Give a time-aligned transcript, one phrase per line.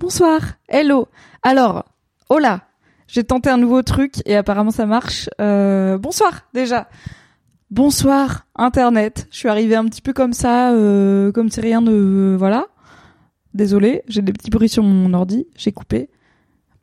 [0.00, 1.08] Bonsoir, hello.
[1.42, 1.84] Alors,
[2.30, 2.62] hola,
[3.06, 5.28] j'ai tenté un nouveau truc et apparemment ça marche.
[5.42, 6.88] Euh, bonsoir déjà.
[7.70, 9.28] Bonsoir Internet.
[9.30, 12.34] Je suis arrivée un petit peu comme ça, euh, comme si rien ne...
[12.34, 12.68] voilà.
[13.52, 16.08] Désolé, j'ai des petits bruits sur mon ordi, j'ai coupé.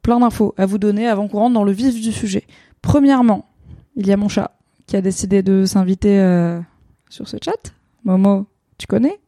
[0.04, 2.46] Plein d'infos à vous donner avant qu'on rentre dans le vif du sujet.
[2.84, 3.50] Premièrement,
[3.96, 6.60] il y a mon chat qui a décidé de s'inviter euh,
[7.10, 7.74] sur ce chat.
[8.04, 8.46] Momo,
[8.78, 9.20] tu connais?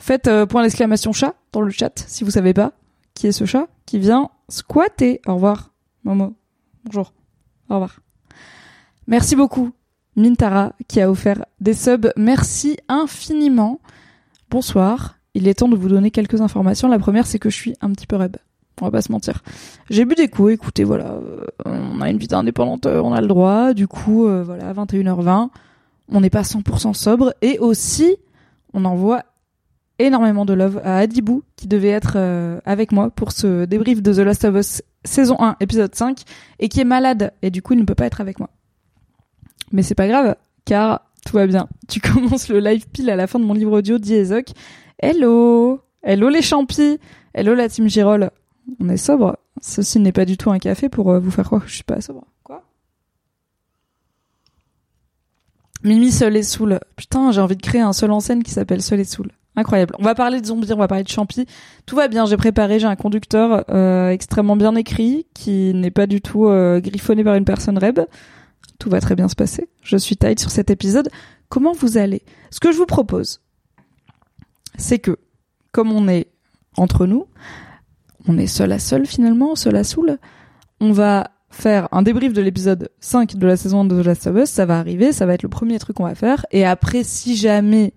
[0.00, 2.72] Faites euh, point d'exclamation chat dans le chat si vous savez pas
[3.14, 5.20] qui est ce chat qui vient squatter.
[5.26, 5.72] Au revoir,
[6.04, 6.34] Momo.
[6.84, 7.12] Bonjour.
[7.70, 8.00] Au revoir.
[9.06, 9.70] Merci beaucoup,
[10.16, 12.12] Mintara, qui a offert des subs.
[12.16, 13.80] Merci infiniment.
[14.50, 15.16] Bonsoir.
[15.34, 16.88] Il est temps de vous donner quelques informations.
[16.88, 18.36] La première, c'est que je suis un petit peu reb.
[18.80, 19.42] On va pas se mentir.
[19.88, 21.12] J'ai bu des coups, écoutez, voilà.
[21.12, 23.72] euh, on a une vie indépendante, euh, on a le droit.
[23.72, 25.50] Du coup, euh, voilà, 21h20.
[26.08, 27.34] On n'est pas 100% sobre.
[27.40, 28.16] Et aussi,
[28.72, 29.22] on envoie
[29.98, 34.12] énormément de love à Adibou qui devait être euh, avec moi pour ce débrief de
[34.12, 36.22] The Last of Us saison 1 épisode 5
[36.58, 38.50] et qui est malade et du coup il ne peut pas être avec moi.
[39.72, 41.68] Mais c'est pas grave car tout va bien.
[41.88, 44.50] Tu commences le live pile à la fin de mon livre audio d'Iezoc.
[44.98, 46.98] Hello Hello les champis
[47.32, 48.30] Hello la team Girol
[48.80, 49.36] On est sobre.
[49.60, 51.84] Ceci n'est pas du tout un café pour euh, vous faire croire que je suis
[51.84, 52.24] pas sobre.
[52.42, 52.62] Quoi?
[55.82, 56.80] Mimi seul et saoul.
[56.96, 59.30] Putain, j'ai envie de créer un seul en scène qui s'appelle Seul et saoul.
[59.56, 59.94] Incroyable.
[59.98, 61.46] On va parler de zombies, on va parler de champi.
[61.86, 66.06] Tout va bien, j'ai préparé, j'ai un conducteur euh, extrêmement bien écrit qui n'est pas
[66.06, 68.00] du tout euh, griffonné par une personne reb.
[68.80, 69.68] Tout va très bien se passer.
[69.82, 71.08] Je suis tight sur cet épisode.
[71.48, 72.22] Comment vous allez?
[72.50, 73.42] Ce que je vous propose,
[74.76, 75.18] c'est que,
[75.70, 76.26] comme on est
[76.76, 77.26] entre nous,
[78.26, 80.18] on est seul à seul finalement, seul à soul,
[80.80, 84.26] on va faire un débrief de l'épisode 5 de la saison 1 de The Last
[84.26, 86.64] of Us, ça va arriver, ça va être le premier truc qu'on va faire, et
[86.64, 87.94] après, si jamais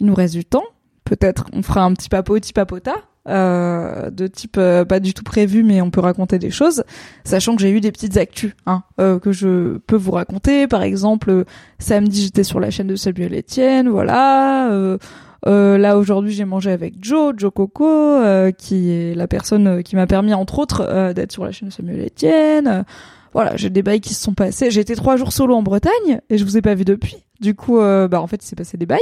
[0.00, 0.64] il nous reste du temps,
[1.10, 2.94] peut-être on fera un petit papoti papota,
[3.28, 6.84] euh, de type euh, pas du tout prévu, mais on peut raconter des choses,
[7.24, 10.68] sachant que j'ai eu des petites actus hein, euh, que je peux vous raconter.
[10.68, 11.44] Par exemple,
[11.80, 14.70] samedi j'étais sur la chaîne de Samuel Etienne, voilà.
[14.70, 14.98] Euh,
[15.46, 19.96] euh, là aujourd'hui j'ai mangé avec Joe, Joe Coco, euh, qui est la personne qui
[19.96, 22.84] m'a permis entre autres d'être sur la chaîne de Samuel Etienne.
[23.32, 24.70] Voilà, j'ai des bails qui se sont passés.
[24.70, 27.24] J'ai été trois jours solo en Bretagne et je vous ai pas vu depuis.
[27.40, 29.00] Du coup, euh, bah en fait, il s'est passé des bails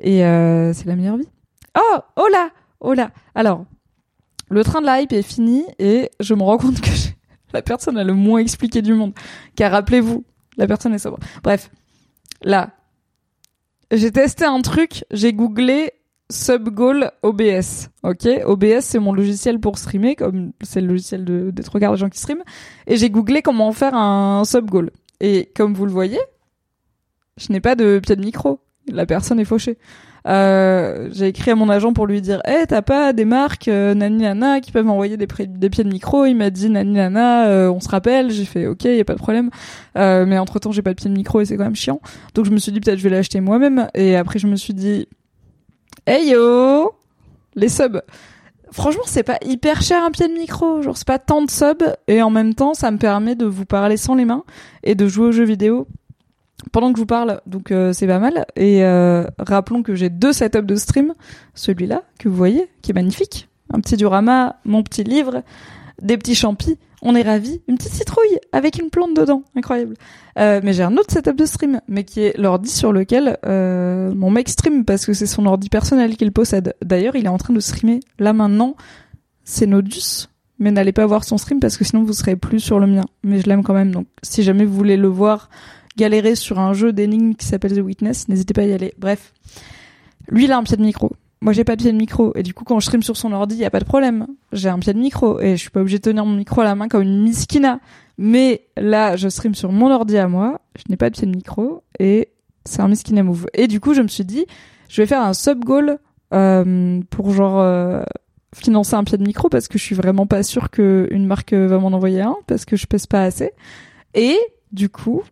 [0.00, 1.28] et euh, c'est la meilleure vie.
[1.78, 2.50] Oh, oh là,
[2.80, 3.10] oh là.
[3.34, 3.64] Alors,
[4.50, 6.90] le train de la hype est fini et je me rends compte que
[7.52, 9.12] la personne a le moins expliqué du monde.
[9.54, 10.24] Car rappelez-vous,
[10.56, 11.18] la personne est sobre.
[11.42, 11.70] Bref,
[12.42, 12.70] là,
[13.92, 15.92] j'ai testé un truc, j'ai googlé
[16.30, 17.88] Subgoal OBS.
[18.02, 21.98] Ok, OBS c'est mon logiciel pour streamer, comme c'est le logiciel de d'être regard des
[21.98, 22.42] gens qui streament.
[22.86, 24.90] Et j'ai googlé comment faire un Subgoal.
[25.20, 26.20] Et comme vous le voyez,
[27.38, 28.60] je n'ai pas de pied de micro.
[28.88, 29.78] La personne est fauchée.
[30.26, 33.94] Euh, j'ai écrit à mon agent pour lui dire Eh, t'as pas des marques euh,
[33.94, 37.70] nani nana qui peuvent m'envoyer des, pieds de micro Il m'a dit nani nana, euh,
[37.70, 38.30] on se rappelle.
[38.30, 39.50] J'ai fait ok, y a pas de problème.
[39.94, 42.00] Mais entre temps, j'ai pas de pied de micro et c'est quand même chiant.
[42.34, 43.88] Donc je me suis dit peut-être je vais l'acheter moi-même.
[43.94, 45.06] Et après je me suis dit
[46.06, 46.92] Hey yo,
[47.54, 48.02] les subs.
[48.70, 50.82] Franchement, c'est pas hyper cher un pied de micro.
[50.82, 53.64] Genre c'est pas tant de subs et en même temps, ça me permet de vous
[53.64, 54.44] parler sans les mains
[54.82, 55.86] et de jouer aux jeux vidéo
[56.72, 58.46] pendant que je vous parle, donc euh, c'est pas mal.
[58.56, 61.14] Et euh, rappelons que j'ai deux setups de stream.
[61.54, 63.48] Celui-là, que vous voyez, qui est magnifique.
[63.72, 65.42] Un petit diorama, mon petit livre,
[66.02, 66.78] des petits champis.
[67.00, 67.60] On est ravis.
[67.68, 69.44] Une petite citrouille avec une plante dedans.
[69.54, 69.94] Incroyable.
[70.38, 74.12] Euh, mais j'ai un autre setup de stream, mais qui est l'ordi sur lequel euh,
[74.14, 76.74] mon mec stream parce que c'est son ordi personnel qu'il possède.
[76.84, 78.74] D'ailleurs, il est en train de streamer là maintenant.
[79.44, 80.28] C'est Nodus.
[80.58, 83.04] Mais n'allez pas voir son stream parce que sinon vous serez plus sur le mien.
[83.22, 83.92] Mais je l'aime quand même.
[83.92, 85.50] Donc si jamais vous voulez le voir
[85.98, 88.94] galérer sur un jeu d'énigmes qui s'appelle The Witness, n'hésitez pas à y aller.
[88.98, 89.34] Bref.
[90.28, 91.12] Lui, il a un pied de micro.
[91.40, 92.32] Moi, j'ai pas de pied de micro.
[92.36, 94.26] Et du coup, quand je stream sur son ordi, y a pas de problème.
[94.52, 95.40] J'ai un pied de micro.
[95.40, 97.80] Et je suis pas obligée de tenir mon micro à la main comme une miskina.
[98.16, 100.60] Mais là, je stream sur mon ordi à moi.
[100.76, 101.82] Je n'ai pas de pied de micro.
[101.98, 102.28] Et
[102.64, 103.46] c'est un miskina move.
[103.54, 104.46] Et du coup, je me suis dit,
[104.88, 105.98] je vais faire un sub goal,
[106.34, 108.02] euh, pour genre, euh,
[108.54, 111.78] financer un pied de micro parce que je suis vraiment pas sûre qu'une marque va
[111.78, 113.52] m'en envoyer un parce que je pèse pas assez.
[114.14, 114.36] Et
[114.72, 115.22] du coup,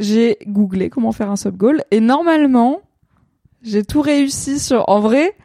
[0.00, 2.80] j'ai googlé comment faire un sub goal et normalement,
[3.62, 5.36] j'ai tout réussi sur en vrai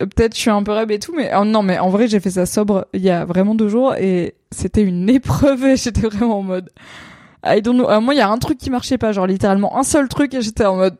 [0.00, 2.20] peut-être je suis un peu rêve et tout mais oh non mais en vrai j'ai
[2.20, 6.02] fait ça sobre il y a vraiment deux jours et c'était une épreuve et j'étais
[6.02, 6.70] vraiment en mode
[7.44, 7.88] I don't know.
[7.88, 10.34] Euh, moi il y a un truc qui marchait pas genre littéralement un seul truc
[10.34, 10.96] et j'étais en mode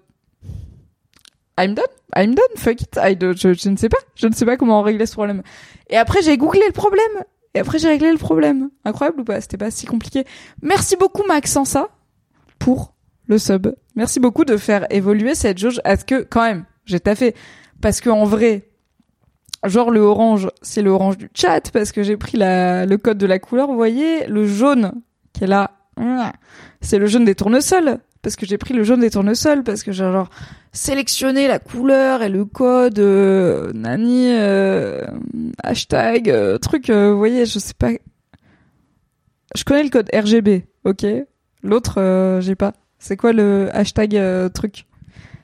[1.58, 1.84] I'm done
[2.16, 4.56] I'm done fuck it I do- je, je ne sais pas je ne sais pas
[4.56, 5.42] comment régler ce problème
[5.90, 7.24] et après j'ai googlé le problème
[7.58, 8.70] et après j'ai réglé le problème.
[8.84, 9.40] Incroyable ou pas?
[9.40, 10.24] C'était pas si compliqué.
[10.62, 11.88] Merci beaucoup Maxensa
[12.60, 12.94] pour
[13.26, 13.74] le sub.
[13.96, 17.34] Merci beaucoup de faire évoluer cette jauge à ce que quand même j'ai taffé.
[17.80, 18.68] Parce que en vrai
[19.66, 23.18] genre le orange c'est le orange du chat parce que j'ai pris la le code
[23.18, 24.92] de la couleur vous voyez le jaune
[25.32, 25.72] qui est là
[26.80, 29.90] c'est le jaune des tournesols parce que j'ai pris le jaune des tournesols parce que
[29.90, 30.28] j'ai genre
[30.72, 35.00] sélectionné la couleur et le code euh, nani euh,
[35.62, 37.92] hashtag euh, truc euh, vous voyez je sais pas
[39.54, 41.06] je connais le code RGB ok
[41.62, 44.20] l'autre j'ai pas c'est quoi le hashtag
[44.52, 44.84] truc?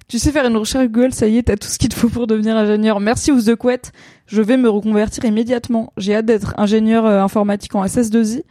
[0.07, 2.11] Tu sais faire une recherche Google, ça y est, t'as tout ce qu'il te faut
[2.11, 3.01] pour devenir ingénieur.
[3.01, 3.93] Merci Ouz de Couette.
[4.27, 5.95] Je vais me reconvertir immédiatement.
[5.97, 8.43] J'ai hâte d'être ingénieur informatique en SS2I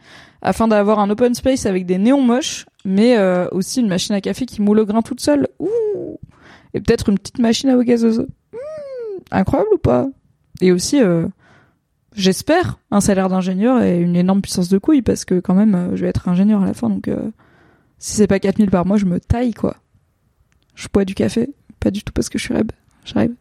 [0.42, 4.20] afin d'avoir un open space avec des néons moches, mais euh, aussi une machine à
[4.20, 5.48] café qui moule au grain toute seule.
[5.58, 6.18] Ouh
[6.74, 8.26] Et peut-être une petite machine à eau gazeuse.
[8.52, 8.56] Mmh,
[9.30, 10.06] incroyable ou pas?
[10.60, 11.26] Et aussi, euh,
[12.14, 15.96] j'espère, un salaire d'ingénieur et une énorme puissance de couille parce que quand même, euh,
[15.96, 17.30] je vais être ingénieur à la fin, donc euh,
[17.98, 19.76] si c'est pas 4000 par mois, je me taille quoi.
[20.74, 21.50] Je bois du café,
[21.80, 22.68] pas du tout parce que je suis rêve.
[23.04, 23.32] Je rêve.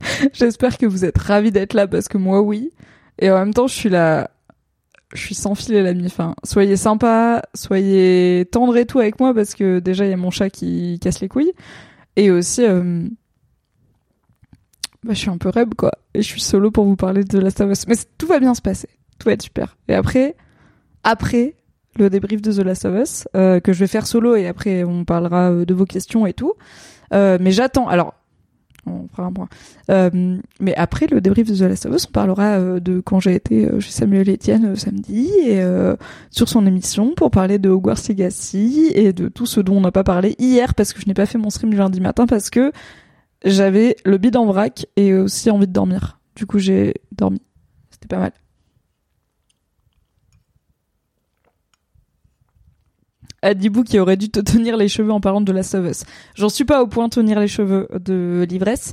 [0.32, 2.70] J'espère que vous êtes ravis d'être là parce que moi oui.
[3.18, 4.30] Et en même temps, je suis là.
[5.12, 6.06] Je suis sans filet l'ami.
[6.06, 10.16] Enfin, soyez sympa, soyez tendre et tout avec moi parce que déjà il y a
[10.16, 11.52] mon chat qui casse les couilles.
[12.16, 13.06] Et aussi, euh,
[15.02, 15.92] bah, je suis un peu rêve quoi.
[16.14, 17.86] Et je suis solo pour vous parler de Last of Us.
[17.86, 18.88] Mais tout va bien se passer.
[19.18, 19.76] Tout va être super.
[19.88, 20.36] Et après,
[21.02, 21.54] après
[21.96, 24.82] le débrief de The Last of Us euh, que je vais faire solo et après
[24.82, 26.54] on parlera euh, de vos questions et tout.
[27.12, 27.86] Mais j'attends.
[27.86, 28.14] Alors,
[28.86, 29.48] on un point.
[30.60, 33.34] Mais après le débrief de The Last of Us, on parlera euh, de quand j'ai
[33.34, 35.62] été euh, chez Samuel Etienne euh, samedi et
[36.30, 39.92] sur son émission pour parler de Hogwarts Legacy et de tout ce dont on n'a
[39.92, 42.72] pas parlé hier parce que je n'ai pas fait mon stream lundi matin parce que
[43.44, 46.18] j'avais le bide en vrac et aussi envie de dormir.
[46.36, 47.42] Du coup, j'ai dormi.
[47.90, 48.32] C'était pas mal.
[53.44, 56.04] Adibou qui aurait dû te tenir les cheveux en parlant de of Us.
[56.34, 58.92] J'en suis pas au point de tenir les cheveux de l'ivresse.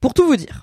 [0.00, 0.62] Pour tout vous dire.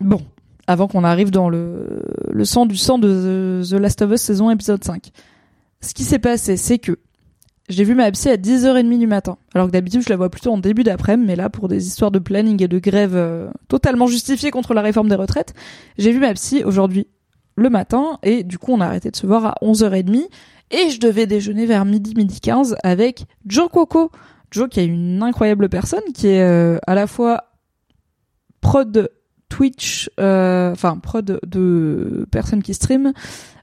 [0.00, 0.20] Bon,
[0.66, 4.20] avant qu'on arrive dans le, le sang du sang de The, The Last of Us
[4.20, 5.10] saison épisode 5.
[5.80, 6.98] Ce qui s'est passé, c'est que
[7.68, 9.36] j'ai vu ma psy à 10h30 du matin.
[9.54, 12.10] Alors que d'habitude, je la vois plutôt en début d'après-midi, mais là, pour des histoires
[12.10, 15.54] de planning et de grève euh, totalement justifiées contre la réforme des retraites,
[15.98, 17.06] j'ai vu ma psy aujourd'hui
[17.56, 20.28] le matin, et du coup, on a arrêté de se voir à 11h30,
[20.70, 24.10] et je devais déjeuner vers midi, midi 15 avec Joe Coco.
[24.50, 27.44] Joe qui est une incroyable personne, qui est euh, à la fois
[28.60, 29.10] prod
[29.48, 33.12] Twitch, euh, enfin prod de personnes qui streament,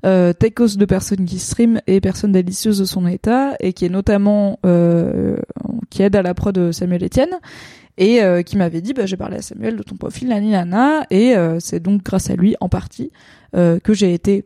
[0.06, 3.90] euh, techos de personnes qui streament et personne délicieuse de son état et qui est
[3.90, 5.38] notamment euh,
[5.90, 7.40] qui aide à la prod Samuel Etienne
[7.98, 11.06] et euh, qui m'avait dit bah j'ai parlé à Samuel de ton profil nani nana
[11.10, 13.12] et euh, c'est donc grâce à lui en partie
[13.56, 14.46] euh, que j'ai été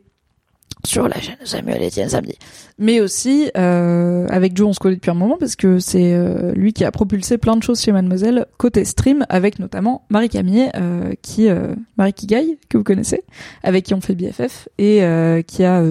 [0.84, 2.36] sur la chaîne de Samuel Etienne samedi.
[2.78, 6.52] Mais aussi, euh, avec Joe, on se connaît depuis un moment parce que c'est euh,
[6.52, 10.70] lui qui a propulsé plein de choses chez Mademoiselle côté stream, avec notamment Marie Camille,
[10.74, 13.22] euh, qui euh, Marie Kigaï, que vous connaissez,
[13.62, 15.82] avec qui on fait BFF et euh, qui a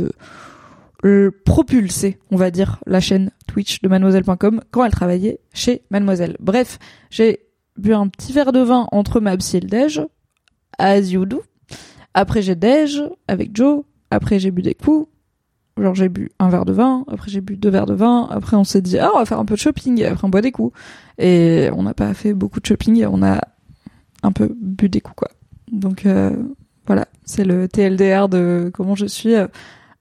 [1.06, 6.36] euh, propulsé, on va dire, la chaîne Twitch de Mademoiselle.com quand elle travaillait chez Mademoiselle.
[6.40, 6.78] Bref,
[7.10, 7.40] j'ai
[7.78, 10.02] bu un petit verre de vin entre ma psy et le déj,
[10.78, 11.42] as you do.
[12.14, 13.84] Après j'ai déj avec Joe.
[14.12, 15.08] Après j'ai bu des coups.
[15.78, 18.58] Genre j'ai bu un verre de vin, après j'ai bu deux verres de vin, après
[18.58, 20.52] on s'est dit ah on va faire un peu de shopping, après on boit des
[20.52, 20.78] coups.
[21.18, 23.40] Et on n'a pas fait beaucoup de shopping, on a
[24.24, 25.30] un peu bu des coups quoi.
[25.72, 26.36] Donc euh,
[26.86, 29.48] voilà, c'est le TLDR de comment je suis euh,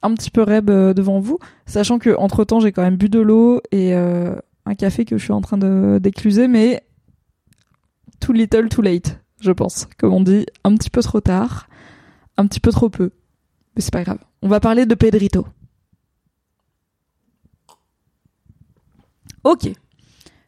[0.02, 3.08] un petit peu reb euh, devant vous, sachant que entre temps j'ai quand même bu
[3.08, 6.82] de l'eau et un café que je suis en train de d'écluser, mais
[8.20, 11.68] too little, too late, je pense, comme on dit, un petit peu trop tard,
[12.36, 13.10] un petit peu trop peu,
[13.78, 14.18] mais c'est pas grave.
[14.42, 15.46] On va parler de Pedrito.
[19.44, 19.70] Ok.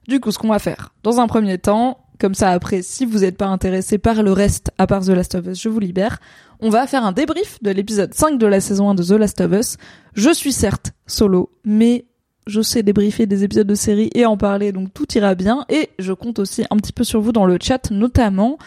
[0.09, 3.21] Du coup, ce qu'on va faire, dans un premier temps, comme ça après, si vous
[3.21, 6.19] n'êtes pas intéressé par le reste, à part The Last of Us, je vous libère.
[6.59, 9.41] On va faire un débrief de l'épisode 5 de la saison 1 de The Last
[9.41, 9.77] of Us.
[10.15, 12.07] Je suis certes solo, mais
[12.49, 15.65] je sais débriefer des épisodes de série et en parler, donc tout ira bien.
[15.69, 18.59] Et je compte aussi un petit peu sur vous dans le chat, notamment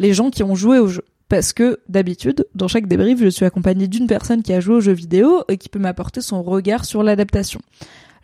[0.00, 1.04] les gens qui ont joué au jeu.
[1.28, 4.80] Parce que d'habitude, dans chaque débrief, je suis accompagnée d'une personne qui a joué au
[4.80, 7.60] jeu vidéo et qui peut m'apporter son regard sur l'adaptation.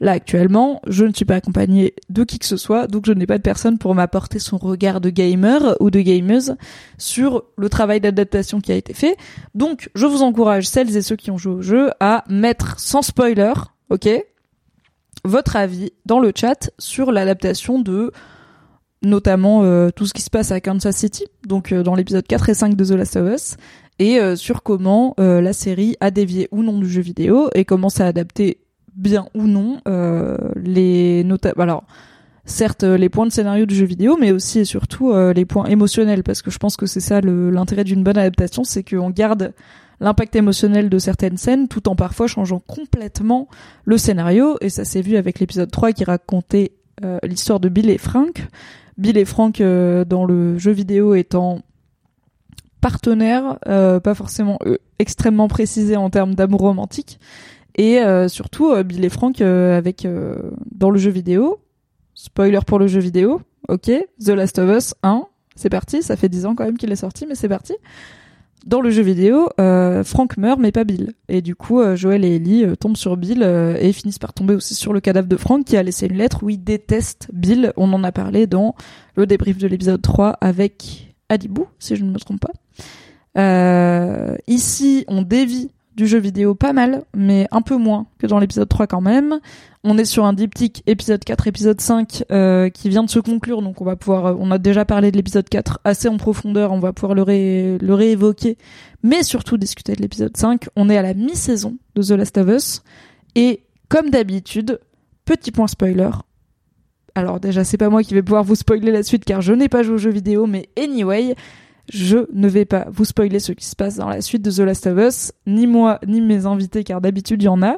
[0.00, 3.26] Là actuellement, je ne suis pas accompagnée de qui que ce soit, donc je n'ai
[3.26, 6.56] pas de personne pour m'apporter son regard de gamer ou de gameuse
[6.99, 9.16] sur le travail d'adaptation qui a été fait.
[9.54, 13.02] Donc je vous encourage, celles et ceux qui ont joué au jeu, à mettre sans
[13.02, 13.52] spoiler,
[13.90, 14.08] ok,
[15.25, 18.12] votre avis dans le chat sur l'adaptation de
[19.04, 22.49] notamment euh, tout ce qui se passe à Kansas City, donc euh, dans l'épisode 4
[22.49, 23.56] et 5 de The Last of Us,
[23.99, 27.88] et euh, sur comment la série a dévié ou non du jeu vidéo et comment
[27.88, 28.58] ça a adapté
[28.96, 29.80] bien ou non
[30.56, 31.61] les notables.
[31.61, 31.84] Alors
[32.44, 36.25] certes les points de scénario du jeu vidéo, mais aussi et surtout les points émotionnels,
[36.25, 39.52] parce que je pense que c'est ça l'intérêt d'une bonne adaptation, c'est qu'on garde
[40.00, 43.49] l'impact émotionnel de certaines scènes tout en parfois changeant complètement
[43.84, 46.73] le scénario et ça s'est vu avec l'épisode 3 qui racontait
[47.23, 48.49] l'histoire de Bill et Frank
[48.98, 51.60] Bill et Frank euh, dans le jeu vidéo étant
[52.80, 57.18] partenaires, euh, pas forcément euh, extrêmement précisés en termes d'amour romantique,
[57.76, 57.98] et
[58.28, 60.06] surtout Bill et Frank avec
[60.70, 61.60] dans le jeu vidéo.
[62.14, 63.90] Spoiler pour le jeu vidéo, ok.
[64.24, 66.00] The Last of Us 1, c'est parti.
[66.00, 67.74] Ça fait 10 ans quand même qu'il est sorti, mais c'est parti
[68.66, 71.12] dans le jeu vidéo, euh, Frank meurt mais pas Bill.
[71.28, 74.54] Et du coup, euh, Joel et Ellie euh, tombent sur Bill et finissent par tomber
[74.54, 77.73] aussi sur le cadavre de Frank qui a laissé une lettre où il déteste Bill.
[77.76, 78.75] On en a parlé dans
[79.16, 84.37] le débrief de l'épisode 3 avec Adibou, si je ne me trompe pas.
[84.47, 88.68] ici, on dévie du jeu vidéo pas mal, mais un peu moins que dans l'épisode
[88.68, 89.40] 3 quand même.
[89.84, 93.62] On est sur un diptyque épisode 4, épisode 5 euh, qui vient de se conclure,
[93.62, 96.72] donc on va pouvoir, euh, on a déjà parlé de l'épisode 4 assez en profondeur,
[96.72, 98.56] on va pouvoir le, ré, le réévoquer,
[99.02, 100.68] mais surtout discuter de l'épisode 5.
[100.74, 102.82] On est à la mi-saison de The Last of Us,
[103.34, 104.80] et comme d'habitude,
[105.24, 106.10] petit point spoiler.
[107.14, 109.68] Alors déjà, c'est pas moi qui vais pouvoir vous spoiler la suite car je n'ai
[109.68, 111.36] pas joué au jeu vidéo, mais anyway,
[111.92, 114.60] je ne vais pas vous spoiler ce qui se passe dans la suite de The
[114.60, 117.76] Last of Us, ni moi, ni mes invités, car d'habitude il y en a.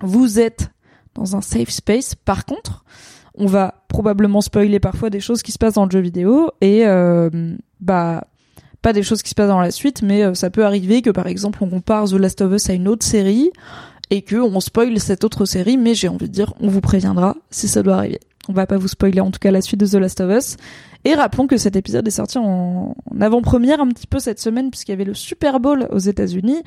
[0.00, 0.70] Vous êtes
[1.14, 2.14] dans un safe space.
[2.14, 2.84] Par contre,
[3.34, 6.86] on va probablement spoiler parfois des choses qui se passent dans le jeu vidéo et
[6.86, 7.30] euh,
[7.80, 8.24] bah
[8.82, 11.10] pas des choses qui se passent dans la suite, mais euh, ça peut arriver que
[11.10, 13.50] par exemple on compare The Last of Us à une autre série
[14.10, 17.36] et que on spoil cette autre série, mais j'ai envie de dire, on vous préviendra
[17.50, 18.20] si ça doit arriver.
[18.48, 20.56] On va pas vous spoiler en tout cas la suite de The Last of Us.
[21.06, 24.90] Et rappelons que cet épisode est sorti en, avant-première un petit peu cette semaine puisqu'il
[24.90, 26.64] y avait le Super Bowl aux États-Unis,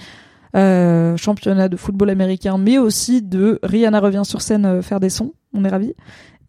[0.56, 5.10] euh, championnat de football américain, mais aussi de Rihanna revient sur scène euh, faire des
[5.10, 5.34] sons.
[5.54, 5.94] On est ravis.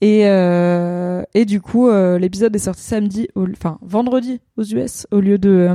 [0.03, 5.71] Et, euh, du coup, l'épisode est sorti samedi, enfin vendredi aux US au lieu de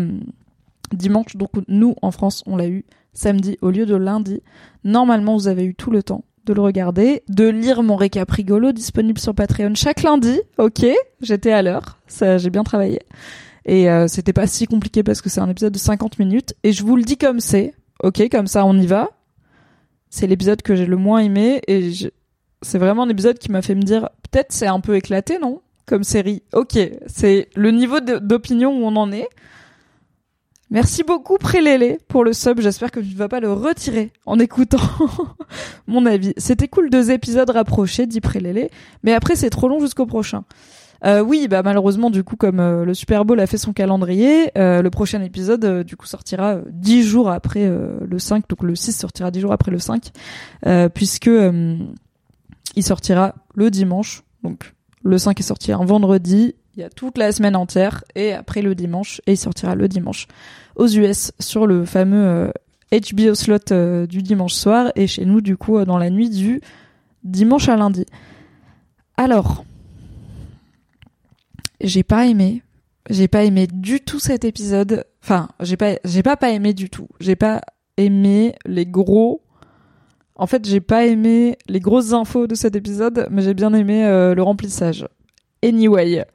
[0.94, 1.36] dimanche.
[1.36, 4.42] Donc nous en France, on l'a eu samedi au lieu de lundi.
[4.86, 8.72] Normalement, vous avez eu tout le temps de le regarder, de lire mon récap rigolo
[8.72, 10.40] disponible sur Patreon chaque lundi.
[10.58, 10.86] Ok,
[11.22, 13.02] j'étais à l'heure, ça j'ai bien travaillé.
[13.66, 16.54] Et euh, c'était pas si compliqué parce que c'est un épisode de 50 minutes.
[16.64, 17.74] Et je vous le dis comme c'est,
[18.04, 19.10] ok, comme ça on y va.
[20.10, 21.92] C'est l'épisode que j'ai le moins aimé et
[22.62, 25.62] c'est vraiment un épisode qui m'a fait me dire peut-être c'est un peu éclaté, non?
[25.86, 26.42] Comme série.
[26.54, 29.28] Ok, c'est le niveau d'opinion où on en est.
[30.72, 32.60] Merci beaucoup Prélélé pour le sub.
[32.60, 34.80] J'espère que tu ne vas pas le retirer en écoutant
[35.88, 36.34] mon avis.
[36.38, 38.72] C'était cool deux épisodes rapprochés, dit Prélélé.
[39.04, 40.44] Mais après c'est trop long jusqu'au prochain.
[41.04, 44.52] Euh, oui, bah malheureusement du coup comme euh, le Super Bowl a fait son calendrier,
[44.58, 48.94] euh, le prochain épisode du coup sortira dix jours après le 5, donc le 6
[48.94, 50.12] sortira dix jours après le 5,
[50.94, 51.30] puisque
[52.76, 54.24] il sortira le dimanche.
[54.44, 58.34] Donc le 5 est sorti un vendredi, il y a toute la semaine entière et
[58.34, 60.28] après le dimanche et il sortira le dimanche
[60.76, 62.52] aux US sur le fameux
[62.92, 66.10] HBO euh, slot euh, du dimanche soir et chez nous du coup euh, dans la
[66.10, 66.62] nuit du
[67.24, 68.06] dimanche à lundi.
[69.18, 69.64] Alors,
[71.82, 72.62] j'ai pas aimé,
[73.10, 75.06] j'ai pas aimé du tout cet épisode.
[75.24, 77.08] Enfin, j'ai pas j'ai pas pas aimé du tout.
[77.20, 77.62] J'ai pas
[77.98, 79.42] aimé les gros
[80.36, 84.04] En fait, j'ai pas aimé les grosses infos de cet épisode, mais j'ai bien aimé
[84.36, 85.08] le remplissage.
[85.64, 86.26] Anyway.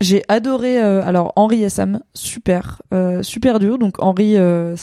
[0.00, 3.78] J'ai adoré euh, alors Henri et Sam, super, euh, super dur.
[3.78, 4.36] Donc Henri,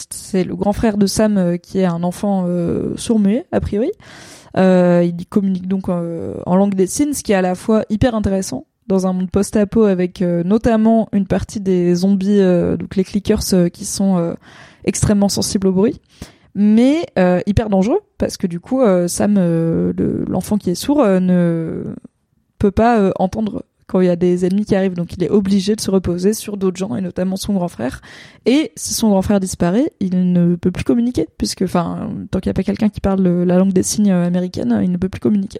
[0.09, 2.47] c'est le grand frère de Sam qui est un enfant
[2.95, 3.91] sourd-muet a priori.
[4.55, 8.65] il communique donc en langue des signes, ce qui est à la fois hyper intéressant
[8.87, 12.41] dans un monde post-apo avec notamment une partie des zombies,
[12.77, 14.35] donc les clickers qui sont
[14.85, 16.01] extrêmement sensibles au bruit
[16.55, 19.93] mais euh, hyper dangereux parce que du coup euh, Sam euh,
[20.27, 21.95] l'enfant qui est sourd ne
[22.57, 24.93] peut pas entendre quand il y a des ennemis qui arrivent.
[24.93, 28.01] Donc il est obligé de se reposer sur d'autres gens et notamment son grand frère.
[28.45, 32.49] Et si son grand frère disparaît il ne peut plus communiquer puisque enfin tant qu'il
[32.49, 35.21] n'y a pas quelqu'un qui parle la langue des signes américaine il ne peut plus
[35.21, 35.59] communiquer.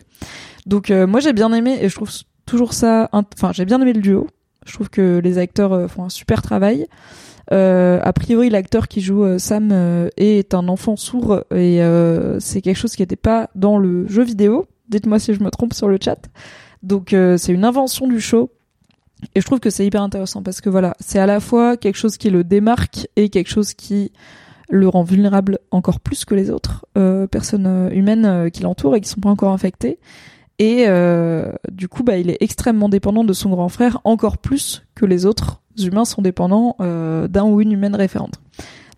[0.66, 2.12] Donc moi j'ai bien aimé et je trouve
[2.46, 4.28] toujours ça enfin j'ai bien aimé le duo.
[4.66, 6.88] Je trouve que les acteurs font un super travail.
[7.52, 11.80] Euh, a priori, l'acteur qui joue euh, Sam euh, est un enfant sourd et
[12.40, 14.68] c'est quelque chose qui n'était pas dans le jeu vidéo.
[14.90, 16.20] Dites-moi si je me trompe sur le chat.
[16.84, 18.50] Donc c'est une invention du show.
[19.36, 21.98] Et je trouve que c'est hyper intéressant parce que voilà, c'est à la fois quelque
[21.98, 24.12] chose qui le démarque et quelque chose qui
[24.70, 26.86] le rend vulnérable encore plus que les autres
[27.30, 30.00] personnes humaines qui l'entourent et qui sont pas encore infectées.
[30.58, 30.88] Et
[31.72, 35.28] du coup, bah, il est extrêmement dépendant de son grand frère, encore plus que les
[35.28, 38.42] autres humains sont dépendants euh, d'un ou une humaine référente.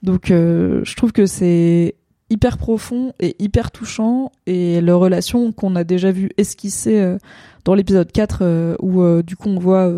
[0.02, 1.96] Donc euh, je trouve que c'est
[2.30, 7.18] hyper profond et hyper touchant et leur relation qu'on a déjà vu esquisser euh,
[7.66, 9.90] dans l'épisode 4 où du coup on voit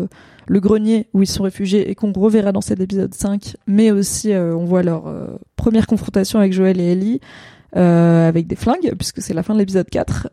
[0.46, 4.32] le grenier où ils sont réfugiés et qu'on reverra dans cet épisode 5 mais aussi
[4.32, 5.12] on voit leur
[5.56, 7.20] première confrontation avec Joël et Ellie
[7.72, 10.30] avec des flingues puisque c'est la fin de l'épisode 4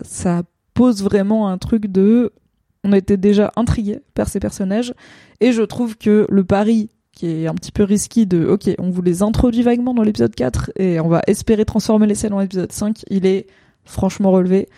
[0.00, 0.42] ça
[0.72, 2.32] pose vraiment un truc de
[2.84, 4.94] on était déjà intrigué par ces personnages
[5.40, 8.90] et je trouve que le pari qui est un petit peu risqué de ok on
[8.90, 12.40] vous les introduit vaguement dans l'épisode 4 et on va espérer transformer les scènes dans
[12.40, 13.46] l'épisode 5 il est
[13.84, 14.68] franchement relevé.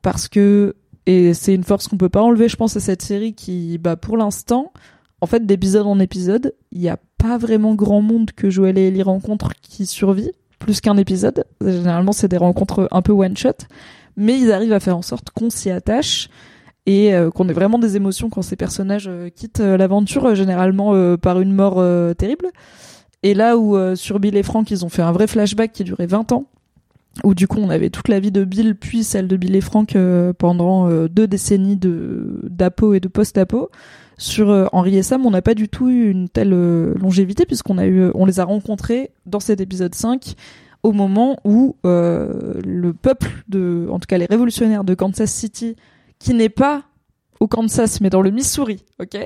[0.00, 3.34] Parce que et c'est une force qu'on peut pas enlever je pense à cette série
[3.34, 4.72] qui bah pour l'instant
[5.20, 8.88] en fait d'épisode en épisode il n'y a pas vraiment grand monde que Joël et
[8.88, 11.44] Ellie rencontrent qui survit plus qu'un épisode.
[11.60, 13.66] Généralement c'est des rencontres un peu one shot
[14.16, 16.28] mais ils arrivent à faire en sorte qu'on s'y attache
[16.90, 21.16] et euh, qu'on ait vraiment des émotions quand ces personnages euh, quittent euh, l'aventure, généralement
[21.18, 21.82] par une mort
[22.16, 22.48] terrible.
[23.22, 26.06] Et là où sur Bill et Frank, ils ont fait un vrai flashback qui durait
[26.06, 26.46] 20 ans,
[27.22, 29.60] où du coup on avait toute la vie de Bill puis celle de Bill et
[29.60, 29.96] Frank
[30.38, 33.70] pendant deux décennies de d'apo et de post-apo.
[34.16, 38.26] Sur Henri et Sam, on n'a pas du tout eu une telle longévité puisqu'on on
[38.26, 40.34] les a rencontrés dans cet épisode 5
[40.82, 45.76] au moment où le peuple de, en tout cas les révolutionnaires de Kansas City
[46.20, 46.84] qui n'est pas
[47.40, 49.18] au Kansas, mais dans le Missouri, ok?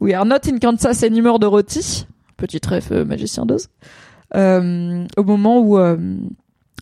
[0.00, 2.06] We are not in Kansas anymore de Roti,
[2.36, 3.68] petit rêve euh, magicien d'Oz.
[4.34, 5.96] Euh, au moment où euh,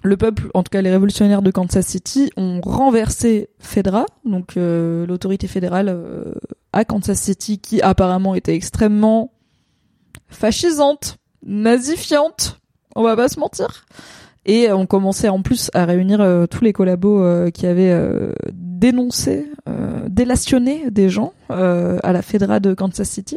[0.03, 5.47] le peuple, en tout cas les révolutionnaires de Kansas City, ont renversé Fedra, donc l'autorité
[5.47, 5.97] fédérale
[6.73, 9.33] à Kansas City, qui apparemment était extrêmement
[10.29, 12.61] fascisante, nazifiante,
[12.97, 13.85] on va pas se mentir.
[14.47, 17.97] Et on commençait en plus à réunir euh, tous les collabos euh, qui avaient
[18.81, 19.47] euh, dénoncé,
[20.09, 23.37] délationné des gens à la Fedra de Kansas City.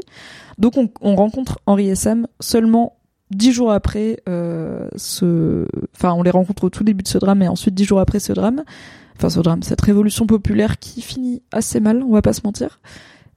[0.58, 2.94] Donc on, on rencontre Henri et Sam seulement
[3.32, 4.24] dix jours après
[4.96, 5.66] ce...
[5.96, 8.20] Enfin, on les rencontre au tout début de ce drame et ensuite dix jours après
[8.20, 8.64] ce drame.
[9.16, 12.80] Enfin, ce drame, cette révolution populaire qui finit assez mal, on va pas se mentir.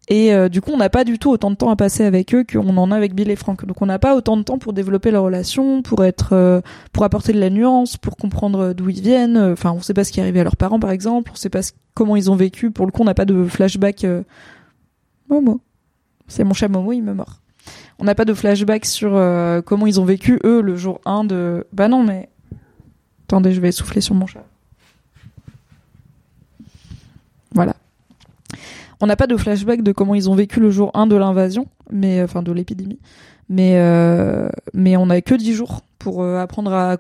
[0.09, 2.33] Et euh, du coup, on n'a pas du tout autant de temps à passer avec
[2.35, 3.65] eux qu'on en a avec Bill et Frank.
[3.67, 6.61] Donc, on n'a pas autant de temps pour développer leur relation, pour être, euh,
[6.93, 9.37] pour apporter de la nuance, pour comprendre d'où ils viennent.
[9.37, 11.33] Enfin, on sait pas ce qui est arrivé à leurs parents, par exemple.
[11.33, 11.61] On sait pas
[11.95, 12.71] comment ils ont vécu.
[12.71, 14.05] Pour le coup, on n'a pas de flashback.
[14.05, 14.23] Euh...
[15.29, 15.61] Momo,
[16.29, 17.41] c'est mon chat Momo, il me mord.
[17.99, 21.25] On n'a pas de flashback sur euh, comment ils ont vécu eux le jour 1
[21.25, 21.67] de.
[21.73, 22.29] Bah non, mais
[23.25, 24.45] attendez, je vais souffler sur mon chat.
[27.55, 27.75] Voilà.
[29.01, 31.67] On n'a pas de flashback de comment ils ont vécu le jour 1 de l'invasion,
[31.91, 32.99] mais enfin de l'épidémie.
[33.49, 36.97] Mais euh, mais on a que 10 jours pour euh, apprendre à,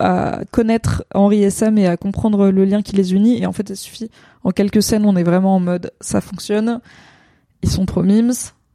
[0.00, 3.42] à connaître Henri et Sam et à comprendre le lien qui les unit.
[3.42, 4.10] Et en fait, ça suffit.
[4.44, 6.80] En quelques scènes, on est vraiment en mode ça fonctionne.
[7.62, 8.32] Ils sont trop mimes.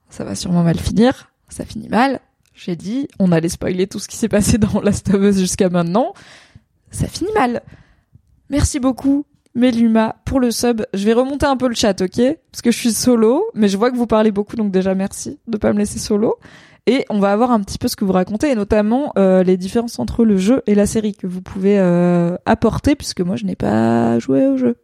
[0.09, 1.31] Ça va sûrement mal finir.
[1.49, 2.19] Ça finit mal.
[2.53, 5.69] J'ai dit, on allait spoiler tout ce qui s'est passé dans Last of Us jusqu'à
[5.69, 6.13] maintenant.
[6.91, 7.61] Ça finit mal.
[8.49, 9.25] Merci beaucoup
[9.57, 10.83] Meluma pour le sub.
[10.93, 12.21] Je vais remonter un peu le chat, ok?
[12.51, 15.39] Parce que je suis solo, mais je vois que vous parlez beaucoup, donc déjà merci
[15.47, 16.35] de pas me laisser solo.
[16.85, 19.57] Et on va avoir un petit peu ce que vous racontez, et notamment euh, les
[19.57, 23.45] différences entre le jeu et la série que vous pouvez euh, apporter, puisque moi je
[23.45, 24.77] n'ai pas joué au jeu.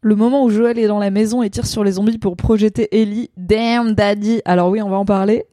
[0.00, 2.88] Le moment où Joël est dans la maison et tire sur les zombies pour projeter
[3.02, 4.42] Ellie, damn daddy.
[4.44, 5.44] Alors oui, on va en parler.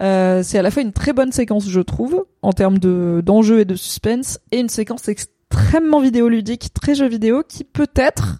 [0.00, 3.60] Euh, c'est à la fois une très bonne séquence, je trouve, en termes de d'enjeux
[3.60, 5.08] et de suspense, et une séquence
[5.50, 8.38] extrêmement vidéoludique, très jeu vidéo, qui peut-être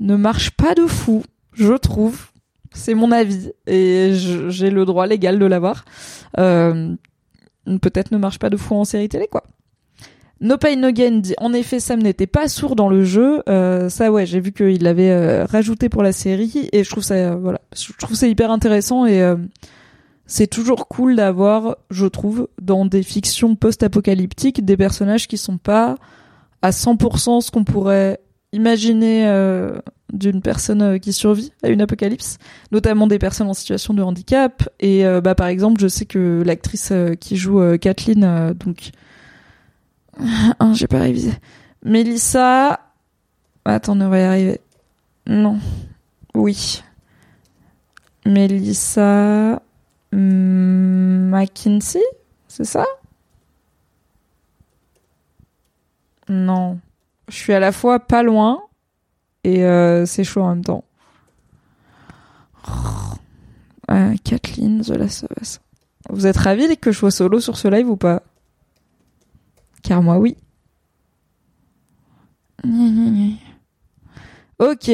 [0.00, 2.28] ne marche pas de fou, je trouve.
[2.74, 5.84] C'est mon avis, et j'ai le droit légal de l'avoir.
[6.38, 6.94] Euh,
[7.80, 9.42] peut-être ne marche pas de fou en série télé, quoi.
[10.42, 13.42] No Pain No Gain dit en effet Sam n'était pas sourd dans le jeu.
[13.48, 17.04] Euh, ça ouais, j'ai vu qu'il l'avait euh, rajouté pour la série et je trouve
[17.04, 19.22] ça euh, voilà, je trouve c'est hyper intéressant et
[20.32, 25.96] c'est toujours cool d'avoir, je trouve, dans des fictions post-apocalyptiques des personnages qui sont pas
[26.62, 28.18] à 100% ce qu'on pourrait
[28.54, 29.30] imaginer
[30.10, 32.38] d'une personne qui survit à une apocalypse,
[32.70, 36.94] notamment des personnes en situation de handicap et bah par exemple, je sais que l'actrice
[37.20, 38.92] qui joue Kathleen donc
[40.18, 41.32] ah, j'ai pas révisé.
[41.84, 42.80] Mélissa.
[43.66, 44.60] Attends, on va y arriver.
[45.26, 45.58] Non.
[46.34, 46.82] Oui.
[48.24, 49.60] Mélissa.
[50.12, 52.02] McKinsey
[52.48, 52.84] C'est ça?
[56.28, 56.78] Non.
[57.28, 58.62] Je suis à la fois pas loin
[59.44, 60.84] et euh, c'est chaud en même temps.
[63.90, 65.60] Euh, Kathleen The Last of Us.
[66.08, 68.22] Vous êtes ravis que je sois solo sur ce live ou pas?
[69.82, 70.36] Car moi, oui.
[74.58, 74.90] Ok.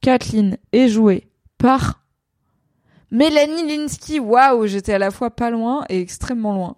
[0.00, 1.97] Kathleen est jouée par
[3.10, 4.20] Mélanie Linsky.
[4.20, 6.76] Waouh, j'étais à la fois pas loin et extrêmement loin.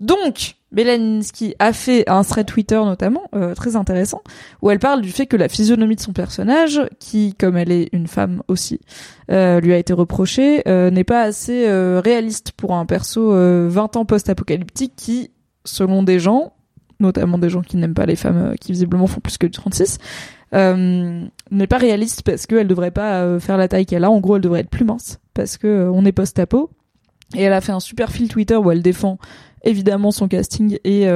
[0.00, 4.22] Donc, Mélanie Linsky a fait un thread Twitter notamment, euh, très intéressant,
[4.60, 7.88] où elle parle du fait que la physionomie de son personnage, qui, comme elle est
[7.92, 8.80] une femme aussi,
[9.30, 11.66] euh, lui a été reprochée, euh, n'est pas assez
[12.00, 15.30] réaliste pour un perso 20 ans post-apocalyptique qui
[15.66, 16.52] selon des gens,
[17.00, 19.98] notamment des gens qui n'aiment pas les femmes euh, qui visiblement font plus que 36,
[20.54, 24.10] euh, n'est pas réaliste parce qu'elle devrait pas euh, faire la taille qu'elle a.
[24.10, 26.70] En gros, elle devrait être plus mince parce que euh, on est post-apo.
[27.34, 29.18] Et elle a fait un super fil Twitter où elle défend
[29.64, 31.08] évidemment son casting et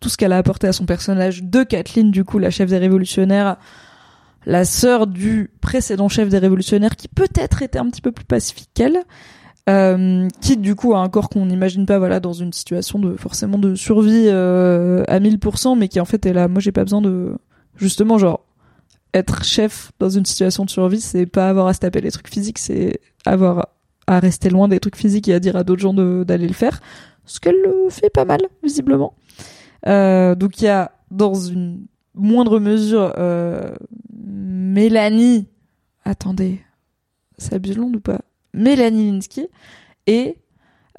[0.00, 2.76] tout ce qu'elle a apporté à son personnage de Kathleen, du coup, la chef des
[2.76, 3.56] révolutionnaires,
[4.44, 8.68] la sœur du précédent chef des révolutionnaires qui peut-être était un petit peu plus pacifique
[8.74, 9.02] qu'elle
[9.70, 13.16] euh, qui du coup a un corps qu'on n'imagine pas voilà dans une situation de
[13.16, 16.84] forcément de survie euh, à 1000% mais qui en fait est là moi j'ai pas
[16.84, 17.34] besoin de
[17.76, 18.44] justement genre
[19.14, 22.28] être chef dans une situation de survie c'est pas avoir à se taper les trucs
[22.28, 23.68] physiques c'est avoir
[24.06, 26.80] à rester loin des trucs physiques et à dire à d'autres gens d'aller le faire
[27.24, 29.14] ce qu'elle le fait pas mal visiblement.
[29.86, 33.74] Euh, donc il y a dans une moindre mesure euh,
[34.12, 35.48] Mélanie
[36.04, 36.60] attendez
[37.38, 38.20] ça long ou pas?
[38.52, 39.48] Mélanie Linsky
[40.06, 40.36] et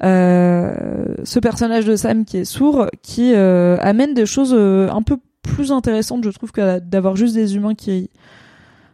[0.02, 5.72] euh, ce personnage de Sam qui est sourd qui amène des choses un peu plus
[5.72, 8.10] intéressantes je trouve que d'avoir juste des humains qui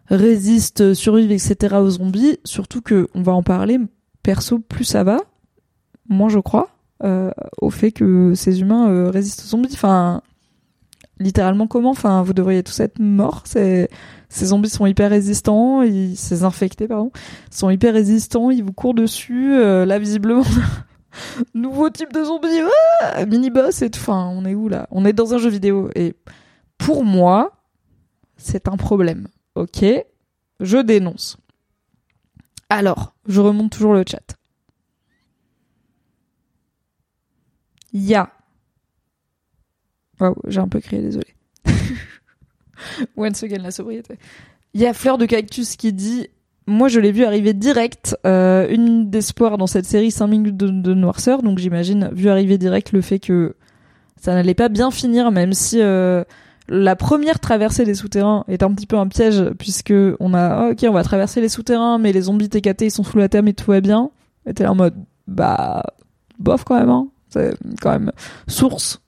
[0.06, 2.38] résistent survivent etc aux zombies.
[2.44, 3.78] Surtout que on va en parler
[4.22, 5.18] perso plus ça va
[6.08, 6.68] moi je crois
[7.60, 9.72] au fait que ces humains résistent aux zombies.
[9.72, 10.22] Enfin
[11.22, 11.90] littéralement comment?
[11.90, 13.42] Enfin vous devriez tous être morts.
[13.46, 13.88] Ces
[14.46, 17.10] zombies sont hyper résistants, ils, ces infectés pardon,
[17.50, 19.54] sont hyper résistants, ils vous courent dessus.
[19.54, 20.44] Euh, là visiblement,
[21.54, 22.48] nouveau type de zombie,
[23.02, 23.90] ah, mini boss et.
[23.94, 24.86] Enfin, on est où là?
[24.90, 26.14] On est dans un jeu vidéo et
[26.82, 27.52] pour moi,
[28.36, 29.28] c'est un problème.
[29.54, 29.84] Ok,
[30.58, 31.36] je dénonce.
[32.68, 34.36] Alors, je remonte toujours le chat.
[37.92, 38.32] Il y a.
[40.18, 41.36] Waouh, j'ai un peu crié, désolé.
[43.16, 44.18] Once again, la sobriété.
[44.74, 46.28] Il y a Fleur de Cactus qui dit
[46.66, 50.56] moi, je l'ai vu arriver direct, euh, une minute d'espoir dans cette série, 5 minutes
[50.56, 51.42] de, noirceur.
[51.42, 53.54] Donc, j'imagine, vu arriver direct le fait que
[54.16, 56.24] ça n'allait pas bien finir, même si euh,
[56.68, 60.72] la première traversée des souterrains est un petit peu un piège, puisque on a, oh,
[60.72, 63.46] ok, on va traverser les souterrains, mais les zombies TKT, ils sont sous la terre,
[63.46, 64.10] et tout va bien.
[64.46, 64.94] Et t'es là en mode,
[65.26, 65.82] bah,
[66.38, 67.08] bof quand même, hein.
[67.28, 68.12] C'est quand même
[68.46, 69.02] source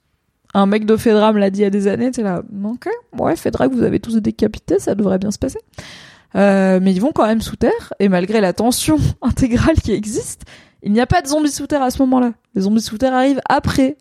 [0.55, 2.87] un mec de Fedra me l'a dit il y a des années, t'es là, ok,
[3.19, 5.59] ouais, Fedra, vous avez tous décapité, ça devrait bien se passer.
[6.35, 10.43] Euh, mais ils vont quand même sous terre, et malgré la tension intégrale qui existe,
[10.81, 12.31] il n'y a pas de zombies sous terre à ce moment-là.
[12.53, 13.97] Les zombies sous terre arrivent après.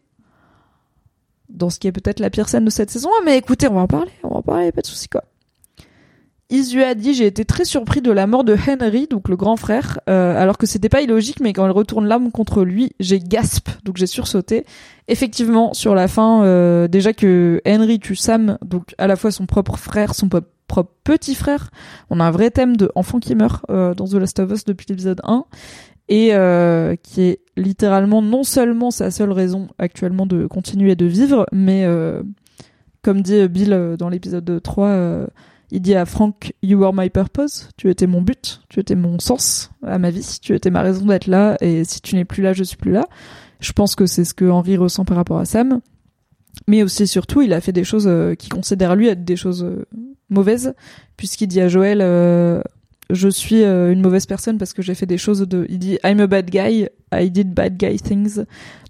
[1.48, 3.82] Dans ce qui est peut-être la pire scène de cette saison, mais écoutez, on va
[3.82, 5.24] en parler, on va en parler, pas de soucis quoi.
[6.50, 9.56] Isu a dit j'ai été très surpris de la mort de Henry, donc le grand
[9.56, 13.18] frère, euh, alors que c'était pas illogique, mais quand elle retourne l'arme contre lui, j'ai
[13.18, 14.66] gasp, donc j'ai sursauté.
[15.08, 19.46] Effectivement, sur la fin, euh, déjà que Henry tue Sam, donc à la fois son
[19.46, 21.70] propre frère, son propre petit frère.
[22.10, 24.64] On a un vrai thème de enfant qui meurt euh, dans The Last of Us
[24.64, 25.46] depuis l'épisode 1
[26.08, 26.34] et
[27.02, 31.86] qui est littéralement non seulement sa seule raison actuellement de continuer de vivre, mais
[33.02, 35.28] comme dit Bill dans l'épisode 3
[35.74, 37.68] il dit à Frank, You were my purpose.
[37.76, 38.60] Tu étais mon but.
[38.68, 40.38] Tu étais mon sens à ma vie.
[40.40, 41.56] Tu étais ma raison d'être là.
[41.60, 43.06] Et si tu n'es plus là, je suis plus là.
[43.58, 45.80] Je pense que c'est ce que Henry ressent par rapport à Sam.
[46.68, 49.64] Mais aussi, surtout, il a fait des choses euh, qu'il considère lui être des choses
[49.64, 49.84] euh,
[50.28, 50.74] mauvaises.
[51.16, 52.62] Puisqu'il dit à Joël, euh,
[53.10, 55.66] je suis euh, une mauvaise personne parce que j'ai fait des choses de.
[55.68, 56.88] Il dit I'm a bad guy,
[57.22, 58.44] I did bad guy things.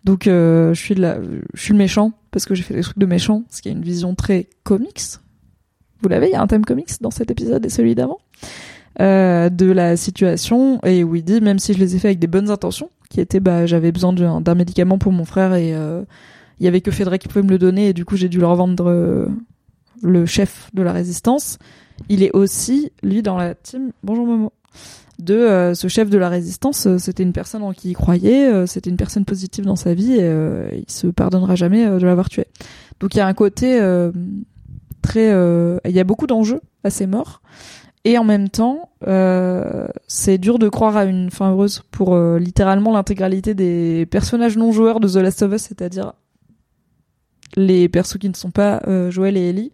[0.04, 3.62] Donc euh, je suis le méchant parce que j'ai fait des trucs de méchant, ce
[3.62, 5.00] qui est une vision très comics.
[6.02, 8.18] Vous l'avez, il y a un thème comics dans cet épisode et celui d'avant
[9.00, 12.50] euh, de la situation et où même si je les ai fait avec des bonnes
[12.50, 16.02] intentions, qui étaient bah j'avais besoin d'un médicament pour mon frère et euh,
[16.60, 18.38] il y avait que Fedra qui pouvait me le donner et du coup j'ai dû
[18.38, 19.26] leur vendre euh,
[20.02, 21.58] le chef de la résistance
[22.08, 24.52] il est aussi lui dans la team bonjour Momo
[25.18, 28.52] de euh, ce chef de la résistance euh, c'était une personne en qui il croyait
[28.52, 32.04] euh, c'était une personne positive dans sa vie et euh, il se pardonnera jamais de
[32.04, 32.46] l'avoir tué.
[33.00, 33.80] Donc il y a un côté
[35.02, 35.28] très
[35.84, 37.42] il y a beaucoup d'enjeux à ces morts
[38.04, 38.90] et en même temps
[40.06, 45.00] c'est dur de croire à une fin heureuse pour littéralement l'intégralité des personnages non joueurs
[45.00, 46.14] de The Last of Us c'est-à-dire
[47.56, 49.72] les persos qui ne sont pas Joel et Ellie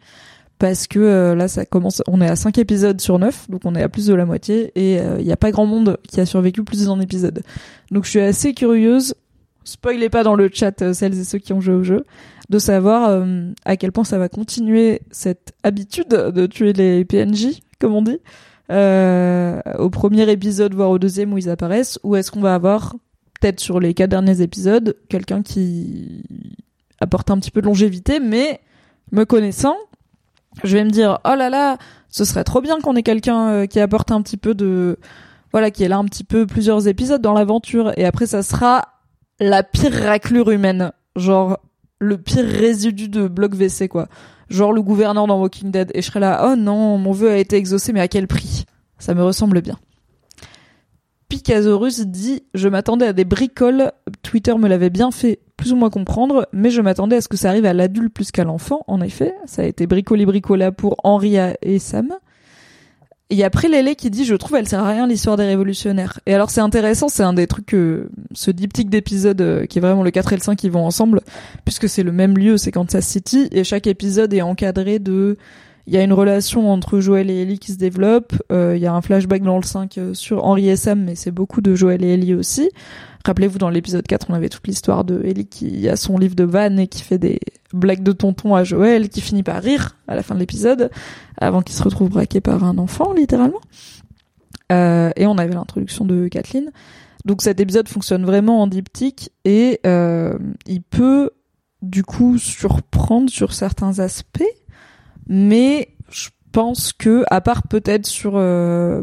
[0.61, 3.75] parce que euh, là ça commence on est à 5 épisodes sur 9 donc on
[3.75, 6.27] est à plus de la moitié et il n'y a pas grand monde qui a
[6.27, 7.43] survécu plus d'un épisode.
[7.91, 9.15] Donc je suis assez curieuse
[9.65, 12.05] spoilez pas dans le chat euh, celles et ceux qui ont joué au jeu
[12.49, 17.61] de savoir euh, à quel point ça va continuer cette habitude de tuer les PNJ
[17.79, 18.19] comme on dit
[18.71, 22.95] euh, au premier épisode voire au deuxième où ils apparaissent ou est-ce qu'on va avoir
[23.41, 26.25] peut-être sur les quatre derniers épisodes quelqu'un qui
[27.01, 28.61] apporte un petit peu de longévité mais
[29.13, 29.77] me connaissant
[30.65, 33.67] je vais me dire oh là là ce serait trop bien qu'on ait quelqu'un euh,
[33.67, 34.99] qui apporte un petit peu de
[35.53, 37.93] voilà qui est là un petit peu plusieurs épisodes dans l'aventure.
[37.97, 38.89] Et après ça sera
[39.39, 40.93] la pire raclure humaine.
[41.17, 41.59] Genre
[41.99, 44.09] le pire résidu de bloc WC quoi.
[44.49, 45.91] Genre le gouverneur dans Walking Dead.
[45.95, 48.65] Et je serais là oh non mon vœu a été exaucé mais à quel prix?
[48.99, 49.79] Ça me ressemble bien
[51.31, 53.93] Picasaurus dit je m'attendais à des bricoles.
[54.23, 57.37] Twitter me l'avait bien fait plus ou moins comprendre mais je m'attendais à ce que
[57.37, 58.83] ça arrive à l'adulte plus qu'à l'enfant.
[58.89, 62.13] En effet ça a été bricoli bricola pour Henri et Sam.
[63.33, 66.19] Et après Lélé qui dit je trouve elle sert à rien l'histoire des révolutionnaires.
[66.27, 69.81] Et alors c'est intéressant, c'est un des trucs que ce diptyque d'épisodes euh, qui est
[69.81, 71.21] vraiment le 4 et le 5 qui vont ensemble
[71.65, 75.39] puisque c'est le même lieu, c'est Kansas City et chaque épisode est encadré de
[75.91, 78.87] il y a une relation entre Joël et Ellie qui se développe, euh, il y
[78.87, 81.75] a un flashback dans le 5 euh, sur Henri et Sam mais c'est beaucoup de
[81.75, 82.71] Joël et Ellie aussi.
[83.25, 86.45] Rappelez-vous dans l'épisode 4, on avait toute l'histoire de Ellie qui a son livre de
[86.45, 87.41] vanne et qui fait des
[87.73, 90.93] blagues de tonton à Joël qui finit par rire à la fin de l'épisode
[91.39, 93.61] avant qu'il se retrouve braqué par un enfant littéralement.
[94.71, 96.71] Euh, et on avait l'introduction de Kathleen.
[97.25, 101.31] Donc cet épisode fonctionne vraiment en diptyque et euh, il peut
[101.83, 104.45] du coup surprendre sur certains aspects,
[105.31, 109.03] mais je pense que à part peut-être sur euh,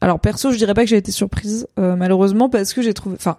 [0.00, 3.16] alors perso, je dirais pas que j'ai été surprise euh, malheureusement parce que j'ai trouvé
[3.16, 3.36] enfin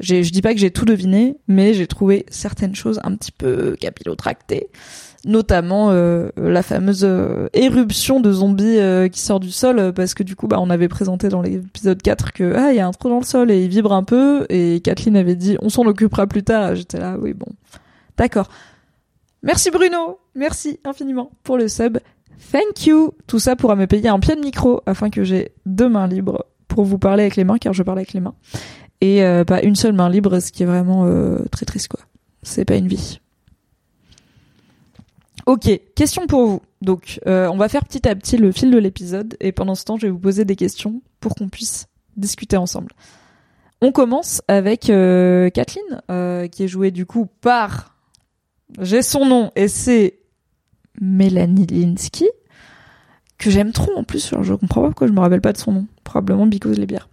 [0.00, 3.76] je dis pas que j'ai tout deviné, mais j'ai trouvé certaines choses un petit peu
[3.78, 4.68] capillotractées
[5.24, 7.06] notamment euh, la fameuse
[7.52, 8.78] éruption de zombies
[9.12, 12.32] qui sort du sol parce que du coup bah on avait présenté dans l'épisode 4
[12.32, 14.46] que ah il y a un trou dans le sol et il vibre un peu
[14.48, 17.46] et Kathleen avait dit on s'en occupera plus tard j'étais là oui bon.
[18.16, 18.48] D'accord.
[19.42, 21.98] Merci Bruno merci infiniment pour le sub.
[22.52, 23.12] Thank you.
[23.26, 26.46] Tout ça pourra me payer un pied de micro afin que j'ai deux mains libres
[26.68, 28.34] pour vous parler avec les mains car je parle avec les mains.
[29.00, 32.00] Et euh, pas une seule main libre ce qui est vraiment euh, très triste quoi.
[32.42, 33.20] C'est pas une vie.
[35.46, 36.62] Ok, question pour vous.
[36.80, 39.84] Donc, euh, on va faire petit à petit le fil de l'épisode et pendant ce
[39.84, 42.92] temps, je vais vous poser des questions pour qu'on puisse discuter ensemble.
[43.80, 47.94] On commence avec euh, Kathleen, euh, qui est jouée du coup par...
[48.80, 50.18] J'ai son nom et c'est
[51.00, 52.28] Mélanie Linsky,
[53.38, 54.34] que j'aime trop en plus.
[54.42, 55.86] Je comprends pas pourquoi je me rappelle pas de son nom.
[56.04, 57.08] Probablement because les bières.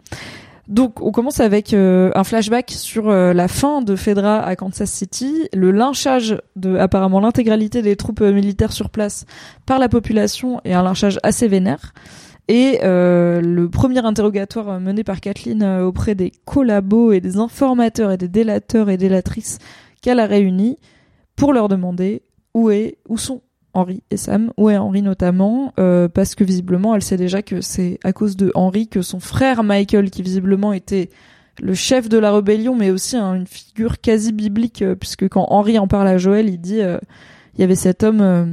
[0.68, 4.90] Donc, on commence avec euh, un flashback sur euh, la fin de Fedra à Kansas
[4.90, 9.26] City, le lynchage de apparemment l'intégralité des troupes euh, militaires sur place
[9.66, 11.94] par la population et un lynchage assez vénère.
[12.48, 18.18] Et euh, le premier interrogatoire mené par Kathleen auprès des collabos et des informateurs et
[18.18, 19.58] des délateurs et délatrices
[20.02, 20.78] qu'elle a réunis
[21.36, 23.42] pour leur demander où est où sont
[23.74, 28.00] Henri et Sam, est Henri notamment, euh, parce que visiblement elle sait déjà que c'est
[28.04, 31.10] à cause de Henri que son frère Michael, qui visiblement était
[31.62, 35.46] le chef de la rébellion, mais aussi hein, une figure quasi biblique, euh, puisque quand
[35.50, 36.98] Henri en parle à Joël, il dit euh,
[37.56, 38.46] il y avait cet homme, euh,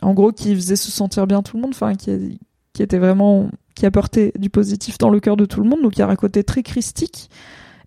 [0.00, 2.38] en gros, qui faisait se sentir bien tout le monde, enfin qui,
[2.72, 5.96] qui était vraiment qui apportait du positif dans le cœur de tout le monde, donc
[5.96, 7.30] il y a un côté très christique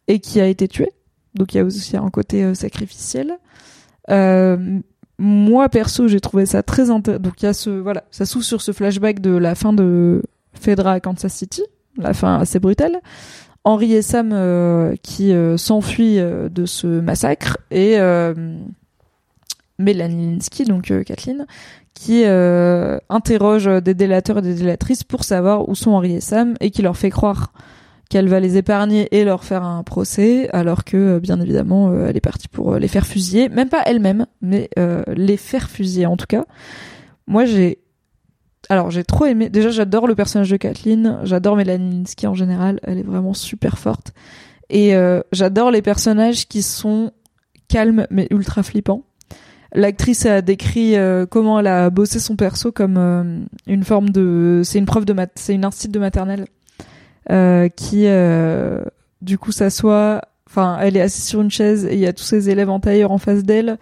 [0.07, 0.89] et qui a été tué,
[1.35, 3.37] donc il y a aussi un côté euh, sacrificiel.
[4.09, 4.79] Euh,
[5.17, 7.21] moi perso, j'ai trouvé ça très intéressant.
[7.21, 10.21] Donc il y a ce voilà, ça s'ouvre sur ce flashback de la fin de
[10.53, 11.63] Fedra à Kansas City,
[11.97, 12.99] la fin assez brutale.
[13.65, 17.97] Henri et Sam euh, qui euh, s'enfuient euh, de ce massacre et
[19.77, 21.45] Mélanie Linsky, donc Kathleen,
[21.93, 26.71] qui interroge des délateurs et des délatrices pour savoir où sont Henri et Sam et
[26.71, 27.51] qui leur fait croire
[28.09, 32.21] qu'elle va les épargner et leur faire un procès, alors que bien évidemment elle est
[32.21, 34.69] partie pour les faire fusiller, même pas elle-même, mais
[35.07, 36.45] les faire fusiller en tout cas.
[37.27, 37.79] Moi j'ai
[38.69, 39.49] alors j'ai trop aimé.
[39.49, 41.19] Déjà, j'adore le personnage de Kathleen.
[41.23, 42.79] J'adore Mélanie Linsky en général.
[42.83, 44.13] Elle est vraiment super forte.
[44.69, 47.11] Et euh, j'adore les personnages qui sont
[47.67, 49.03] calmes mais ultra flippants.
[49.73, 54.61] L'actrice a décrit euh, comment elle a bossé son perso comme euh, une forme de.
[54.63, 55.15] C'est une prof de.
[55.35, 56.45] C'est une institut de maternelle
[57.29, 58.07] qui
[59.21, 60.21] du coup s'assoit.
[60.47, 62.79] Enfin, elle est assise sur une chaise et il y a tous ses élèves en
[62.79, 63.77] tailleur en face d'elle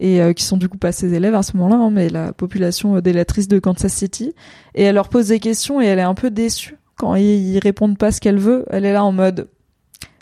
[0.00, 2.32] et euh, qui sont du coup pas ses élèves à ce moment-là, hein, mais la
[2.32, 4.34] population euh, délatrice de Kansas City.
[4.74, 7.98] Et elle leur pose des questions et elle est un peu déçue quand ils, répondent
[7.98, 8.64] pas ce qu'elle veut.
[8.70, 9.48] Elle est là en mode,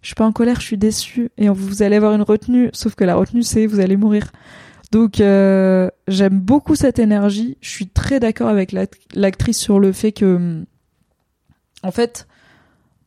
[0.03, 2.71] je suis pas en colère, je suis déçue et vous allez avoir une retenue.
[2.73, 4.31] Sauf que la retenue c'est vous allez mourir.
[4.91, 7.57] Donc euh, j'aime beaucoup cette énergie.
[7.61, 8.75] Je suis très d'accord avec
[9.15, 10.65] l'actrice sur le fait que,
[11.83, 12.27] en fait,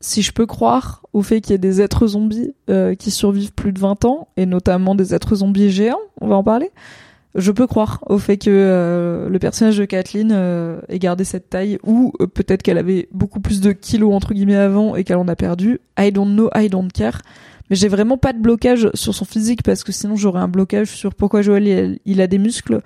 [0.06, 3.54] si je peux croire au fait qu'il y ait des êtres zombies euh, qui survivent
[3.54, 6.70] plus de 20 ans, et notamment des êtres zombies géants, on va en parler,
[7.34, 11.50] je peux croire au fait que euh, le personnage de Kathleen euh, ait gardé cette
[11.50, 15.28] taille, ou peut-être qu'elle avait beaucoup plus de kilos entre guillemets avant et qu'elle en
[15.28, 15.80] a perdu.
[16.00, 17.22] I don't know, I don't care.
[17.72, 20.90] Mais j'ai vraiment pas de blocage sur son physique parce que sinon j'aurais un blocage
[20.90, 22.82] sur pourquoi Joël il a des muscles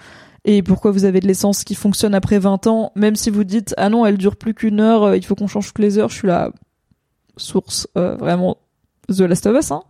[0.45, 3.75] et pourquoi vous avez de l'essence qui fonctionne après 20 ans, même si vous dites
[3.77, 6.15] ah non elle dure plus qu'une heure, il faut qu'on change toutes les heures, je
[6.15, 6.53] suis là
[7.39, 8.57] source euh, vraiment
[9.07, 9.71] The Last of Us.
[9.71, 9.81] Hein.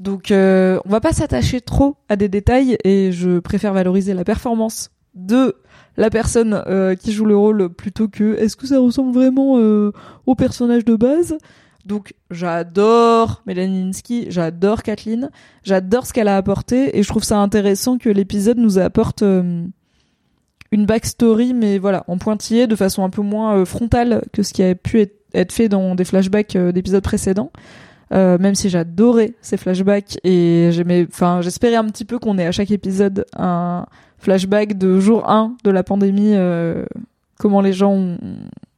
[0.00, 4.24] Donc euh, on va pas s'attacher trop à des détails et je préfère valoriser la
[4.24, 5.56] performance de
[5.96, 9.54] la personne euh, qui joue le rôle plutôt que est-ce que ça ressemble vraiment
[10.26, 11.38] au personnage de base.
[11.86, 13.92] Donc j'adore Mélanie
[14.28, 15.30] j'adore Kathleen,
[15.62, 19.72] j'adore ce qu'elle a apporté et je trouve ça intéressant que l'épisode nous apporte une
[20.72, 24.74] backstory mais voilà en pointillé de façon un peu moins frontale que ce qui avait
[24.74, 27.50] pu être être fait dans des flashbacks euh, d'épisodes précédents.
[28.12, 32.46] Euh, même si j'adorais ces flashbacks et j'aimais, enfin, j'espérais un petit peu qu'on ait
[32.46, 33.86] à chaque épisode un
[34.18, 36.86] flashback de jour 1 de la pandémie, euh,
[37.38, 38.18] comment les gens ont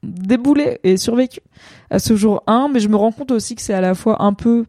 [0.03, 1.41] déboulé et survécu
[1.91, 4.23] à ce jour 1, mais je me rends compte aussi que c'est à la fois
[4.23, 4.65] un peu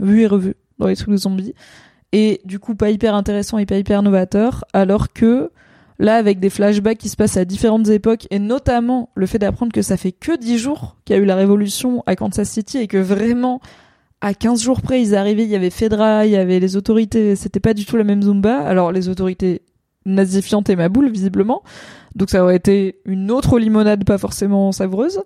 [0.00, 1.54] vu et revu dans les trucs de zombies
[2.12, 5.52] et du coup pas hyper intéressant et pas hyper novateur, alors que
[5.98, 9.72] là avec des flashbacks qui se passent à différentes époques et notamment le fait d'apprendre
[9.72, 12.78] que ça fait que 10 jours qu'il y a eu la révolution à Kansas City
[12.78, 13.60] et que vraiment
[14.20, 17.36] à 15 jours près ils arrivaient, il y avait Fedra, il y avait les autorités,
[17.36, 18.58] c'était pas du tout la même Zumba.
[18.58, 19.62] Alors les autorités
[20.06, 21.62] nazifiantes et ma boule visiblement.
[22.14, 25.20] Donc ça aurait été une autre limonade pas forcément savoureuse.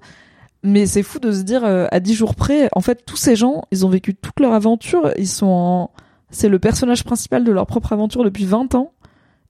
[0.64, 3.34] Mais c'est fou de se dire euh, à 10 jours près, en fait tous ces
[3.34, 5.90] gens, ils ont vécu toute leur aventure, ils sont
[6.30, 8.92] c'est le personnage principal de leur propre aventure depuis 20 ans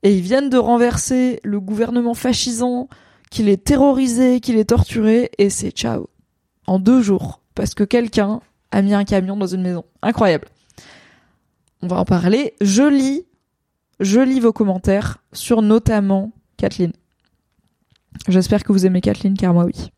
[0.02, 2.88] et ils viennent de renverser le gouvernement fascisant
[3.30, 6.08] qui les terrorisait, qui les torturait, et c'est ciao.
[6.66, 7.40] En deux jours.
[7.54, 9.84] Parce que quelqu'un a mis un camion dans une maison.
[10.02, 10.48] Incroyable.
[11.82, 12.54] On va en parler.
[12.60, 13.24] Je lis,
[14.00, 16.92] je lis vos commentaires sur notamment Kathleen.
[18.28, 19.90] J'espère que vous aimez Kathleen, car moi oui.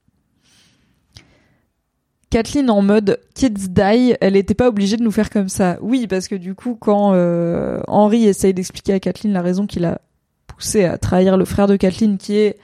[2.34, 5.78] Kathleen en mode kids die, elle était pas obligée de nous faire comme ça.
[5.80, 9.84] Oui, parce que du coup, quand euh, Henry essaye d'expliquer à Kathleen la raison qu'il
[9.84, 10.00] a
[10.48, 12.58] poussé à trahir le frère de Kathleen, qui est,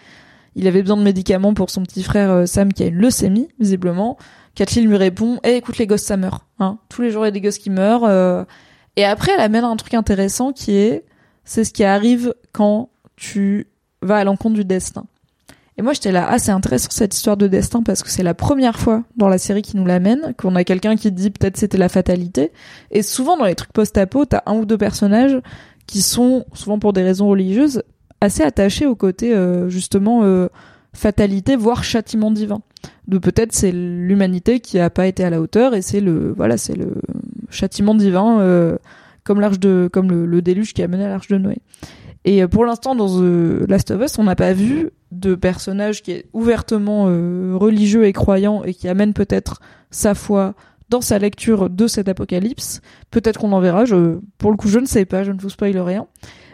[0.56, 3.46] il avait besoin de médicaments pour son petit frère euh, Sam qui a une leucémie,
[3.60, 4.18] visiblement.
[4.56, 6.44] Kathleen lui répond, eh, écoute les gosses, ça meurt.
[6.58, 6.78] Hein.
[6.88, 8.06] Tous les jours il y a des gosses qui meurent.
[8.06, 8.42] Euh.
[8.96, 11.04] Et après, elle amène un truc intéressant qui est,
[11.44, 13.68] c'est ce qui arrive quand tu
[14.02, 15.04] vas à l'encontre du destin.
[15.80, 18.34] Et moi, j'étais là, ah, c'est intéressant cette histoire de destin parce que c'est la
[18.34, 21.78] première fois dans la série qui nous l'amène, qu'on a quelqu'un qui dit peut-être c'était
[21.78, 22.52] la fatalité.
[22.90, 25.40] Et souvent, dans les trucs post-apo, t'as un ou deux personnages
[25.86, 27.82] qui sont, souvent pour des raisons religieuses,
[28.20, 30.48] assez attachés au côté, euh, justement, euh,
[30.92, 32.60] fatalité, voire châtiment divin.
[33.08, 36.58] De peut-être c'est l'humanité qui a pas été à la hauteur et c'est le, voilà,
[36.58, 36.92] c'est le
[37.48, 38.76] châtiment divin, euh,
[39.24, 41.56] comme l'arche de, comme le, le, déluge qui a mené à l'arche de Noé.
[42.26, 46.12] Et pour l'instant, dans The Last of Us, on n'a pas vu de personnage qui
[46.12, 50.54] est ouvertement euh, religieux et croyant et qui amène peut-être sa foi
[50.88, 52.80] dans sa lecture de cet apocalypse.
[53.10, 53.84] Peut-être qu'on en verra.
[53.84, 55.24] Je, pour le coup, je ne sais pas.
[55.24, 56.06] Je ne vous spoil rien.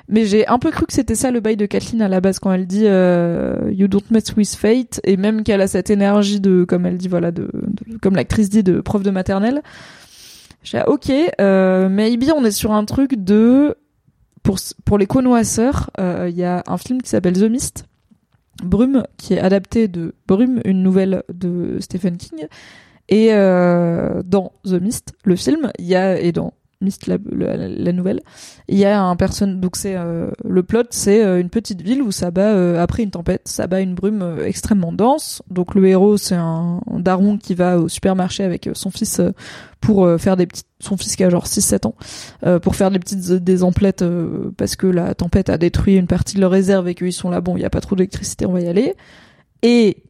[0.08, 2.38] Mais j'ai un peu cru que c'était ça le bail de Kathleen à la base
[2.38, 6.40] quand elle dit euh, You don't mess with fate et même qu'elle a cette énergie
[6.40, 7.50] de, comme elle dit, voilà, de,
[8.00, 9.62] comme l'actrice dit, de prof de maternelle.
[10.62, 13.76] J'ai ok, euh, maybe on est sur un truc de
[14.42, 17.84] pour pour les connoisseurs, il y a un film qui s'appelle The Mist,
[18.62, 22.46] Brume, qui est adapté de Brume, une nouvelle de Stephen King.
[23.08, 28.20] Et dans The Mist, le film, il y a et dans Mist la, la, nouvelle.
[28.68, 32.02] Il y a un personne donc c'est euh, le plot c'est euh, une petite ville
[32.02, 35.42] où ça bat euh, après une tempête, ça bat une brume extrêmement dense.
[35.48, 39.22] Donc le héros c'est un, daron qui va au supermarché avec son fils
[39.80, 41.94] pour faire des petites son fils qui a genre 6 7 ans
[42.60, 44.04] pour faire des petites des emplettes
[44.58, 47.40] parce que la tempête a détruit une partie de leur réserve et qu'ils sont là
[47.40, 48.94] bon, il y a pas trop d'électricité, on va y aller.
[49.62, 50.02] Et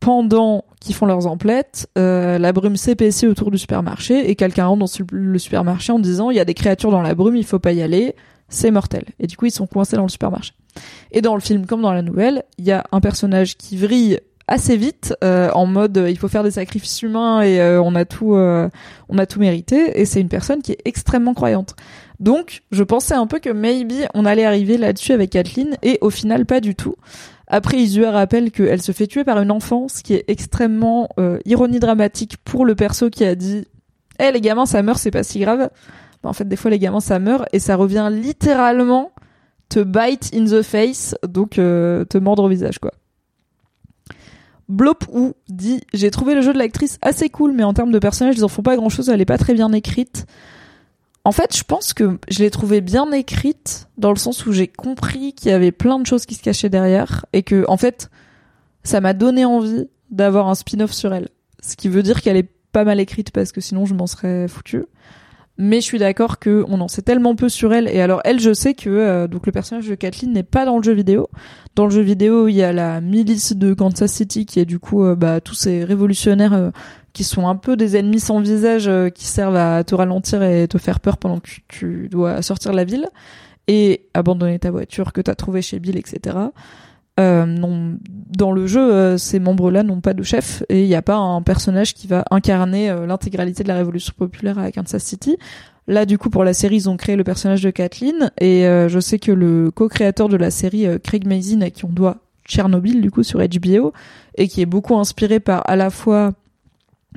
[0.00, 4.80] pendant qu'ils font leurs emplettes, euh, la brume s'épaissit autour du supermarché et quelqu'un rentre
[4.80, 7.58] dans le supermarché en disant il y a des créatures dans la brume, il faut
[7.58, 8.14] pas y aller,
[8.48, 9.04] c'est mortel.
[9.18, 10.52] Et du coup, ils sont coincés dans le supermarché.
[11.10, 14.20] Et dans le film comme dans la nouvelle, il y a un personnage qui vrille
[14.48, 18.04] assez vite euh, en mode il faut faire des sacrifices humains et euh, on a
[18.04, 21.74] tout on a tout mérité et c'est une personne qui est extrêmement croyante.
[22.20, 26.10] Donc, je pensais un peu que maybe on allait arriver là-dessus avec Kathleen et au
[26.10, 26.94] final pas du tout.
[27.48, 31.38] Après, Isua rappelle qu'elle se fait tuer par une enfant, ce qui est extrêmement euh,
[31.44, 33.66] ironie dramatique pour le perso qui a dit
[34.18, 35.70] Eh les gamins, ça meurt, c'est pas si grave.
[36.24, 39.12] en fait, des fois, les gamins, ça meurt et ça revient littéralement
[39.68, 42.92] te bite in the face, donc euh, te mordre au visage, quoi.
[44.68, 47.98] Blop ou dit J'ai trouvé le jeu de l'actrice assez cool, mais en termes de
[47.98, 50.26] personnage, ils en font pas grand chose, elle est pas très bien écrite.
[51.26, 54.68] En fait, je pense que je l'ai trouvée bien écrite dans le sens où j'ai
[54.68, 58.10] compris qu'il y avait plein de choses qui se cachaient derrière et que, en fait,
[58.84, 61.30] ça m'a donné envie d'avoir un spin-off sur elle.
[61.60, 64.46] Ce qui veut dire qu'elle est pas mal écrite parce que sinon je m'en serais
[64.46, 64.84] foutu.
[65.58, 67.88] Mais je suis d'accord que on en sait tellement peu sur elle.
[67.88, 70.76] Et alors elle, je sais que euh, donc le personnage de Kathleen n'est pas dans
[70.76, 71.28] le jeu vidéo.
[71.74, 74.78] Dans le jeu vidéo, il y a la milice de Kansas City qui est du
[74.78, 76.70] coup euh, bah, tous ces révolutionnaires euh,
[77.16, 80.68] qui sont un peu des ennemis sans visage euh, qui servent à te ralentir et
[80.68, 83.08] te faire peur pendant que tu dois sortir de la ville
[83.68, 86.36] et abandonner ta voiture que t'as trouvée chez Bill, etc.
[87.18, 87.96] Euh, non,
[88.36, 91.16] dans le jeu, euh, ces membres-là n'ont pas de chef et il n'y a pas
[91.16, 95.38] un personnage qui va incarner l'intégralité de la révolution populaire à Kansas City.
[95.86, 99.00] Là, du coup, pour la série, ils ont créé le personnage de Kathleen et je
[99.00, 103.10] sais que le co-créateur de la série, Craig Mazin, à qui on doit Tchernobyl, du
[103.10, 103.94] coup, sur HBO,
[104.36, 106.34] et qui est beaucoup inspiré par à la fois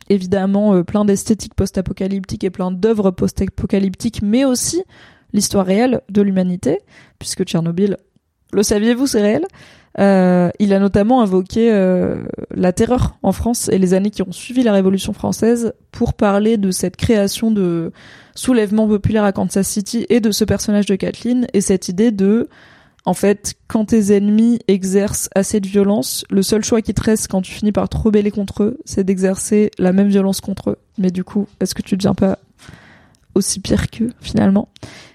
[0.09, 4.83] évidemment euh, plein d'esthétiques post-apocalyptiques et plein d'œuvres post-apocalyptiques, mais aussi
[5.33, 6.79] l'histoire réelle de l'humanité,
[7.19, 7.97] puisque Tchernobyl,
[8.51, 9.45] le saviez-vous, c'est réel.
[9.99, 14.31] Euh, il a notamment invoqué euh, la terreur en France et les années qui ont
[14.31, 17.91] suivi la Révolution française pour parler de cette création de
[18.35, 22.47] soulèvement populaire à Kansas City et de ce personnage de Kathleen et cette idée de
[23.09, 27.27] en fait, quand tes ennemis exercent assez de violence, le seul choix qui te reste
[27.27, 30.77] quand tu finis par te rebeller contre eux, c'est d'exercer la même violence contre eux.
[30.99, 32.37] Mais du coup, est-ce que tu deviens pas
[33.33, 34.69] aussi pire qu'eux, finalement?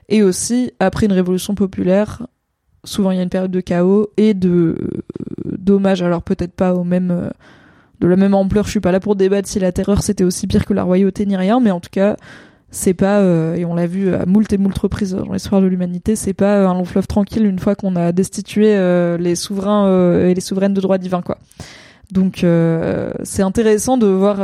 [0.09, 2.27] Et aussi, après une révolution populaire,
[2.83, 6.75] souvent il y a une période de chaos et de euh, dommages, alors peut-être pas
[6.75, 7.13] au même...
[7.13, 7.31] Euh,
[8.01, 10.49] de la même ampleur, je suis pas là pour débattre si la terreur c'était aussi
[10.49, 12.17] pire que la royauté ni rien, mais en tout cas,
[12.75, 15.67] c'est pas euh, et on l'a vu à moult et moult reprises dans l'histoire de
[15.67, 19.87] l'humanité c'est pas un long fleuve tranquille une fois qu'on a destitué euh, les souverains
[19.87, 21.39] euh, et les souveraines de droit divin quoi.
[22.11, 22.45] Donc
[23.23, 24.37] c'est intéressant de voir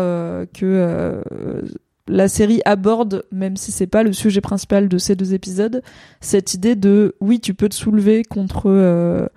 [0.54, 1.22] que
[2.08, 5.82] la série aborde même si c'est pas le sujet principal de ces deux épisodes
[6.20, 9.28] cette idée de oui tu peux te soulever contre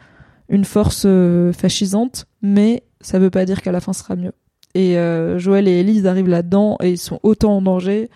[0.50, 1.06] une force
[1.52, 4.32] fascisante mais ça veut pas dire qu'à la fin ce sera mieux.
[4.74, 4.96] Et
[5.38, 8.10] Joël et Elise arrivent là-dedans et ils sont autant en danger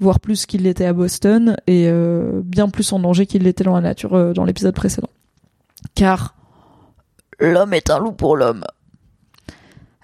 [0.00, 3.74] voire plus qu'il l'était à Boston, et euh, bien plus en danger qu'il l'était dans
[3.74, 5.10] la nature euh, dans l'épisode précédent.
[5.94, 6.34] Car
[7.38, 8.64] l'homme est un loup pour l'homme.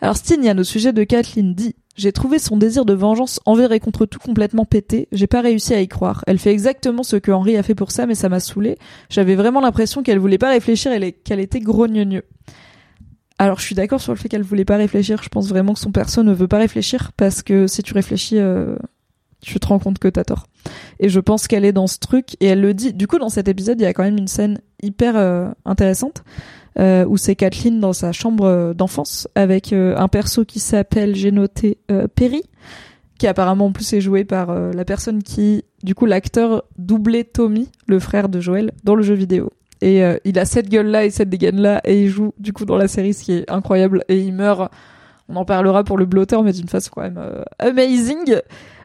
[0.01, 3.81] Alors Stignan, au sujet de Kathleen, dit j'ai trouvé son désir de vengeance envers et
[3.81, 5.09] contre tout complètement pété.
[5.13, 6.23] J'ai pas réussi à y croire.
[6.27, 8.77] Elle fait exactement ce que Henri a fait pour ça, mais ça m'a saoulé.
[9.09, 12.25] J'avais vraiment l'impression qu'elle voulait pas réfléchir et qu'elle était grogneux.
[13.39, 15.23] Alors je suis d'accord sur le fait qu'elle voulait pas réfléchir.
[15.23, 18.39] Je pense vraiment que son perso ne veut pas réfléchir parce que si tu réfléchis,
[18.39, 18.77] euh,
[19.41, 20.47] tu te rends compte que t'as tort.
[20.99, 22.93] Et je pense qu'elle est dans ce truc et elle le dit.
[22.93, 26.25] Du coup, dans cet épisode, il y a quand même une scène hyper euh, intéressante
[26.79, 31.31] euh, où c'est Kathleen dans sa chambre euh, d'enfance avec un perso qui s'appelle, j'ai
[31.31, 31.79] noté,
[32.15, 32.43] Perry,
[33.19, 37.71] qui apparemment en plus est joué par la personne qui, du coup, l'acteur doublait Tommy,
[37.87, 39.53] le frère de Joël, dans le jeu vidéo.
[39.83, 42.89] Et il a cette gueule-là et cette dégaine-là et il joue du coup dans la
[42.89, 44.05] série, ce qui est incroyable.
[44.09, 44.71] Et il meurt.
[45.29, 47.21] On en parlera pour le blotter, mais d'une façon quand même
[47.59, 48.37] amazing.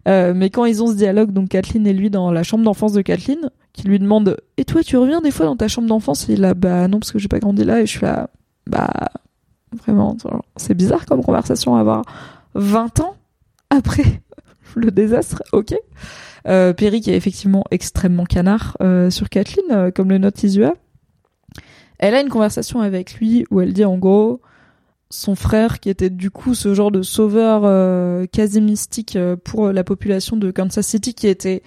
[0.08, 2.94] Euh, mais quand ils ont ce dialogue, donc Kathleen et lui dans la chambre d'enfance
[2.94, 6.30] de Kathleen, qui lui demande Et toi, tu reviens des fois dans ta chambre d'enfance?
[6.30, 7.82] Et il a Bah non, parce que j'ai pas grandi là.
[7.82, 8.30] Et je suis là
[8.68, 8.90] Bah
[9.86, 10.18] vraiment,
[10.58, 12.04] c'est bizarre comme conversation à avoir
[12.56, 13.16] 20 ans
[13.70, 14.22] après
[14.76, 15.74] le désastre, ok.
[16.48, 20.74] Euh, Perry qui est effectivement extrêmement canard euh, sur Kathleen, euh, comme le note Isua.
[22.00, 24.42] Elle a une conversation avec lui où elle dit en gros
[25.12, 29.72] son frère qui était du coup ce genre de sauveur euh, quasi mystique euh, pour
[29.72, 31.62] la population de Kansas City qui était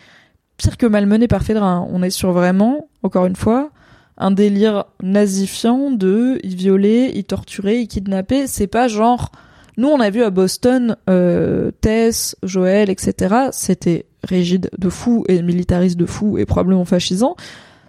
[0.57, 1.71] pire que malmené par Fedra.
[1.71, 1.87] hein.
[1.91, 3.71] On est sur vraiment, encore une fois,
[4.19, 8.47] un délire nazifiant de il violait, il torturait, il kidnappait.
[8.47, 9.31] C'est pas genre
[9.77, 13.35] nous on a vu à Boston euh, Tess, Joël, etc.
[13.53, 17.37] C'était rigide de fou et militariste de fou et probablement fascisant,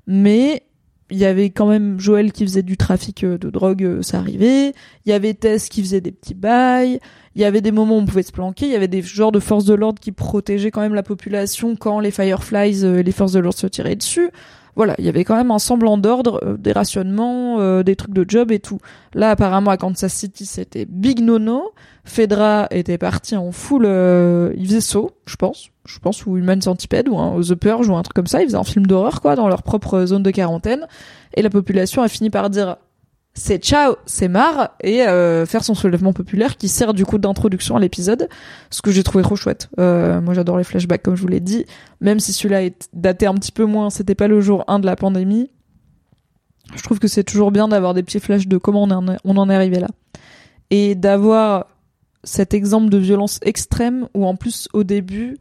[0.07, 0.63] mais
[1.11, 4.17] il y avait quand même Joël qui faisait du trafic euh, de drogue, euh, ça
[4.17, 4.73] arrivait.
[5.05, 6.99] Il y avait Tess qui faisait des petits bails.
[7.35, 8.65] Il y avait des moments où on pouvait se planquer.
[8.65, 11.75] Il y avait des genres de forces de l'ordre qui protégeaient quand même la population
[11.75, 14.29] quand les Fireflies euh, les forces de l'ordre se tiraient dessus.
[14.75, 18.13] Voilà, il y avait quand même un semblant d'ordre, euh, des rationnements, euh, des trucs
[18.13, 18.79] de job et tout.
[19.13, 21.71] Là, apparemment, à Kansas City, c'était big nono.
[22.03, 26.61] Fedra était parti en full, euh, il faisait saut, je pense, je pense, ou Human
[26.61, 28.41] Centipede, ou The Purge, ou un truc comme ça.
[28.41, 30.87] Ils faisaient un film d'horreur, quoi, dans leur propre zone de quarantaine.
[31.35, 32.75] Et la population a fini par dire,
[33.37, 37.75] c'est ciao, c'est marre, et euh, faire son soulèvement populaire qui sert du coup d'introduction
[37.75, 38.29] à l'épisode,
[38.69, 39.69] ce que j'ai trouvé trop chouette.
[39.77, 41.65] Euh, moi j'adore les flashbacks comme je vous l'ai dit,
[41.99, 44.85] même si celui-là est daté un petit peu moins, c'était pas le jour 1 de
[44.85, 45.51] la pandémie.
[46.73, 49.17] Je trouve que c'est toujours bien d'avoir des petits flashs de comment on en est,
[49.25, 49.89] on en est arrivé là.
[50.71, 51.67] Et d'avoir
[52.23, 55.37] cet exemple de violence extrême où en plus au début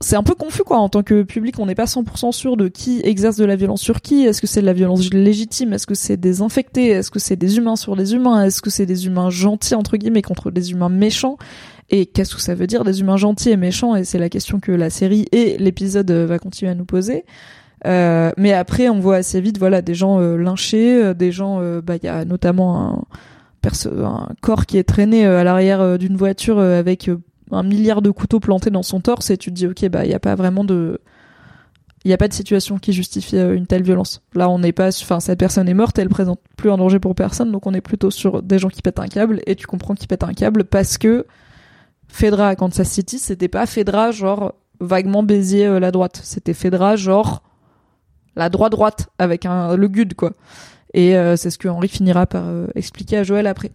[0.00, 0.78] c'est un peu confus quoi.
[0.78, 3.80] En tant que public on n'est pas 100% sûr de qui exerce de la violence
[3.80, 4.24] sur qui.
[4.24, 5.72] Est-ce que c'est de la violence légitime?
[5.72, 8.44] Est-ce que c'est des infectés est-ce que c'est des humains sur des humains?
[8.44, 11.36] Est-ce que c'est des humains gentils entre guillemets contre des humains méchants?
[11.90, 13.96] Et qu'est-ce que ça veut dire des humains gentils et méchants?
[13.96, 17.24] Et c'est la question que la série et l'épisode euh, va continuer à nous poser.
[17.86, 21.60] Euh, mais après on voit assez vite voilà des gens euh, lynchés euh, des gens
[21.80, 23.06] bah il y a notamment
[23.94, 27.10] un corps qui est traîné à l'arrière d'une voiture avec
[27.50, 30.10] un milliard de couteaux plantés dans son torse et tu te dis ok bah il
[30.10, 31.00] y a pas vraiment de
[32.04, 34.22] il y a pas de situation qui justifie euh, une telle violence.
[34.34, 37.14] Là, on n'est pas, enfin, cette personne est morte, elle présente plus un danger pour
[37.14, 39.94] personne, donc on est plutôt sur des gens qui pètent un câble, et tu comprends
[39.94, 41.26] qu'ils pètent un câble parce que
[42.08, 46.96] Fedra à Kansas City, c'était pas Fedra genre vaguement baisier euh, la droite, c'était Fedra
[46.96, 47.42] genre
[48.36, 50.32] la droite droite avec un le good quoi.
[50.94, 52.44] Et euh, c'est ce que Henri finira par
[52.74, 53.72] expliquer à Joël après.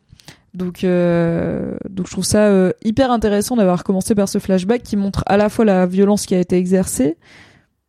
[0.53, 4.95] Donc, euh, donc je trouve ça euh, hyper intéressant d'avoir commencé par ce flashback qui
[4.97, 7.17] montre à la fois la violence qui a été exercée,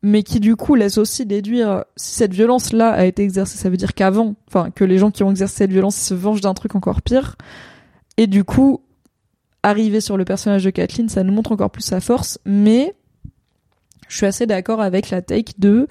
[0.03, 3.77] mais qui du coup laisse aussi déduire si cette violence-là a été exercée, ça veut
[3.77, 6.75] dire qu'avant, enfin que les gens qui ont exercé cette violence se vengent d'un truc
[6.75, 7.37] encore pire.
[8.17, 8.81] Et du coup,
[9.63, 12.95] arriver sur le personnage de Kathleen, ça nous montre encore plus sa force, mais
[14.09, 15.87] je suis assez d'accord avec la take de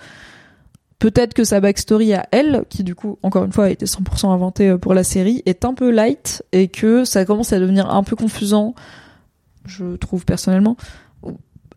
[1.03, 4.31] peut-être que sa backstory à elle, qui du coup, encore une fois, a été 100%
[4.31, 7.89] inventée euh, pour la série, est un peu light et que ça commence à devenir
[7.89, 8.73] un peu confusant,
[9.65, 10.77] je trouve personnellement.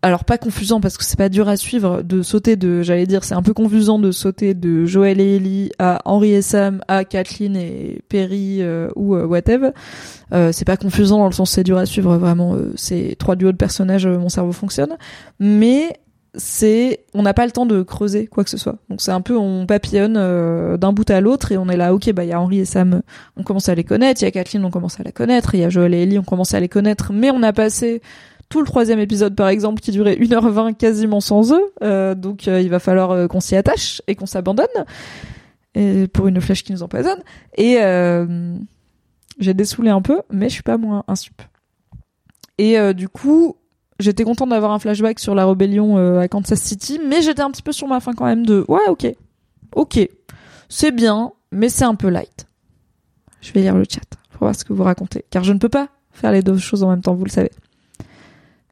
[0.00, 3.24] Alors pas confusant parce que c'est pas dur à suivre de sauter de, j'allais dire,
[3.24, 7.04] c'est un peu confusant de sauter de Joël et Ellie à Henri et Sam à
[7.04, 9.70] Kathleen et Perry euh, ou euh, whatever.
[10.32, 12.56] Euh, c'est pas confusant dans le sens c'est dur à suivre vraiment.
[12.76, 14.96] c'est trois duos de personnages, mon cerveau fonctionne.
[15.40, 15.98] Mais
[16.36, 18.76] c'est on n'a pas le temps de creuser quoi que ce soit.
[18.88, 21.94] Donc c'est un peu on papillonne euh, d'un bout à l'autre et on est là
[21.94, 23.02] ok bah il y a Henri et Sam
[23.36, 25.60] on commence à les connaître il y a Kathleen on commence à la connaître il
[25.60, 28.02] y a Joël et Ellie on commence à les connaître mais on a passé
[28.48, 32.60] tout le troisième épisode par exemple qui durait 1h20 quasiment sans eux euh, donc euh,
[32.60, 34.66] il va falloir euh, qu'on s'y attache et qu'on s'abandonne
[35.74, 37.22] et pour une flèche qui nous empoisonne
[37.56, 38.56] et euh,
[39.38, 41.42] j'ai dessoulé un peu mais je suis pas moins insup.
[42.58, 43.56] Et euh, du coup
[43.98, 47.50] j'étais contente d'avoir un flashback sur la rébellion euh, à Kansas City, mais j'étais un
[47.50, 49.06] petit peu sur ma fin quand même de ouais ok,
[49.74, 50.08] ok,
[50.68, 52.46] c'est bien, mais c'est un peu light.
[53.40, 55.68] Je vais lire le chat pour voir ce que vous racontez, car je ne peux
[55.68, 57.50] pas faire les deux choses en même temps, vous le savez.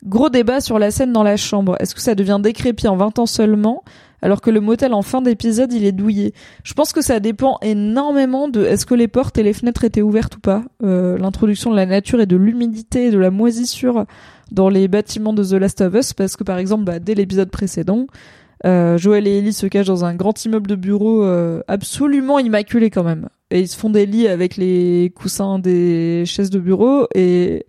[0.05, 1.77] Gros débat sur la scène dans la chambre.
[1.81, 3.85] Est-ce que ça devient décrépit en 20 ans seulement,
[4.21, 6.35] alors que le motel en fin d'épisode il est douillé?
[6.63, 10.03] Je pense que ça dépend énormément de est-ce que les portes et les fenêtres étaient
[10.03, 10.63] ouvertes ou pas.
[10.83, 14.05] Euh, L'introduction de la nature et de l'humidité et de la moisissure
[14.51, 17.51] dans les bâtiments de The Last of Us, parce que par exemple, bah, dès l'épisode
[17.51, 18.07] précédent,
[18.67, 22.91] euh, Joël et Ellie se cachent dans un grand immeuble de bureau euh, absolument immaculé
[22.91, 23.29] quand même.
[23.51, 27.67] Et ils se font des lits avec les coussins des chaises de bureau et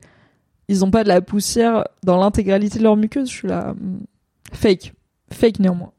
[0.68, 3.30] ils ont pas de la poussière dans l'intégralité de leur muqueuse.
[3.30, 3.74] Je suis là.
[3.74, 4.06] hmm,
[4.54, 4.94] Fake.
[5.32, 5.92] Fake néanmoins.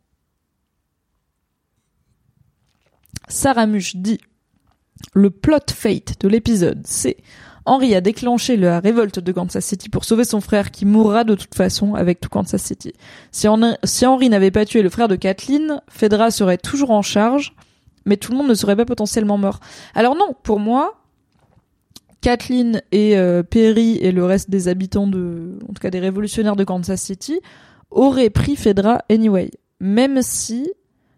[3.29, 4.21] Sarah Muche dit
[5.13, 7.17] Le plot fate de l'épisode, c'est
[7.67, 11.35] Henry a déclenché la révolte de Kansas City pour sauver son frère qui mourra de
[11.35, 12.93] toute façon avec tout Kansas City.
[13.33, 17.55] Si, Henry, n'avait pas tué le frère de Kathleen, Fedra serait toujours en charge,
[18.05, 19.59] mais tout le monde ne serait pas potentiellement mort.
[19.95, 21.01] Alors non, pour moi,
[22.21, 26.57] Kathleen et euh, Perry et le reste des habitants de, en tout cas des révolutionnaires
[26.57, 27.41] de Kansas City,
[27.91, 29.51] auraient pris Fedra anyway.
[29.81, 30.71] Même si,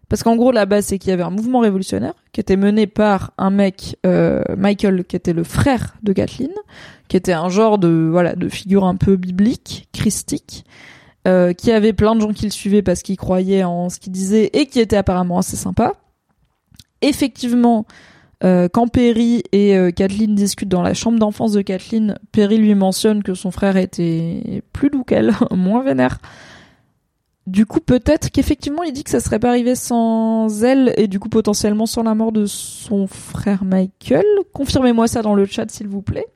[0.09, 2.87] parce qu'en gros la base c'est qu'il y avait un mouvement révolutionnaire qui était mené
[2.87, 6.51] par un mec, euh, Michael, qui était le frère de Kathleen,
[7.07, 10.65] qui était un genre de, voilà, de figure un peu biblique, christique,
[11.27, 14.11] euh, qui avait plein de gens qui le suivaient parce qu'ils croyaient en ce qu'il
[14.11, 15.93] disait et qui était apparemment assez sympa.
[17.01, 17.85] Effectivement,
[18.43, 22.73] euh, quand Perry et euh, Kathleen discutent dans la chambre d'enfance de Kathleen, Perry lui
[22.73, 26.19] mentionne que son frère était plus doux qu'elle, moins vénère.
[27.49, 31.19] Du coup, peut-être qu'effectivement, il dit que ça serait pas arrivé sans elle et du
[31.19, 34.23] coup potentiellement sans la mort de son frère Michael.
[34.53, 36.27] Confirmez-moi ça dans le chat, s'il vous plaît.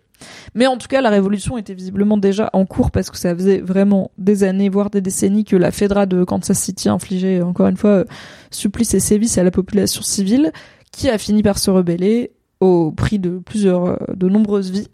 [0.55, 3.59] Mais en tout cas, la révolution était visiblement déjà en cours parce que ça faisait
[3.59, 7.78] vraiment des années, voire des décennies que la Fedra de Kansas City infligeait encore une
[7.78, 8.05] fois euh,
[8.49, 10.51] supplice et sévices à la population civile
[10.91, 14.88] qui a fini par se rebeller au prix de plusieurs, euh, de nombreuses vies,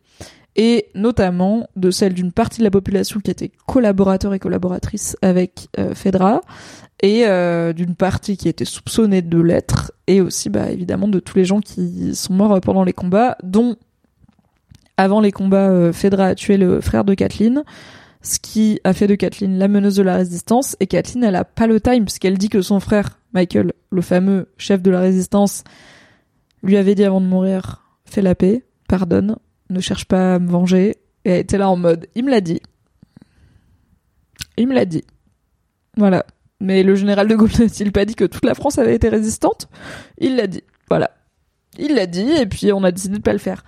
[0.55, 5.67] et notamment de celle d'une partie de la population qui était collaborateur et collaboratrice avec
[5.77, 6.41] euh, Fedra,
[7.01, 11.37] et euh, d'une partie qui était soupçonnée de l'être, et aussi bah, évidemment de tous
[11.37, 13.77] les gens qui sont morts pendant les combats, dont
[14.97, 17.63] avant les combats, Fedra a tué le frère de Kathleen,
[18.21, 21.45] ce qui a fait de Kathleen la meneuse de la résistance, et Kathleen elle a
[21.45, 25.63] pas le time puisqu'elle dit que son frère Michael, le fameux chef de la résistance,
[26.63, 29.35] lui avait dit avant de mourir fais la paix, pardonne,
[29.70, 30.95] ne cherche pas à me venger.
[31.26, 32.61] Et elle était là en mode il me l'a dit.
[34.57, 35.03] Il me l'a dit.
[35.97, 36.26] Voilà.
[36.61, 39.67] Mais le général de Gaulle n'a-t-il pas dit que toute la France avait été résistante?
[40.17, 40.63] Il l'a dit.
[40.89, 41.11] Voilà.
[41.78, 43.63] Il l'a dit et puis on a décidé de pas le faire.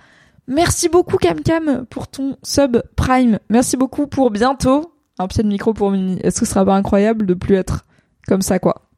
[0.48, 3.38] Merci beaucoup Cam Cam pour ton sub Prime.
[3.48, 6.18] Merci beaucoup pour bientôt un pied de micro pour Mimi.
[6.22, 7.84] Est-ce que ce sera pas incroyable de plus être
[8.26, 8.91] comme ça quoi?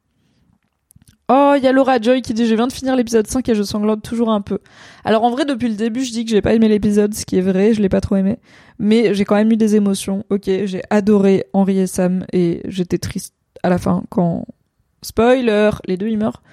[1.27, 3.55] Oh, il y a Laura Joy qui dit je viens de finir l'épisode 5 et
[3.55, 4.59] je sanglote toujours un peu.
[5.03, 7.37] Alors en vrai depuis le début je dis que j'ai pas aimé l'épisode, ce qui
[7.37, 8.37] est vrai, je l'ai pas trop aimé,
[8.77, 10.23] mais j'ai quand même eu des émotions.
[10.29, 14.45] OK, j'ai adoré Henri et Sam et j'étais triste à la fin quand
[15.01, 16.43] spoiler, les deux ils meurent.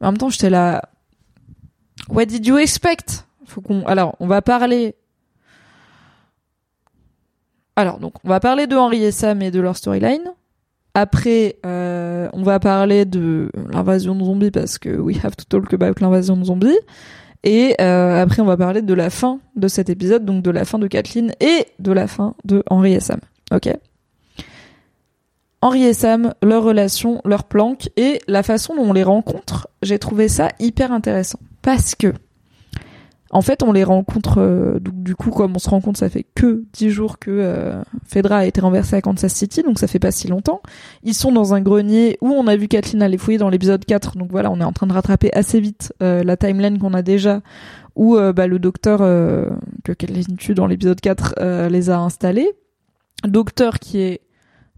[0.00, 0.82] en même temps, j'étais là
[2.08, 3.26] What did you expect?
[3.44, 4.94] Faut qu'on alors, on va parler
[7.74, 10.32] alors donc, on va parler de Henri et Sam et de leur storyline.
[10.94, 15.72] Après, euh, on va parler de l'invasion de zombies parce que we have to talk
[15.72, 16.78] about l'invasion de zombies.
[17.44, 20.64] Et euh, après, on va parler de la fin de cet épisode, donc de la
[20.64, 23.20] fin de Kathleen et de la fin de Henri et Sam.
[23.52, 23.68] Ok
[25.60, 29.98] Henri et Sam, leur relation, leur planque et la façon dont on les rencontre, j'ai
[29.98, 31.38] trouvé ça hyper intéressant.
[31.62, 32.12] Parce que
[33.34, 36.64] en fait, on les rencontre, euh, du coup, comme on se rencontre, ça fait que
[36.74, 40.10] dix jours que euh, Fedra a été renversé à Kansas City, donc ça fait pas
[40.10, 40.60] si longtemps.
[41.02, 44.18] Ils sont dans un grenier où on a vu Kathleen aller fouiller dans l'épisode 4,
[44.18, 47.00] donc voilà, on est en train de rattraper assez vite euh, la timeline qu'on a
[47.00, 47.40] déjà,
[47.96, 52.50] où bah, le docteur que Kathleen tue dans l'épisode 4 les a installés.
[53.26, 54.22] Docteur qui est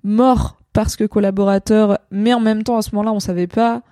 [0.02, 3.82] mort parce que collaborateur, mais en même temps, à ce moment-là, on savait pas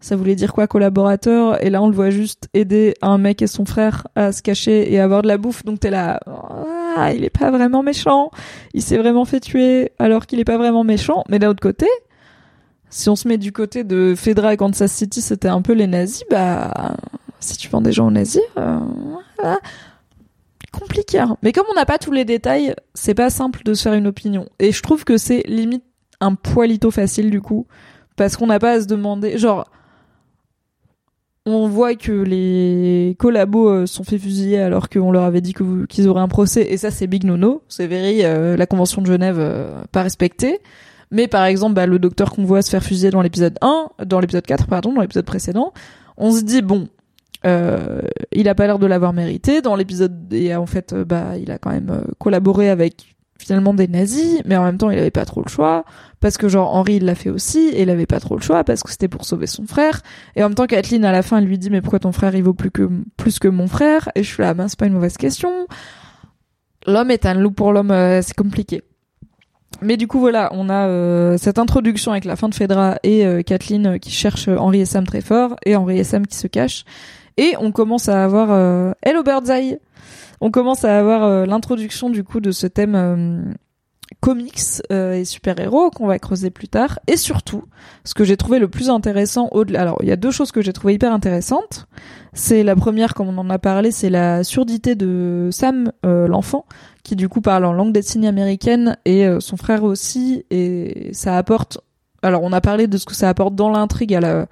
[0.00, 1.62] ça voulait dire quoi collaborateur?
[1.64, 4.92] Et là on le voit juste aider un mec et son frère à se cacher
[4.92, 5.64] et avoir de la bouffe.
[5.64, 6.20] Donc t'es là
[6.98, 8.30] ah, il est pas vraiment méchant.
[8.72, 11.24] Il s'est vraiment fait tuer alors qu'il est pas vraiment méchant.
[11.28, 11.86] Mais d'un autre côté
[12.90, 15.86] si on se met du côté de Fedra et Kansas City c'était un peu les
[15.86, 16.94] nazis bah
[17.40, 18.78] si tu vends des gens aux nazis euh,
[20.72, 21.36] compliqué hein.
[21.42, 24.06] mais comme on n'a pas tous les détails c'est pas simple de se faire une
[24.06, 24.48] opinion.
[24.58, 25.84] Et je trouve que c'est limite
[26.20, 27.66] un poilito facile du coup
[28.16, 29.68] parce qu'on n'a pas à se demander genre
[31.46, 35.54] on voit que les collabos euh, sont fait fusiller alors qu'on leur avait dit
[35.88, 36.66] qu'ils auraient un procès.
[36.72, 37.62] Et ça c'est big nono.
[37.68, 40.58] C'est very euh, la convention de Genève euh, pas respectée.
[41.12, 44.18] Mais par exemple bah, le docteur qu'on voit se faire fusiller dans l'épisode 1 dans
[44.18, 45.72] l'épisode 4 pardon dans l'épisode précédent.
[46.16, 46.88] On se dit bon
[48.32, 49.62] il a pas l'air de l'avoir mérité.
[49.62, 54.40] Dans l'épisode et en fait bah il a quand même collaboré avec finalement des nazis,
[54.46, 55.84] mais en même temps il avait pas trop le choix
[56.20, 58.64] parce que genre Henri il l'a fait aussi et il avait pas trop le choix
[58.64, 60.02] parce que c'était pour sauver son frère.
[60.34, 62.34] Et en même temps Kathleen à la fin elle lui dit mais pourquoi ton frère
[62.34, 64.10] il vaut plus que plus que mon frère?
[64.14, 65.66] Et je suis là ben c'est pas une mauvaise question.
[66.86, 68.82] L'homme est un loup pour l'homme euh, c'est compliqué.
[69.82, 73.26] Mais du coup voilà on a euh, cette introduction avec la fin de Fedra et
[73.26, 76.46] euh, Kathleen qui cherche Henri et Sam très fort et Henri et Sam qui se
[76.46, 76.84] cachent.
[77.36, 79.78] Et on commence à avoir Hello Birdseye.
[80.40, 83.40] On commence à avoir euh, l'introduction du coup de ce thème euh,
[84.20, 86.98] comics euh, et super-héros qu'on va creuser plus tard.
[87.06, 87.64] Et surtout,
[88.04, 89.82] ce que j'ai trouvé le plus intéressant au-delà...
[89.82, 91.86] Alors, il y a deux choses que j'ai trouvé hyper intéressantes.
[92.32, 96.66] C'est la première, comme on en a parlé, c'est la surdité de Sam, l'enfant,
[97.02, 101.36] qui du coup parle en langue des signes américaine, et son frère aussi, et ça
[101.36, 101.78] apporte...
[102.22, 104.46] Alors, on a parlé de ce que ça apporte dans l'intrigue à la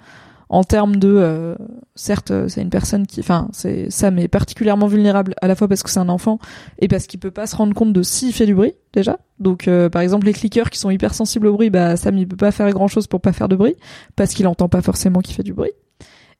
[0.55, 1.55] en termes de euh,
[1.95, 5.83] certes c'est une personne qui enfin c'est Sam est particulièrement vulnérable à la fois parce
[5.83, 6.39] que c'est un enfant
[6.79, 9.67] et parce qu'il peut pas se rendre compte de s'il fait du bruit déjà donc
[9.67, 12.51] euh, par exemple les clickers qui sont hypersensibles au bruit bah Sam il peut pas
[12.51, 13.75] faire grand chose pour pas faire de bruit
[14.15, 15.73] parce qu'il entend pas forcément qu'il fait du bruit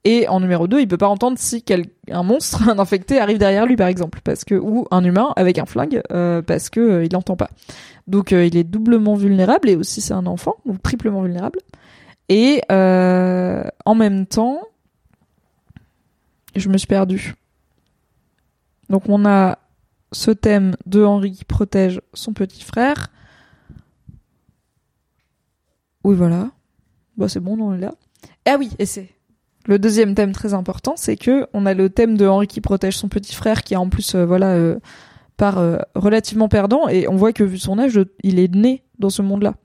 [0.05, 3.39] et en numéro 2, il peut pas entendre si quel, un monstre, un infecté arrive
[3.39, 6.79] derrière lui par exemple, parce que ou un humain avec un flingue, euh, parce que
[6.79, 7.49] euh, il l'entend pas.
[8.05, 11.59] Donc euh, il est doublement vulnérable et aussi c'est un enfant, donc triplement vulnérable.
[12.29, 14.61] Et en même temps,
[16.55, 17.35] je me suis perdue.
[18.89, 19.59] Donc on a
[20.11, 23.07] ce thème de Henri qui protège son petit frère.
[26.03, 26.51] Oui voilà.
[27.17, 27.93] Bah c'est bon, on est là.
[28.45, 29.09] Ah oui, et c'est
[29.67, 32.97] le deuxième thème très important, c'est que on a le thème de Henri qui protège
[32.97, 34.79] son petit frère, qui est en plus euh, voilà euh,
[35.37, 39.09] par euh, relativement perdant, et on voit que vu son âge, il est né dans
[39.09, 39.55] ce monde-là.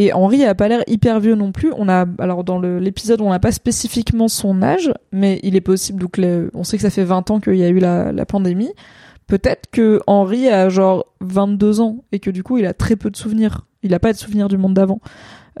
[0.00, 1.74] Et Henri a pas l'air hyper vieux non plus.
[1.76, 6.00] On a alors dans l'épisode, on n'a pas spécifiquement son âge, mais il est possible
[6.00, 6.18] donc
[6.54, 8.72] on sait que ça fait 20 ans qu'il y a eu la, pandémie.
[9.26, 13.10] Peut-être que Henri a genre 22 ans et que du coup il a très peu
[13.10, 13.66] de souvenirs.
[13.82, 15.00] Il a pas de souvenirs du monde d'avant.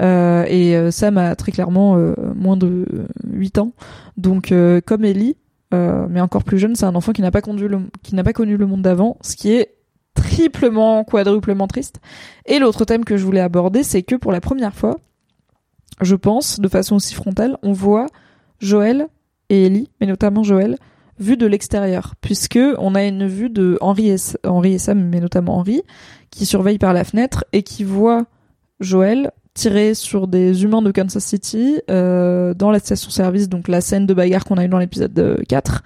[0.00, 2.86] Euh, et euh, Sam a très clairement euh, moins de
[3.30, 3.72] 8 ans.
[4.16, 4.54] Donc
[4.86, 5.36] comme Ellie,
[5.70, 9.18] mais encore plus jeune, c'est un enfant n'a qui n'a pas connu le monde d'avant,
[9.20, 9.74] ce qui est
[10.14, 12.00] triplement, quadruplement triste.
[12.46, 14.98] Et l'autre thème que je voulais aborder, c'est que pour la première fois,
[16.00, 18.06] je pense, de façon aussi frontale, on voit
[18.58, 19.08] Joël
[19.48, 20.76] et Ellie, mais notamment Joël,
[21.18, 25.58] vue de l'extérieur, puisque on a une vue de Henri et, et Sam, mais notamment
[25.58, 25.82] Henri,
[26.30, 28.24] qui surveille par la fenêtre et qui voit
[28.80, 34.06] Joël tiré sur des humains de Kansas City euh, dans la station-service, donc la scène
[34.06, 35.82] de bagarre qu'on a eu dans l'épisode 4,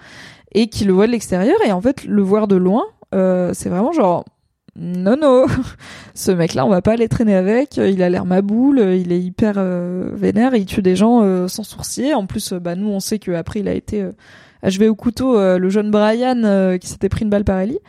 [0.53, 3.69] et qui le voit de l'extérieur, et en fait, le voir de loin, euh, c'est
[3.69, 4.25] vraiment genre...
[4.77, 5.45] Non, non,
[6.13, 7.77] ce mec-là, on va pas aller traîner avec.
[7.77, 11.63] Il a l'air maboule, il est hyper euh, vénère, il tue des gens euh, sans
[11.63, 12.13] sourcier.
[12.13, 14.05] En plus, bah nous, on sait qu'après, il a été
[14.61, 17.79] achevé au couteau, le jeune Brian qui s'était pris une balle par Ellie.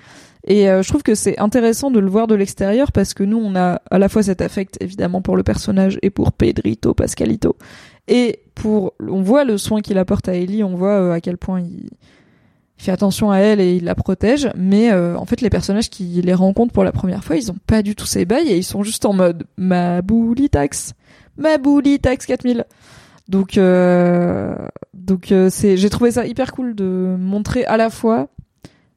[0.46, 3.38] Et euh, je trouve que c'est intéressant de le voir de l'extérieur parce que nous,
[3.38, 7.56] on a à la fois cet affect évidemment pour le personnage et pour Pedrito Pascalito.
[8.06, 11.36] Et pour, on voit le soin qu'il apporte à Ellie, on voit euh, à quel
[11.36, 11.90] point il,
[12.76, 14.48] fait attention à elle et il la protège.
[14.56, 17.56] Mais euh, en fait, les personnages qui les rencontrent pour la première fois, ils ont
[17.66, 20.00] pas du tout ces bails et ils sont juste en mode ma
[20.50, 20.92] tax,
[21.36, 21.58] ma
[22.02, 22.64] tax 4000.
[23.28, 23.58] Donc,
[24.94, 28.28] donc c'est, j'ai trouvé ça hyper cool de montrer à la fois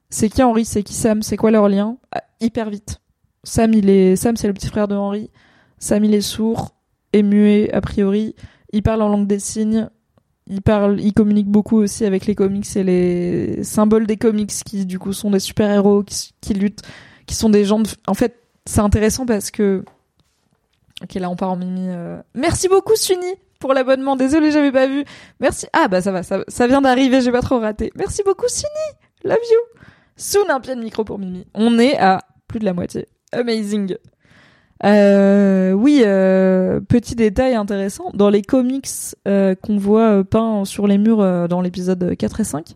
[0.09, 2.99] c'est qui Henri, c'est qui Sam, c'est quoi leur lien ah, Hyper vite.
[3.43, 5.29] Sam, il est Sam, c'est le petit frère de Henri.
[5.77, 6.73] Sam, il est sourd
[7.13, 8.35] et muet a priori.
[8.73, 9.89] Il parle en langue des signes.
[10.49, 14.85] Il parle, il communique beaucoup aussi avec les comics et les symboles des comics qui
[14.87, 16.81] du coup sont des super héros qui, luttent,
[17.27, 17.79] qui sont des gens.
[17.79, 17.89] De...
[18.07, 18.35] En fait,
[18.65, 19.83] c'est intéressant parce que.
[21.03, 21.87] Ok, là on part en mimi.
[21.89, 22.19] Euh.
[22.33, 24.15] Merci beaucoup Suni pour l'abonnement.
[24.15, 25.05] Désolé, j'avais pas vu.
[25.39, 25.67] Merci.
[25.71, 27.91] Ah bah ça va, ça, vient d'arriver, j'ai pas trop raté.
[27.95, 28.97] Merci beaucoup Suni.
[29.23, 29.81] Love you.
[30.17, 31.45] Soon un pied de micro pour Mimi.
[31.53, 33.07] On est à plus de la moitié.
[33.31, 33.95] Amazing.
[34.85, 38.11] Euh, oui, euh, petit détail intéressant.
[38.13, 38.87] Dans les comics
[39.27, 42.75] euh, qu'on voit peints sur les murs dans l'épisode 4 et 5,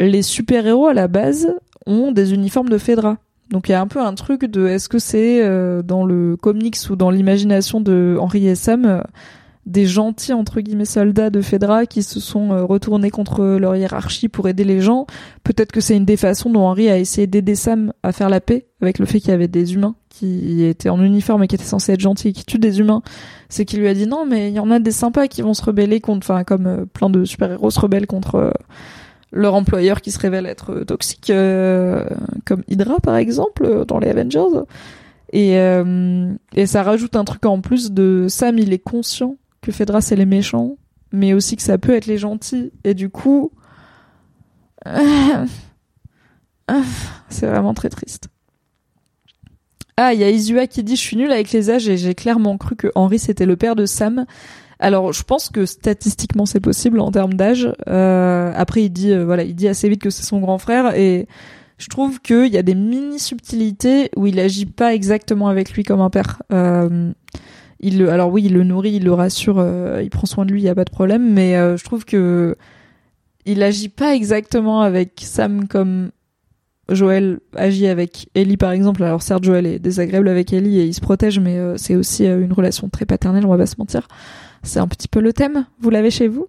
[0.00, 1.54] les super-héros à la base
[1.86, 3.18] ont des uniformes de Fedra.
[3.50, 5.40] Donc il y a un peu un truc de est-ce que c'est
[5.84, 9.04] dans le comics ou dans l'imagination de Henry et Sam
[9.66, 14.28] des gentils entre guillemets soldats de Fedra qui se sont euh, retournés contre leur hiérarchie
[14.28, 15.06] pour aider les gens.
[15.42, 18.40] Peut-être que c'est une des façons dont Henry a essayé d'aider Sam à faire la
[18.40, 21.56] paix avec le fait qu'il y avait des humains qui étaient en uniforme et qui
[21.56, 23.02] étaient censés être gentils et qui tuent des humains.
[23.48, 25.54] C'est qu'il lui a dit non mais il y en a des sympas qui vont
[25.54, 28.50] se rebeller contre, enfin comme euh, plein de super-héros se rebellent contre euh,
[29.32, 34.62] leur employeur qui se révèle être toxique, comme Hydra par exemple dans les Avengers.
[35.32, 35.56] Et,
[36.54, 39.36] et ça rajoute un truc en plus de Sam, il est conscient
[39.66, 40.76] que Fedra c'est les méchants,
[41.12, 42.70] mais aussi que ça peut être les gentils.
[42.84, 43.50] Et du coup,
[47.28, 48.28] c'est vraiment très triste.
[49.96, 52.14] Ah, il y a Isua qui dit je suis nulle avec les âges et j'ai
[52.14, 54.24] clairement cru que Henri c'était le père de Sam.
[54.78, 57.68] Alors, je pense que statistiquement c'est possible en termes d'âge.
[57.88, 60.94] Euh, après, il dit euh, voilà, il dit assez vite que c'est son grand frère
[60.94, 61.26] et
[61.78, 65.82] je trouve qu'il y a des mini subtilités où il agit pas exactement avec lui
[65.82, 66.42] comme un père.
[66.52, 67.12] Euh,
[67.80, 70.62] il alors oui, il le nourrit, il le rassure, euh, il prend soin de lui,
[70.62, 72.56] il y a pas de problème, mais euh, je trouve que
[73.44, 76.10] il agit pas exactement avec Sam comme
[76.88, 79.02] Joël agit avec Ellie par exemple.
[79.04, 82.26] Alors certes, Joël est désagréable avec Ellie et il se protège, mais euh, c'est aussi
[82.26, 84.08] une relation très paternelle, on va pas se mentir.
[84.62, 85.66] C'est un petit peu le thème.
[85.80, 86.48] Vous l'avez chez vous?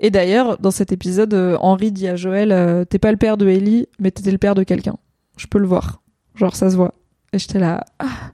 [0.00, 3.86] Et d'ailleurs, dans cet épisode, Henri dit à Joël "T'es pas le père de Ellie,
[3.98, 4.96] mais t'étais le père de quelqu'un."
[5.38, 6.02] Je peux le voir.
[6.34, 6.94] Genre ça se voit.
[7.32, 8.32] Et j'étais là, ah,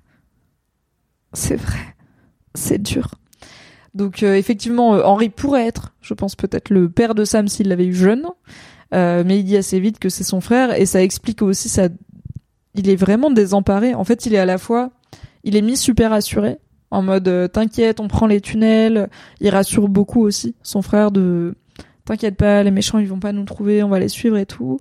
[1.32, 1.94] c'est vrai
[2.54, 3.14] c'est dur.
[3.94, 7.94] Donc effectivement, Henri pourrait être, je pense peut-être le père de Sam s'il l'avait eu
[7.94, 8.26] jeune,
[8.92, 11.88] mais il dit assez vite que c'est son frère et ça explique aussi sa.
[12.74, 13.94] Il est vraiment désemparé.
[13.94, 14.90] En fait, il est à la fois,
[15.42, 16.58] il est mis super assuré
[16.90, 19.08] en mode t'inquiète, on prend les tunnels.
[19.40, 21.54] Il rassure beaucoup aussi son frère de
[22.04, 24.80] t'inquiète pas, les méchants ils vont pas nous trouver, on va les suivre et tout.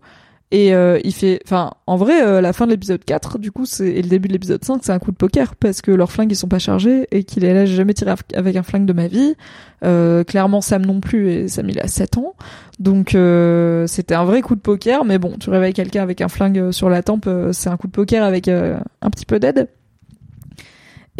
[0.52, 3.68] Et euh, il fait, enfin, en vrai, euh, la fin de l'épisode 4, du coup,
[3.68, 6.12] c'est et le début de l'épisode 5, c'est un coup de poker parce que leurs
[6.12, 8.86] flingues ils sont pas chargés et qu'il est là, j'ai jamais tiré avec un flingue
[8.86, 9.36] de ma vie.
[9.84, 12.34] Euh, clairement, Sam non plus et Sam il a 7 ans,
[12.80, 15.06] donc euh, c'était un vrai coup de poker.
[15.06, 17.92] Mais bon, tu réveilles quelqu'un avec un flingue sur la tempe, c'est un coup de
[17.92, 19.68] poker avec un petit peu d'aide.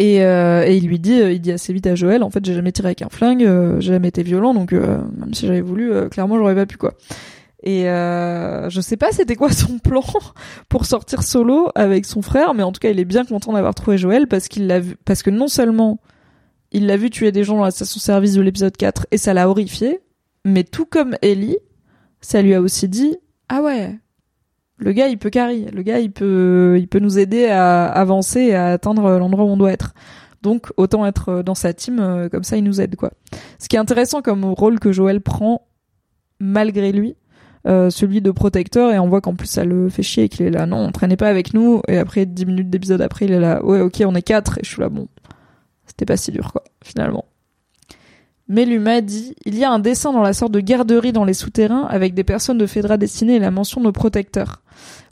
[0.00, 2.72] Et, et, il lui dit, il dit assez vite à Joël, en fait, j'ai jamais
[2.72, 6.56] tiré avec un flingue, j'ai jamais été violent, donc même si j'avais voulu, clairement, j'aurais
[6.56, 6.94] pas pu quoi.
[7.62, 10.02] Et euh, je sais pas c'était quoi son plan
[10.68, 13.74] pour sortir solo avec son frère, mais en tout cas il est bien content d'avoir
[13.74, 16.00] trouvé Joël parce qu'il l'a vu, parce que non seulement
[16.72, 19.48] il l'a vu tuer des gens dans la station-service de l'épisode 4 et ça l'a
[19.48, 20.00] horrifié,
[20.44, 21.58] mais tout comme Ellie,
[22.20, 23.16] ça lui a aussi dit
[23.50, 23.98] ah ouais,
[24.78, 28.40] le gars il peut carry, le gars il peut il peut nous aider à avancer
[28.40, 29.92] et à atteindre l'endroit où on doit être.
[30.40, 33.12] Donc autant être dans sa team euh, comme ça il nous aide quoi.
[33.58, 35.66] Ce qui est intéressant comme rôle que Joël prend
[36.38, 37.16] malgré lui,
[37.66, 40.46] euh, celui de protecteur et on voit qu'en plus ça le fait chier et qu'il
[40.46, 40.66] est là.
[40.66, 43.64] Non on traînait pas avec nous et après 10 minutes d'épisode après il est là.
[43.64, 45.08] Ouais ok on est quatre et je suis là bon
[45.86, 47.26] c'était pas si dur quoi finalement.
[48.48, 51.34] Mais m'a dit il y a un dessin dans la sorte de garderie dans les
[51.34, 54.62] souterrains avec des personnes de Fedra destinées et la mention de protecteur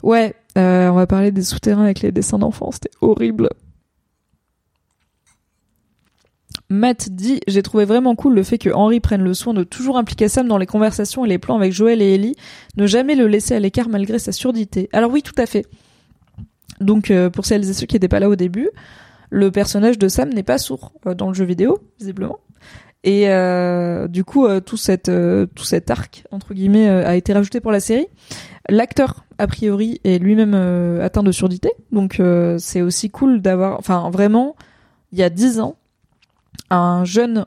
[0.03, 3.49] ouais euh, on va parler des souterrains avec les dessins d'enfants c'était horrible
[6.69, 9.97] Matt dit J'ai trouvé vraiment cool le fait que Henry prenne le soin de toujours
[9.97, 12.35] impliquer Sam dans les conversations et les plans avec Joël et Ellie,
[12.77, 14.89] ne jamais le laisser à l'écart malgré sa surdité.
[14.93, 15.65] Alors oui, tout à fait.
[16.79, 18.69] Donc euh, pour celles et ceux qui n'étaient pas là au début,
[19.29, 22.39] le personnage de Sam n'est pas sourd euh, dans le jeu vidéo, visiblement.
[23.03, 25.09] Et euh, du coup, tout, cette,
[25.55, 28.07] tout cet arc, entre guillemets, a été rajouté pour la série.
[28.67, 30.53] L'acteur, a priori, est lui-même
[31.01, 31.71] atteint de surdité.
[31.93, 32.21] Donc
[32.57, 33.79] c'est aussi cool d'avoir...
[33.79, 34.57] Enfin, vraiment,
[35.13, 35.77] il y a dix ans,
[36.69, 37.45] un jeune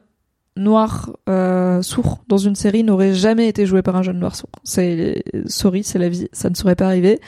[0.56, 4.50] noir euh, sourd dans une série n'aurait jamais été joué par un jeune noir sourd.
[4.64, 7.20] C'est sorry, c'est la vie, ça ne serait pas arrivé.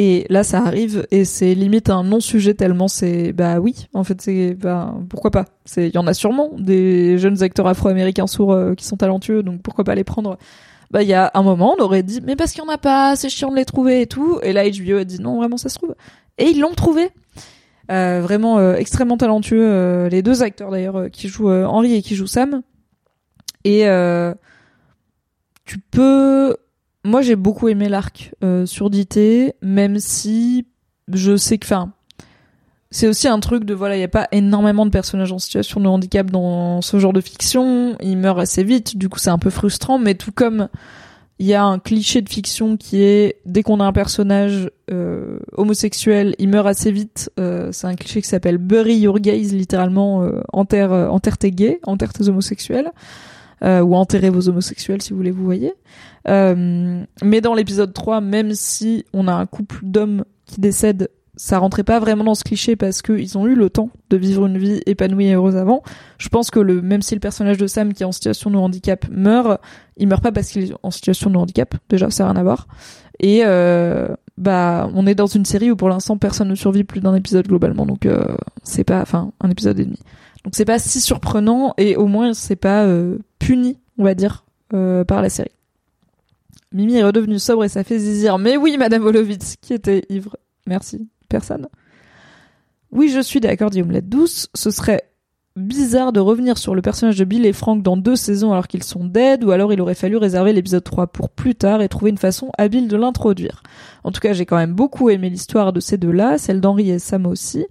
[0.00, 4.22] Et là, ça arrive et c'est limite un non-sujet tellement c'est bah oui, en fait
[4.22, 5.46] c'est bah pourquoi pas?
[5.64, 9.42] C'est il y en a sûrement des jeunes acteurs afro-américains sourds euh, qui sont talentueux,
[9.42, 10.38] donc pourquoi pas les prendre?
[10.92, 12.78] Bah il y a un moment, on aurait dit mais parce qu'il y en a
[12.78, 14.38] pas, c'est chiant de les trouver et tout.
[14.44, 15.96] Et là HBO a dit non vraiment ça se trouve.
[16.38, 17.10] Et ils l'ont trouvé.
[17.90, 19.66] Euh, vraiment euh, extrêmement talentueux.
[19.66, 22.62] Euh, les deux acteurs d'ailleurs qui jouent Henri et qui jouent Sam.
[23.64, 23.86] Et
[25.64, 26.56] tu peux.
[27.04, 28.34] Moi, j'ai beaucoup aimé l'arc
[28.66, 30.66] surdité, même si
[31.12, 31.92] je sais que, enfin,
[32.90, 35.80] c'est aussi un truc de voilà, il y a pas énormément de personnages en situation
[35.80, 37.96] de handicap dans ce genre de fiction.
[38.00, 39.98] Ils meurent assez vite, du coup, c'est un peu frustrant.
[39.98, 40.68] Mais tout comme
[41.38, 45.38] il y a un cliché de fiction qui est dès qu'on a un personnage euh,
[45.52, 47.30] homosexuel, il meurt assez vite.
[47.38, 51.52] Euh, c'est un cliché qui s'appelle bury your gays, littéralement euh, enterre, euh, enterre tes
[51.52, 52.90] gays, enterre tes homosexuels,
[53.62, 55.74] euh, ou enterrez vos homosexuels si vous voulez, vous voyez.
[56.26, 61.08] mais dans l'épisode 3, même si on a un couple d'hommes qui décèdent
[61.38, 64.46] ça rentrait pas vraiment dans ce cliché parce qu'ils ont eu le temps de vivre
[64.46, 65.82] une vie épanouie et heureuse avant.
[66.18, 68.56] Je pense que le, même si le personnage de Sam qui est en situation de
[68.56, 69.60] handicap meurt,
[69.96, 71.76] il meurt pas parce qu'il est en situation de handicap.
[71.88, 72.66] Déjà, ça n'a rien à voir.
[73.20, 77.00] Et euh, bah, on est dans une série où pour l'instant personne ne survit plus
[77.00, 78.24] d'un épisode globalement, donc euh,
[78.64, 79.98] c'est pas, enfin, un épisode et demi.
[80.44, 84.44] Donc c'est pas si surprenant et au moins c'est pas euh, puni, on va dire,
[84.74, 85.50] euh, par la série.
[86.72, 88.38] Mimi est redevenue sobre et ça fait zizir.
[88.38, 90.36] Mais oui, Madame Volovitz, qui était ivre.
[90.66, 91.68] Merci personne.
[92.90, 94.48] Oui, je suis d'accord, dit Omelette Douce.
[94.54, 95.02] Ce serait
[95.58, 98.84] bizarre de revenir sur le personnage de Bill et Frank dans deux saisons alors qu'ils
[98.84, 102.10] sont dead, ou alors il aurait fallu réserver l'épisode 3 pour plus tard et trouver
[102.10, 103.62] une façon habile de l'introduire.
[104.04, 106.98] En tout cas, j'ai quand même beaucoup aimé l'histoire de ces deux-là, celle d'Henri et
[106.98, 107.66] Sam aussi.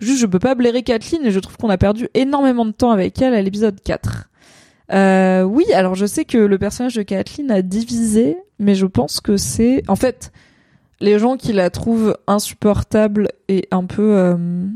[0.00, 2.90] Juste, je peux pas blairer Kathleen et je trouve qu'on a perdu énormément de temps
[2.90, 4.28] avec elle à l'épisode 4.
[4.92, 9.20] Euh, oui, alors je sais que le personnage de Kathleen a divisé, mais je pense
[9.20, 9.82] que c'est...
[9.88, 10.32] En fait,
[11.00, 14.66] les gens qui la trouvent insupportable et un peu euh,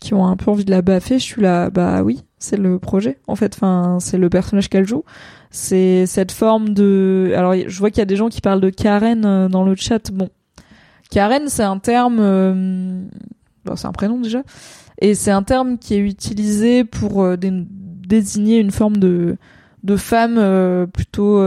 [0.00, 2.78] qui ont un peu envie de la baffer, je suis là, bah oui, c'est le
[2.78, 3.54] projet en fait.
[3.54, 5.04] Enfin, c'est le personnage qu'elle joue.
[5.50, 7.32] C'est cette forme de.
[7.36, 9.74] Alors, je vois qu'il y a des gens qui parlent de Karen euh, dans le
[9.74, 10.12] chat.
[10.12, 10.28] Bon,
[11.10, 12.18] Karen, c'est un terme.
[12.20, 13.02] Euh...
[13.74, 14.42] c'est un prénom déjà,
[15.00, 19.36] et c'est un terme qui est utilisé pour euh, désigner une forme de
[19.84, 21.40] de femme plutôt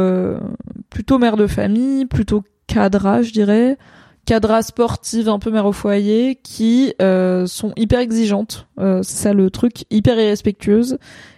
[0.89, 2.43] plutôt mère de famille, plutôt
[2.73, 3.77] cadra, je dirais,
[4.25, 8.67] cadra sportive un peu mère au foyer, qui euh, sont hyper exigeantes.
[8.79, 10.97] Euh, c'est ça le truc, hyper irrespectueuses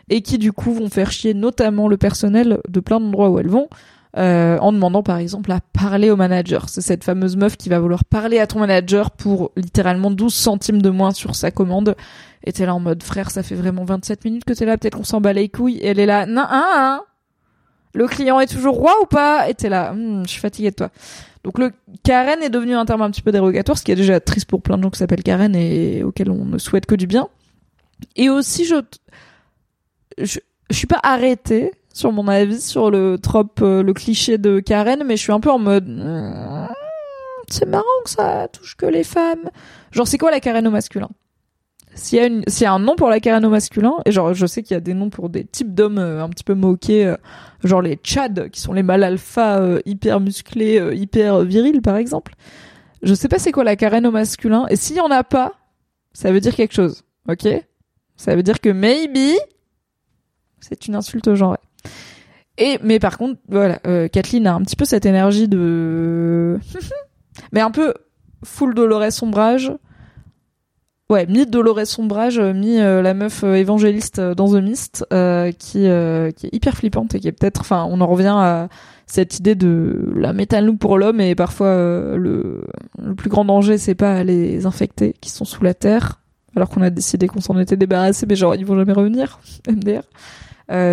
[0.10, 3.50] et qui du coup vont faire chier notamment le personnel de plein d'endroits où elles
[3.50, 3.68] vont.
[4.16, 6.70] Euh, en demandant par exemple à parler au manager.
[6.70, 10.84] C'est cette fameuse meuf qui va vouloir parler à ton manager pour littéralement 12 centimes
[10.84, 11.96] de moins sur sa commande.
[12.44, 14.98] Et t'es là en mode frère, ça fait vraiment 27 minutes que t'es là, peut-être
[14.98, 15.80] qu'on s'en bat les couilles.
[15.82, 17.02] Elle est là, non, hein, hein.
[17.94, 20.76] Le client est toujours roi ou pas Et t'es là, hmm, je suis fatiguée de
[20.76, 20.90] toi.
[21.44, 21.72] Donc le
[22.04, 24.62] Karen est devenu un terme un petit peu dérogatoire, ce qui est déjà triste pour
[24.62, 27.28] plein de gens qui s'appellent Karen et auxquels on ne souhaite que du bien.
[28.16, 28.76] Et aussi, je,
[30.18, 30.40] je,
[30.70, 35.04] je suis pas arrêtée sur mon avis sur le trope, euh, le cliché de Karen,
[35.06, 36.68] mais je suis un peu en mode, hmm,
[37.48, 39.50] c'est marrant que ça touche que les femmes.
[39.92, 41.10] Genre, c'est quoi la Karen au masculin?
[41.96, 44.46] S'il y a une, s'il y a un nom pour la masculin, et genre, je
[44.46, 47.06] sais qu'il y a des noms pour des types d'hommes euh, un petit peu moqués,
[47.06, 47.18] euh,
[47.64, 52.34] genre les Tchad, qui sont les mâles alpha hyper musclés, hyper virils, par exemple.
[53.04, 55.54] Je sais pas c'est quoi la au masculin, et s'il y en a pas,
[56.14, 57.48] ça veut dire quelque chose, ok?
[58.16, 59.38] Ça veut dire que maybe
[60.64, 61.58] c'est une insulte au genre.
[62.58, 66.60] Et mais par contre, voilà, euh, Kathleen a un petit peu cette énergie de,
[67.52, 67.94] mais un peu
[68.44, 69.72] full Dolores Sombrage.
[71.14, 75.06] Ouais, mi Dolores Sombrage, euh, mi euh, la meuf évangéliste dans The Mist,
[75.60, 78.68] qui qui est hyper flippante et qui est peut-être, enfin, on en revient à
[79.06, 81.76] cette idée de la métal pour l'homme et parfois
[82.16, 82.64] le
[83.00, 86.22] le plus grand danger c'est pas les infectés qui sont sous la terre
[86.56, 89.40] alors qu'on a décidé qu'on s'en était débarrassé mais genre ils vont jamais revenir
[89.70, 90.04] MDR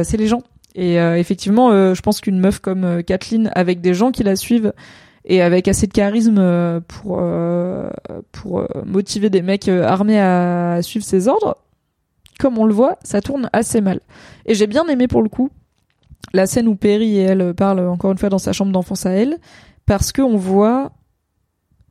[0.04, 0.42] c'est les gens.
[0.74, 4.22] Et euh, effectivement, euh, je pense qu'une meuf comme euh, Kathleen, avec des gens qui
[4.22, 4.72] la suivent
[5.24, 7.22] et avec assez de charisme pour
[8.32, 11.56] pour motiver des mecs armés à suivre ses ordres,
[12.38, 14.00] comme on le voit, ça tourne assez mal.
[14.46, 15.50] Et j'ai bien aimé pour le coup
[16.32, 19.10] la scène où Perry et elle parlent encore une fois dans sa chambre d'enfance à
[19.10, 19.38] elle,
[19.86, 20.92] parce que on voit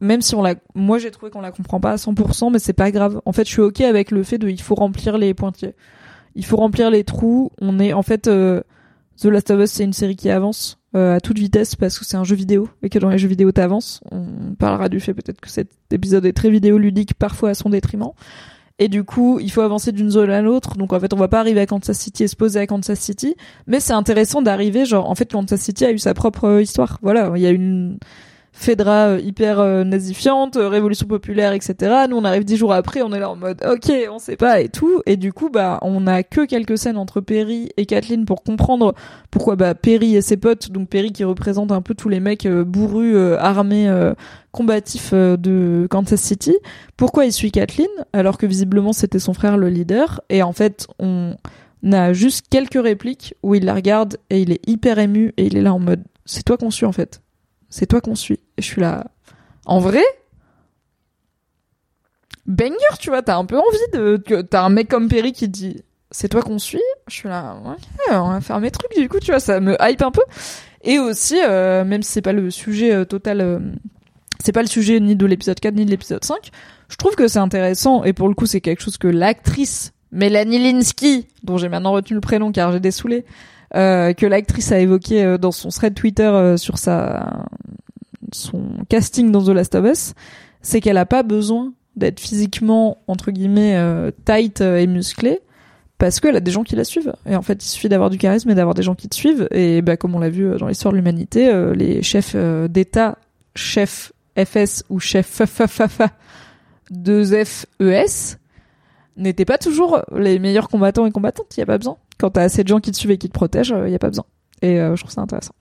[0.01, 2.73] même si on la, moi j'ai trouvé qu'on la comprend pas à 100%, mais c'est
[2.73, 3.21] pas grave.
[3.25, 5.75] En fait, je suis ok avec le fait de, il faut remplir les pointiers
[6.35, 7.51] il faut remplir les trous.
[7.59, 8.61] On est en fait euh,
[9.21, 12.05] The Last of Us, c'est une série qui avance euh, à toute vitesse parce que
[12.05, 14.01] c'est un jeu vidéo et que dans les jeux vidéo t'avances.
[14.11, 18.11] On parlera du fait peut-être que cet épisode est très vidéoludique, parfois à son détriment.
[18.79, 20.77] Et du coup, il faut avancer d'une zone à l'autre.
[20.77, 22.99] Donc en fait, on va pas arriver à Kansas City et se poser à Kansas
[22.99, 23.35] City,
[23.67, 24.85] mais c'est intéressant d'arriver.
[24.85, 26.97] Genre, en fait, Kansas City a eu sa propre histoire.
[27.01, 27.99] Voilà, il y a une
[28.59, 32.07] Fedra euh, hyper euh, nazifiante, euh, révolution populaire, etc.
[32.09, 34.59] Nous, on arrive dix jours après, on est là en mode, ok, on sait pas
[34.59, 35.01] et tout.
[35.05, 38.95] Et du coup, bah, on a que quelques scènes entre Perry et Kathleen pour comprendre
[39.31, 42.45] pourquoi, bah, Perry et ses potes, donc Perry qui représente un peu tous les mecs
[42.45, 43.89] bourrus, armés,
[44.51, 46.57] combatifs de Kansas City,
[46.97, 50.19] pourquoi il suit Kathleen alors que visiblement c'était son frère le leader.
[50.29, 51.37] Et en fait, on
[51.93, 55.55] a juste quelques répliques où il la regarde et il est hyper ému et il
[55.55, 57.21] est là en mode, c'est toi qu'on suit en fait
[57.69, 58.39] c'est toi qu'on suit.
[58.59, 59.05] Et je suis là.
[59.65, 60.03] En vrai,
[62.45, 65.81] banger, tu vois, t'as un peu envie de, t'as un mec comme Perry qui dit,
[66.11, 66.81] c'est toi qu'on suit?
[67.07, 67.55] Je suis là,
[68.11, 70.23] on va faire mes trucs, du coup, tu vois, ça me hype un peu.
[70.83, 73.59] Et aussi, euh, même si c'est pas le sujet euh, total, euh,
[74.43, 76.49] c'est pas le sujet ni de l'épisode 4 ni de l'épisode 5,
[76.89, 80.59] je trouve que c'est intéressant, et pour le coup, c'est quelque chose que l'actrice Mélanie
[80.59, 83.23] Linsky, dont j'ai maintenant retenu le prénom car j'ai dessoulé,
[83.75, 87.45] euh, que l'actrice a évoqué dans son thread Twitter sur sa
[88.33, 90.13] son casting dans The Last of Us,
[90.61, 93.77] c'est qu'elle a pas besoin d'être physiquement entre guillemets
[94.25, 95.39] tight et musclée
[95.97, 97.13] parce qu'elle a des gens qui la suivent.
[97.25, 99.49] Et en fait, il suffit d'avoir du charisme et d'avoir des gens qui te suivent.
[99.51, 102.35] Et bah, comme on l'a vu dans l'histoire de l'humanité, les chefs
[102.69, 103.17] d'État,
[103.55, 105.41] chefs FS ou chefs
[106.89, 108.37] de FES
[109.17, 111.57] n'étaient pas toujours les meilleurs combattants et combattantes.
[111.57, 113.29] Il y a pas besoin quand t'as assez de gens qui te suivent et qui
[113.29, 114.25] te protègent, il euh, n'y a pas besoin.
[114.61, 115.53] Et euh, je trouve ça intéressant.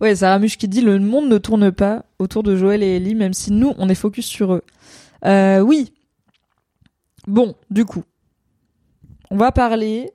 [0.00, 3.14] Ouais, Sarah Muche qui dit le monde ne tourne pas autour de Joël et Ellie,
[3.14, 4.62] même si nous, on est focus sur eux.
[5.24, 5.92] Euh, oui.
[7.26, 8.04] Bon, du coup,
[9.30, 10.10] on va parler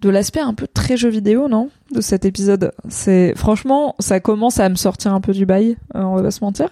[0.00, 2.72] de l'aspect un peu très jeu vidéo, non De cet épisode.
[2.88, 6.42] C'est franchement, ça commence à me sortir un peu du bail, on va pas se
[6.42, 6.70] mentir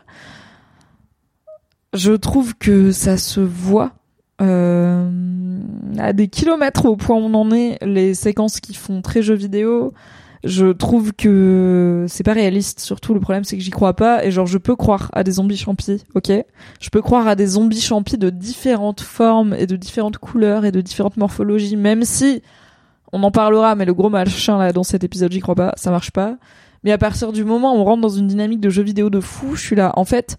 [1.94, 3.92] je trouve que ça se voit
[4.40, 5.10] euh,
[5.98, 9.34] à des kilomètres au point où on en est, les séquences qui font très jeux
[9.34, 9.92] vidéo.
[10.44, 12.80] Je trouve que c'est pas réaliste.
[12.80, 14.24] Surtout, le problème, c'est que j'y crois pas.
[14.24, 16.32] Et genre, je peux croire à des zombies champis, ok?
[16.80, 20.72] Je peux croire à des zombies champis de différentes formes et de différentes couleurs et
[20.72, 22.42] de différentes morphologies, même si
[23.12, 23.74] on en parlera.
[23.74, 25.72] Mais le gros machin là dans cet épisode, j'y crois pas.
[25.76, 26.36] Ça marche pas.
[26.84, 29.20] Mais à partir du moment où on rentre dans une dynamique de jeux vidéo de
[29.20, 29.92] fou, je suis là.
[29.96, 30.36] En fait,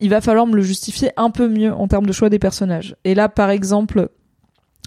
[0.00, 2.96] il va falloir me le justifier un peu mieux en termes de choix des personnages.
[3.04, 4.08] Et là, par exemple,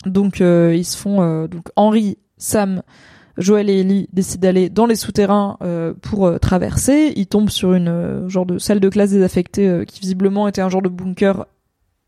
[0.06, 2.82] donc euh, ils se font euh, donc Henri, Sam,
[3.38, 7.14] Joël et Ellie décident d'aller dans les souterrains euh, pour traverser.
[7.16, 10.82] Ils tombent sur une genre de salle de classe désaffectée qui visiblement était un genre
[10.82, 11.46] de bunker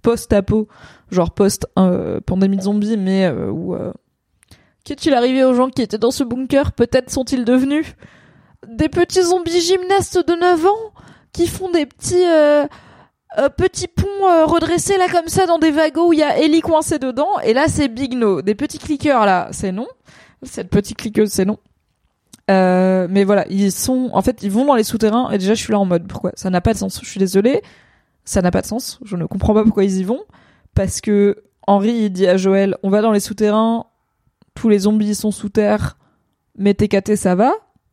[0.06, 0.68] post-apo,
[1.10, 3.92] genre post-pandémie de zombies, mais euh, où euh,
[4.84, 6.74] qu'est-il arrivé aux gens qui étaient dans ce bunker?
[6.74, 7.96] Peut-être sont-ils devenus
[8.68, 10.94] des petits zombies gymnastes de 9 ans
[11.34, 12.68] qui font des petits euh,
[13.38, 16.38] euh, petits ponts euh, redressés là comme ça dans des wagons où il y a
[16.38, 17.40] Ellie coincée dedans.
[17.44, 18.42] Et là c'est Big No.
[18.42, 19.88] Des petits cliqueurs là c'est non
[20.46, 21.58] cette petite cliqueuse c'est non.
[22.52, 25.62] Euh, mais voilà ils sont en fait ils vont dans les souterrains et déjà je
[25.64, 26.32] suis là en mode pourquoi?
[26.36, 27.00] Ça n'a pas de sens.
[27.02, 27.62] Je suis désolée.
[28.24, 29.00] Ça n'a pas de sens.
[29.04, 30.22] Je ne comprends pas pourquoi ils y vont.
[30.76, 33.86] Parce que Henri il dit à Joël on va dans les souterrains
[34.54, 35.98] tous les zombies sont sous terre
[36.58, 37.52] mais TKT ça va?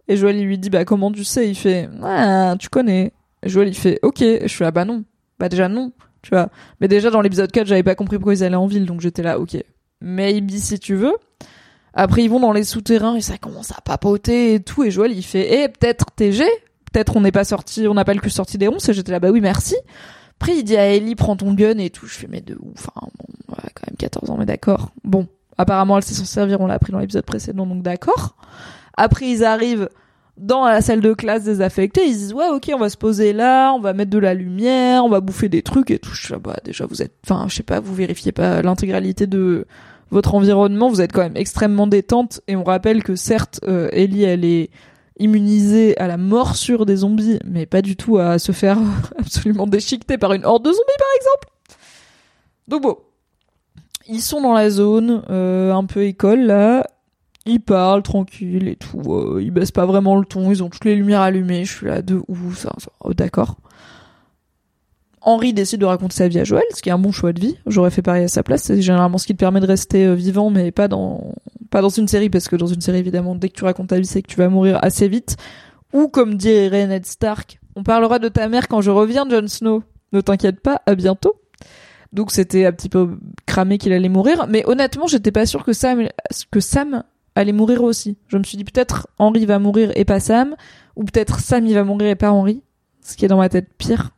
[0.09, 1.49] Et Joël il lui dit bah comment tu sais?
[1.49, 3.13] Il fait ah tu connais.
[3.43, 4.23] Et Joël il fait ok.
[4.23, 5.05] Et je suis là bah non.
[5.39, 6.51] Bah déjà non tu vois.
[6.81, 9.23] Mais déjà dans l'épisode 4 j'avais pas compris pourquoi ils allaient en ville donc j'étais
[9.23, 9.57] là ok.
[10.03, 11.15] Maybe si tu veux
[11.95, 14.85] après ils vont dans les souterrains et ça commence à papoter et tout.
[14.85, 16.45] Et Joël il fait eh peut-être TG
[16.93, 18.89] peut-être on n'est pas sorti on n'a pas le cul sorti des ronces.
[18.89, 19.77] Et j'étais là bah oui merci.
[20.41, 22.07] Après il dit à Ellie prends ton gun et tout.
[22.07, 24.91] Je fais mais de ouf enfin bon ouais, quand même 14 ans mais d'accord.
[25.05, 25.27] Bon
[25.59, 26.61] apparemment elle sait s'en servir.
[26.61, 28.37] On l'a appris dans l'épisode précédent donc d'accord.
[28.97, 29.89] Après ils arrivent
[30.39, 33.73] dans la salle de classe désaffectée, ils disent ouais ok on va se poser là,
[33.75, 36.15] on va mettre de la lumière, on va bouffer des trucs et tout.
[36.15, 39.27] Je suis là, bah déjà vous êtes, enfin je sais pas, vous vérifiez pas l'intégralité
[39.27, 39.67] de
[40.13, 44.23] votre environnement, vous êtes quand même extrêmement détente et on rappelle que certes euh, Ellie
[44.23, 44.71] elle est
[45.19, 48.79] immunisée à la morsure des zombies, mais pas du tout à se faire
[49.19, 51.49] absolument déchiqueter par une horde de zombies par exemple.
[52.69, 52.97] Donc bon,
[54.07, 56.87] ils sont dans la zone euh, un peu école là
[57.45, 59.03] ils parlent tranquille et tout.
[59.15, 60.51] euh, ils baissent pas vraiment le ton.
[60.51, 61.65] Ils ont toutes les lumières allumées.
[61.65, 62.23] Je suis là de
[62.55, 63.57] ça oh, D'accord.
[65.25, 67.41] Henri décide de raconter sa vie à Joël, ce qui est un bon choix de
[67.41, 67.57] vie.
[67.67, 68.63] J'aurais fait pareil à sa place.
[68.63, 71.35] C'est généralement ce qui te permet de rester euh, vivant, mais pas dans
[71.71, 73.99] pas dans une série, parce que dans une série évidemment, dès que tu racontes ta
[73.99, 75.37] vie, c'est que tu vas mourir assez vite.
[75.93, 79.83] Ou comme dirait Ned Stark, on parlera de ta mère quand je reviens, Jon Snow.
[80.13, 81.35] Ne t'inquiète pas, à bientôt.
[82.13, 83.17] Donc c'était un petit peu
[83.47, 86.09] cramé qu'il allait mourir, mais honnêtement, j'étais pas sûr que Sam
[86.51, 87.05] que Sam
[87.35, 88.19] allait mourir aussi.
[88.29, 90.55] Je me suis dit peut-être Henri va mourir et pas Sam,
[90.97, 92.63] ou peut-être Sam il va mourir et pas Henri,
[93.01, 94.11] ce qui est dans ma tête pire,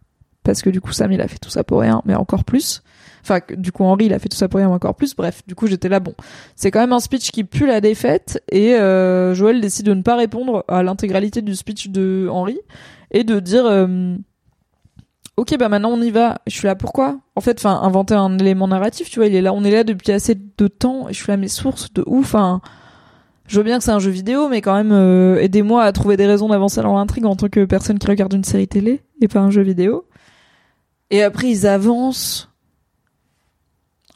[0.45, 2.83] parce que du coup Sam il a fait tout ça pour rien, mais encore plus.
[3.23, 5.17] Enfin, du coup Henri il a fait tout ça pour rien, mais encore plus.
[5.17, 6.15] Bref, du coup j'étais là bon.
[6.55, 10.03] C'est quand même un speech qui pue la défaite, et euh, Joël décide de ne
[10.03, 12.59] pas répondre à l'intégralité du speech de Henri
[13.11, 13.67] et de dire.
[13.67, 14.17] euh,
[15.37, 16.39] Ok, bah maintenant on y va.
[16.47, 17.19] Je suis là, pourquoi?
[17.35, 19.83] En fait, enfin, inventer un élément narratif, tu vois, il est là, on est là
[19.83, 22.61] depuis assez de temps, et je suis là, mes sources de ouf, enfin,
[23.49, 26.17] je veux bien que c'est un jeu vidéo, mais quand même, euh, aidez-moi à trouver
[26.17, 29.27] des raisons d'avancer dans l'intrigue en tant que personne qui regarde une série télé et
[29.27, 30.05] pas un jeu vidéo.
[31.11, 32.51] Et après, ils avancent.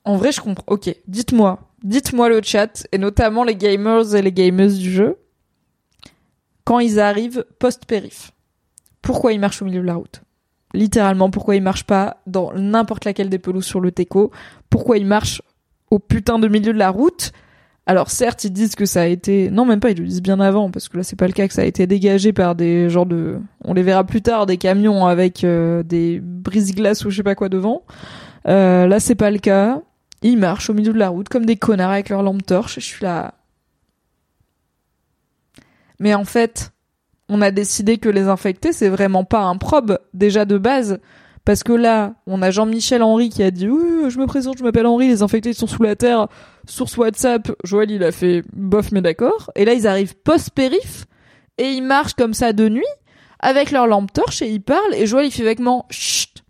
[0.04, 0.64] En vrai, je comprends.
[0.66, 5.18] Ok, dites-moi, dites-moi le chat, et notamment les gamers et les gameuses du jeu,
[6.64, 8.32] quand ils arrivent post-périph.
[9.02, 10.22] Pourquoi ils marchent au milieu de la route?
[10.74, 14.30] Littéralement, pourquoi ils marchent pas dans n'importe laquelle des pelouses sur le teco?
[14.68, 15.40] Pourquoi ils marchent
[15.90, 17.32] au putain de milieu de la route?
[17.88, 20.40] Alors certes, ils disent que ça a été non même pas, ils le disent bien
[20.40, 22.90] avant parce que là c'est pas le cas que ça a été dégagé par des
[22.90, 27.16] genres de on les verra plus tard des camions avec euh, des brise-glaces ou je
[27.16, 27.84] sais pas quoi devant.
[28.46, 29.80] Euh, là c'est pas le cas.
[30.20, 32.74] Ils marchent au milieu de la route comme des connards avec leurs lampes torches.
[32.74, 33.32] Je suis là.
[35.98, 36.72] Mais en fait,
[37.30, 41.00] on a décidé que les infectés c'est vraiment pas un probe déjà de base.
[41.46, 44.62] Parce que là, on a Jean-Michel Henry qui a dit oui, je me présente, je
[44.62, 46.28] m'appelle Henry, les infectés sont sous la terre.
[46.68, 49.50] Source WhatsApp, Joël il a fait bof mais d'accord.
[49.56, 51.06] Et là ils arrivent post-périph
[51.56, 52.84] et ils marchent comme ça de nuit
[53.40, 56.34] avec leur lampe torche et ils parlent et Joël il fait vaguement chut.
[56.34, 56.42] Tu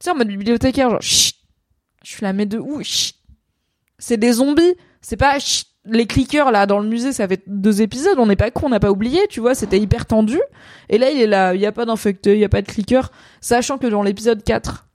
[0.00, 1.36] sais en mode bibliothécaire genre chut.
[2.02, 3.16] Je suis là mais de où chut?
[3.98, 5.66] C'est des zombies, c'est pas chut.
[5.84, 8.70] les cliqueurs là dans le musée, ça fait deux épisodes, on n'est pas con, on
[8.70, 10.40] n'a pas oublié, tu vois, c'était hyper tendu.
[10.88, 12.68] Et là il est là, il y a pas d'infecté, il y a pas de
[12.68, 13.12] cliqueurs,
[13.42, 14.87] sachant que dans l'épisode 4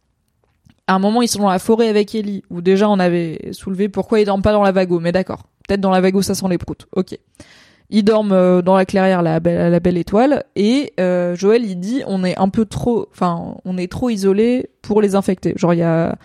[0.87, 3.89] à un moment, ils sont dans la forêt avec Ellie, où déjà on avait soulevé
[3.89, 5.43] pourquoi ils dorment pas dans la vago, mais d'accord.
[5.67, 6.87] Peut-être dans la vago, ça sent les proutes.
[6.93, 7.17] Ok.
[7.89, 11.79] Ils dorment euh, dans la clairière, la belle, la belle étoile, et euh, Joël, il
[11.79, 15.53] dit, on est un peu trop, enfin, on est trop isolé pour les infecter.
[15.55, 16.17] Genre, il y a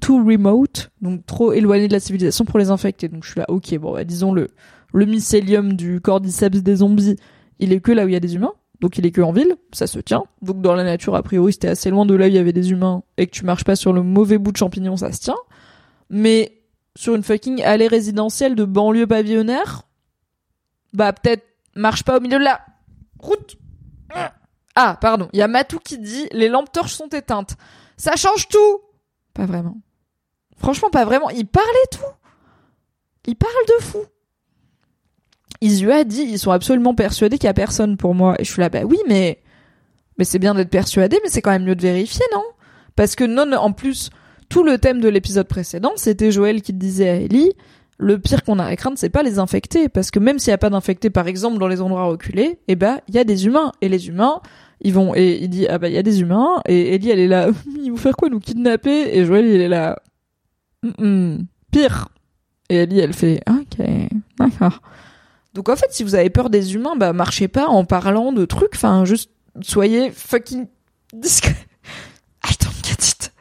[0.00, 3.08] too remote, donc trop éloigné de la civilisation pour les infecter.
[3.08, 4.48] Donc je suis là, ok, bon, bah, disons le,
[4.92, 7.16] le mycélium du cordyceps des zombies,
[7.58, 8.52] il est que là où il y a des humains.
[8.80, 10.24] Donc il est que en ville, ça se tient.
[10.42, 12.70] Donc dans la nature, a priori, c'était assez loin de là il y avait des
[12.70, 15.36] humains et que tu marches pas sur le mauvais bout de champignon, ça se tient.
[16.10, 16.62] Mais
[16.94, 19.82] sur une fucking allée résidentielle de banlieue pavillonnaire,
[20.92, 21.44] bah peut-être
[21.74, 22.60] marche pas au milieu de la
[23.18, 23.56] route.
[24.74, 27.56] Ah, pardon, il y a Matou qui dit les lampes torches sont éteintes.
[27.96, 28.80] Ça change tout.
[29.32, 29.78] Pas vraiment.
[30.58, 31.30] Franchement, pas vraiment.
[31.30, 32.00] Il parlait tout.
[33.26, 33.98] Il parle de fou.
[35.60, 38.34] Isu a dit, ils sont absolument persuadés qu'il y a personne pour moi.
[38.38, 39.38] Et je suis là, bah oui, mais,
[40.22, 42.44] c'est bien d'être persuadé, mais c'est quand même mieux de vérifier, non?
[42.94, 44.10] Parce que non, en plus,
[44.48, 47.52] Tout le thème de l'épisode précédent, c'était Joël qui disait à Ellie,
[47.98, 50.54] le pire qu'on a à craindre, c'est pas les infectés, parce que même s'il y
[50.54, 53.46] a pas d'infectés, par exemple, dans les endroits reculés, eh ben, il y a des
[53.46, 54.40] humains, et les humains,
[54.82, 57.18] ils vont, et il dit, ah bah, il y a des humains, et Ellie, elle
[57.18, 57.48] est là,
[57.82, 59.16] ils vont faire quoi, nous kidnapper?
[59.16, 59.98] Et Joël, il est là,
[61.72, 62.08] pire.
[62.68, 63.86] Et Ellie, elle fait, ok,
[64.38, 64.80] d'accord.
[65.56, 68.44] Donc en fait, si vous avez peur des humains, bah marchez pas en parlant de
[68.44, 69.30] trucs, enfin juste
[69.62, 70.66] soyez fucking
[71.14, 71.56] discret.
[72.44, 73.32] I don't get it.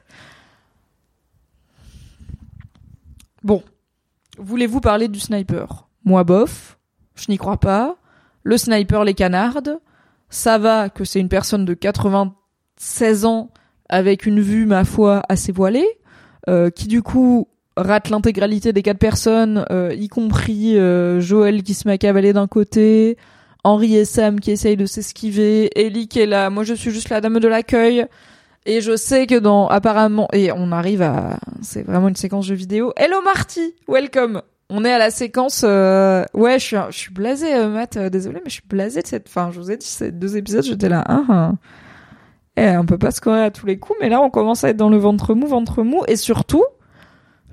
[3.44, 3.62] Bon,
[4.38, 5.90] voulez-vous parler du sniper?
[6.06, 6.78] Moi bof,
[7.16, 7.98] je n'y crois pas.
[8.44, 9.82] Le sniper les canardes,
[10.30, 13.50] ça va que c'est une personne de 96 ans
[13.90, 16.00] avec une vue ma foi assez voilée,
[16.48, 21.74] euh, qui du coup rate l'intégralité des quatre personnes, euh, y compris euh, Joël qui
[21.74, 23.18] se met à cavaler d'un côté,
[23.64, 27.10] Henri et Sam qui essayent de s'esquiver, Ellie qui est là, moi je suis juste
[27.10, 28.06] la dame de l'accueil.
[28.68, 32.56] Et je sais que dans apparemment et on arrive à c'est vraiment une séquence de
[32.56, 32.94] vidéo.
[32.96, 34.42] Hello Marty, welcome.
[34.72, 38.50] On est à la séquence euh, ouais, je suis je suis blasé Matt, désolé mais
[38.50, 41.04] je suis blasé de cette fin, je vous ai dit ces deux épisodes, j'étais là
[41.08, 41.58] hein, hein.
[42.58, 44.78] Et on peut pas scorer à tous les coups mais là on commence à être
[44.78, 46.64] dans le ventre mou, ventre mou et surtout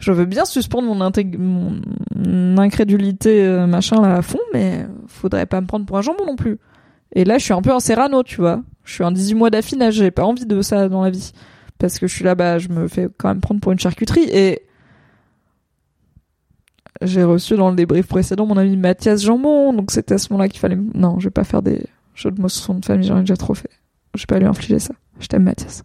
[0.03, 1.11] je veux bien suspendre mon,
[2.17, 6.27] mon incrédulité euh, machin là à fond, mais faudrait pas me prendre pour un jambon
[6.27, 6.59] non plus.
[7.15, 8.63] Et là, je suis un peu un serrano, tu vois.
[8.85, 11.33] Je suis un 18 mois d'affinage, j'ai pas envie de ça dans la vie.
[11.79, 14.29] Parce que je suis là, bas je me fais quand même prendre pour une charcuterie.
[14.29, 14.63] Et
[17.01, 20.49] j'ai reçu dans le débrief précédent mon ami Mathias Jambon, donc c'était à ce moment-là
[20.49, 20.79] qu'il fallait...
[20.95, 23.21] Non, je vais pas faire des jeux de mots sur son de famille, j'en ai
[23.21, 23.71] déjà trop fait.
[24.17, 24.95] Je vais pas lui infliger ça.
[25.21, 25.85] Je t'aime Mathias.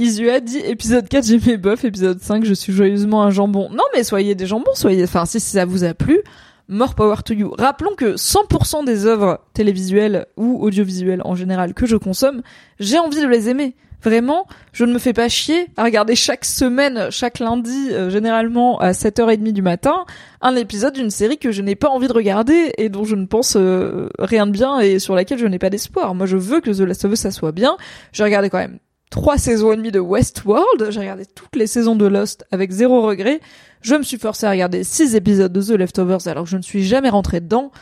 [0.00, 3.68] Isua dit épisode 4 j'ai mes bof, épisode 5 je suis joyeusement un jambon.
[3.68, 6.22] Non mais soyez des jambons, soyez enfin si ça vous a plu,
[6.68, 7.52] more power to you.
[7.58, 12.40] Rappelons que 100% des œuvres télévisuelles ou audiovisuelles en général que je consomme,
[12.78, 13.76] j'ai envie de les aimer.
[14.02, 18.78] Vraiment, je ne me fais pas chier à regarder chaque semaine, chaque lundi, euh, généralement
[18.78, 20.06] à 7h30 du matin,
[20.40, 23.26] un épisode d'une série que je n'ai pas envie de regarder et dont je ne
[23.26, 26.14] pense euh, rien de bien et sur laquelle je n'ai pas d'espoir.
[26.14, 27.76] Moi, je veux que The Last of Us ça soit bien.
[28.12, 28.78] J'ai regardé quand même
[29.10, 30.90] trois saisons et demie de Westworld.
[30.90, 33.40] J'ai regardé toutes les saisons de Lost avec zéro regret.
[33.82, 36.62] Je me suis forcé à regarder six épisodes de The Leftovers alors que je ne
[36.62, 37.72] suis jamais rentré dedans.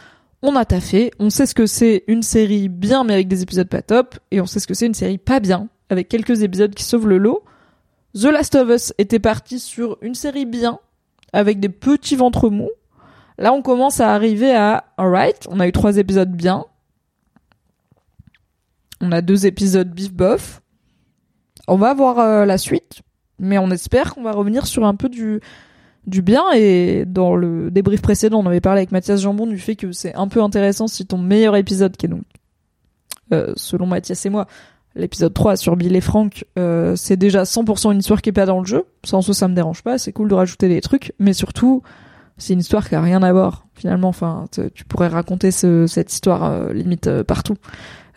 [0.42, 3.68] On a taffé, on sait ce que c'est une série bien mais avec des épisodes
[3.68, 6.72] pas top, et on sait ce que c'est une série pas bien, avec quelques épisodes
[6.74, 7.42] qui sauvent le lot.
[8.14, 10.78] The Last of Us était parti sur une série bien,
[11.32, 12.70] avec des petits ventres mous.
[13.36, 16.66] Là, on commence à arriver à alright, on a eu trois épisodes bien.
[19.00, 20.62] On a deux épisodes bif bof.
[21.68, 23.02] On va voir euh, la suite,
[23.38, 25.40] mais on espère qu'on va revenir sur un peu du
[26.06, 29.76] du bien et dans le débrief précédent, on avait parlé avec Mathias Jambon du fait
[29.76, 32.22] que c'est un peu intéressant si ton meilleur épisode qui est donc
[33.34, 34.46] euh, selon Mathias et moi
[34.94, 38.46] l'épisode 3 sur Bill et Frank, euh, c'est déjà 100% une histoire qui est pas
[38.46, 38.86] dans le jeu.
[39.04, 39.98] Sans ça, ça me dérange pas.
[39.98, 41.82] C'est cool de rajouter des trucs, mais surtout,
[42.38, 43.66] c'est une histoire qui a rien à voir.
[43.74, 47.54] Finalement, enfin, tu pourrais raconter cette histoire limite partout.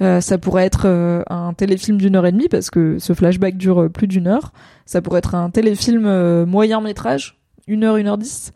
[0.01, 3.55] Euh, ça pourrait être euh, un téléfilm d'une heure et demie parce que ce flashback
[3.55, 4.51] dure euh, plus d'une heure.
[4.85, 8.51] Ça pourrait être un téléfilm moyen métrage, une heure, une heure dix,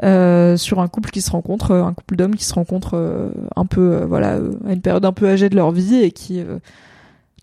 [0.00, 4.40] sur un couple qui se rencontre, un couple d'hommes qui se rencontrent un peu, voilà,
[4.66, 6.42] à une période un peu âgée de leur vie et qui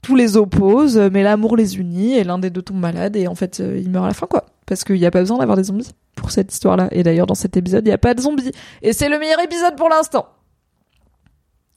[0.02, 3.36] tous les opposent, mais l'amour les unit et l'un des deux tombe malade et en
[3.36, 4.46] fait il meurt à la fin quoi.
[4.66, 6.90] Parce qu'il n'y a pas besoin d'avoir des zombies pour cette histoire-là.
[6.92, 8.52] Et d'ailleurs dans cet épisode il n'y a pas de zombies
[8.82, 10.28] et c'est le meilleur épisode pour l'instant.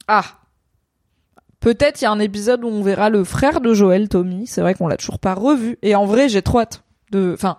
[0.09, 0.25] Ah,
[1.59, 4.45] Peut-être il y a un épisode où on verra le frère de Joël, Tommy.
[4.47, 5.77] C'est vrai qu'on l'a toujours pas revu.
[5.81, 7.57] Et en vrai, j'ai trop hâte de, enfin,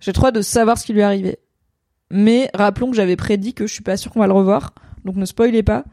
[0.00, 1.38] j'ai trop hâte de savoir ce qui lui est arrivé.
[2.10, 4.72] Mais rappelons que j'avais prédit que je suis pas sûr qu'on va le revoir.
[5.04, 5.84] Donc ne spoilez pas.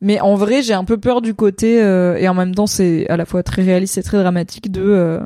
[0.00, 3.08] Mais en vrai, j'ai un peu peur du côté, euh, et en même temps, c'est
[3.08, 5.20] à la fois très réaliste et très dramatique de, euh,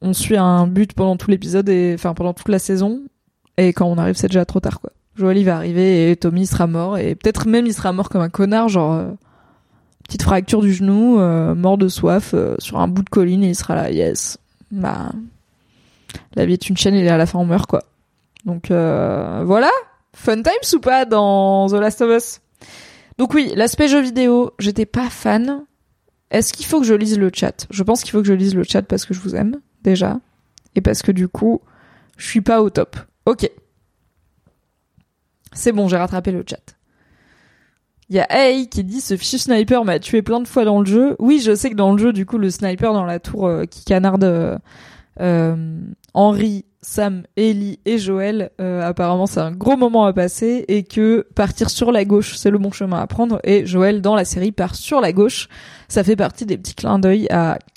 [0.00, 3.02] on suit un but pendant tout l'épisode et, enfin, pendant toute la saison.
[3.56, 4.90] Et quand on arrive, c'est déjà trop tard, quoi.
[5.14, 6.98] Joël, il va arriver et Tommy sera mort.
[6.98, 8.92] Et peut-être même il sera mort comme un connard, genre...
[8.94, 9.06] euh,
[10.04, 13.48] petite fracture du genou, euh, mort de soif, euh, sur un bout de colline, et
[13.48, 14.38] il sera là, yes.
[14.70, 15.10] Bah...
[16.36, 17.82] La vie est une chaîne et à la fin on meurt, quoi.
[18.44, 19.70] Donc euh, voilà
[20.14, 22.40] Fun times ou pas dans The Last of Us?
[23.18, 25.64] Donc oui, l'aspect jeu vidéo, j'étais pas fan.
[26.30, 27.66] Est-ce qu'il faut que je lise le chat?
[27.70, 30.18] Je pense qu'il faut que je lise le chat parce que je vous aime, déjà.
[30.74, 31.60] Et parce que du coup,
[32.16, 32.96] je suis pas au top.
[33.26, 33.50] Ok.
[35.52, 36.76] C'est bon, j'ai rattrapé le chat.
[38.10, 40.80] Il y a Hey qui dit ce fichu sniper m'a tué plein de fois dans
[40.80, 41.16] le jeu.
[41.18, 43.64] Oui, je sais que dans le jeu, du coup, le sniper dans la tour euh,
[43.64, 44.58] qui canarde euh,
[45.20, 45.80] euh,
[46.12, 51.26] Henry, Sam, Ellie et Joël, euh, apparemment c'est un gros moment à passer et que
[51.34, 53.40] partir sur la gauche, c'est le bon chemin à prendre.
[53.42, 55.48] Et Joël, dans la série, part sur la gauche.
[55.88, 57.58] Ça fait partie des petits clins d'œil à...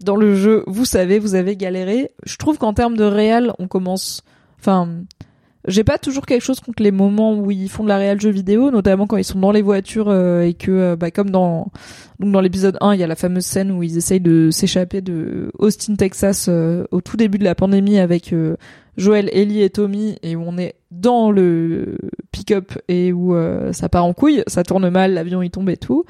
[0.00, 2.12] Dans le jeu, vous savez, vous avez galéré.
[2.24, 4.22] Je trouve qu'en termes de réel, on commence...
[4.60, 4.88] Enfin,
[5.68, 8.30] j'ai pas toujours quelque chose contre les moments où ils font de la réal jeu
[8.30, 11.70] vidéo, notamment quand ils sont dans les voitures euh, et que, euh, bah, comme dans
[12.18, 15.00] donc dans l'épisode 1, il y a la fameuse scène où ils essayent de s'échapper
[15.00, 18.56] de Austin, Texas, euh, au tout début de la pandémie avec euh,
[18.96, 21.96] Joël, Ellie et Tommy, et où on est dans le
[22.32, 25.76] pick-up et où euh, ça part en couille, ça tourne mal, l'avion il tombe et
[25.76, 26.04] tout.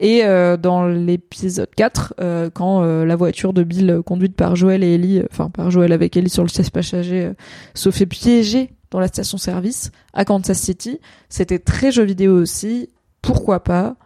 [0.00, 0.24] Et
[0.60, 5.48] dans l'épisode 4, euh, quand la voiture de Bill conduite par Joël et Ellie, enfin
[5.48, 7.30] par Joël avec Ellie sur le siège passager,
[7.74, 11.00] se fait piéger dans la station-service à Kansas City,
[11.30, 12.90] c'était très jeu vidéo aussi.
[13.22, 13.96] Pourquoi pas?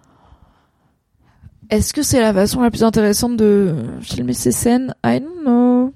[1.70, 4.94] Est-ce que c'est la façon la plus intéressante de filmer ces scènes?
[5.04, 5.92] I don't know.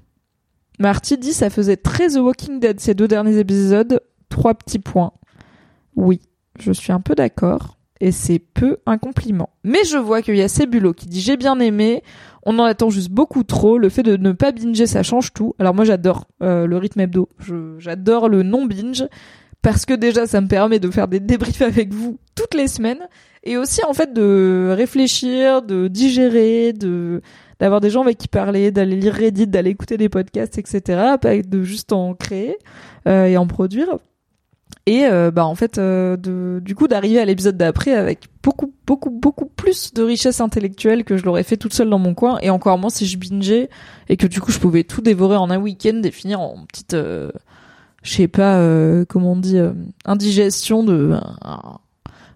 [0.79, 4.01] Marty dit ça faisait très The Walking Dead ces deux derniers épisodes.
[4.27, 5.13] Trois petits points.
[5.95, 6.19] Oui,
[6.59, 7.77] je suis un peu d'accord.
[8.01, 9.49] Et c'est peu un compliment.
[9.63, 12.03] Mais je vois qu'il y a Cébulo qui dit j'ai bien aimé.
[12.43, 13.77] On en attend juste beaucoup trop.
[13.77, 15.55] Le fait de ne pas binger, ça change tout.
[15.59, 17.29] Alors moi j'adore euh, le rythme hebdo.
[17.77, 19.05] J'adore le non binge
[19.61, 23.07] parce que déjà ça me permet de faire des débriefs avec vous toutes les semaines
[23.43, 27.21] et aussi en fait de réfléchir, de digérer, de
[27.59, 31.15] d'avoir des gens avec qui parler, d'aller lire Reddit, d'aller écouter des podcasts, etc.
[31.21, 32.57] Pas de juste en créer
[33.07, 33.99] euh, et en produire.
[34.87, 38.73] Et euh, bah en fait, euh, de, du coup, d'arriver à l'épisode d'après avec beaucoup,
[38.87, 42.39] beaucoup, beaucoup plus de richesse intellectuelle que je l'aurais fait toute seule dans mon coin,
[42.41, 43.69] et encore moins si je bingeais
[44.09, 46.95] et que du coup je pouvais tout dévorer en un week-end et finir en petite,
[46.95, 47.31] euh,
[48.01, 49.73] je sais pas euh, comment on dit, euh,
[50.05, 51.13] indigestion de,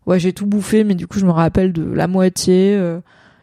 [0.05, 2.75] ouais j'ai tout bouffé, mais du coup je me rappelle de la moitié.
[2.75, 2.99] euh,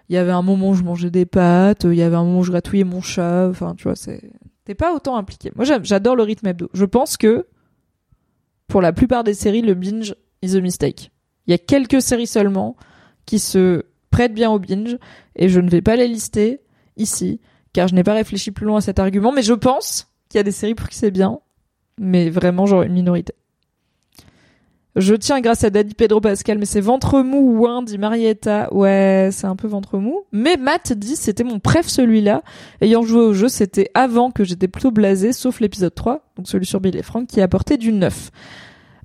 [0.09, 2.39] Il y avait un moment où je mangeais des pâtes, il y avait un moment
[2.39, 4.23] où je gratouillais mon chat, enfin tu vois c'est,
[4.65, 5.51] t'es pas autant impliqué.
[5.57, 6.71] Moi j'adore le rythme hebdo.
[6.73, 7.47] Je pense que
[8.73, 11.13] pour la plupart des séries, le binge is a mistake.
[11.47, 12.75] Il y a quelques séries seulement
[13.27, 14.97] qui se prêtent bien au binge,
[15.37, 16.63] et je ne vais pas les lister
[16.97, 17.39] ici,
[17.75, 20.41] car je n'ai pas réfléchi plus loin à cet argument, mais je pense qu'il y
[20.41, 21.41] a des séries pour qui c'est bien,
[21.99, 23.35] mais vraiment genre une minorité.
[24.95, 28.73] Je tiens grâce à Daddy Pedro Pascal, mais c'est ventre mou ou un, dit Marietta.
[28.75, 30.25] Ouais, c'est un peu ventre mou.
[30.33, 32.43] Mais Matt dit c'était mon préf celui-là.
[32.83, 36.67] Ayant joué au jeu, c'était avant que j'étais plutôt blasé, sauf l'épisode 3, donc celui
[36.67, 38.31] sur Bill et Frank, qui apportait du neuf.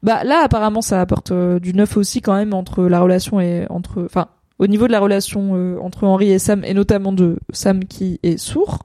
[0.03, 3.65] Bah là, apparemment, ça apporte euh, du neuf aussi quand même entre la relation et
[3.69, 4.27] entre, enfin,
[4.59, 8.19] au niveau de la relation euh, entre Henry et Sam, et notamment de Sam qui
[8.23, 8.83] est sourd.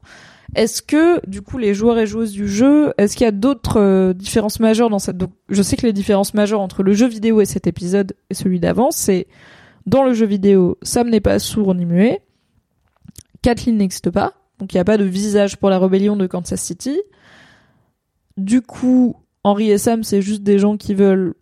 [0.54, 3.80] Est-ce que, du coup, les joueurs et joueuses du jeu, est-ce qu'il y a d'autres
[3.80, 5.16] euh, différences majeures dans cette...
[5.16, 8.34] Donc, je sais que les différences majeures entre le jeu vidéo et cet épisode et
[8.34, 9.26] celui d'avant, c'est
[9.86, 12.22] dans le jeu vidéo, Sam n'est pas sourd ni muet,
[13.40, 16.60] Kathleen n'existe pas, donc il n'y a pas de visage pour la rébellion de Kansas
[16.60, 17.00] City.
[18.36, 21.34] Du coup, Henry et Sam, c'est juste des gens qui veulent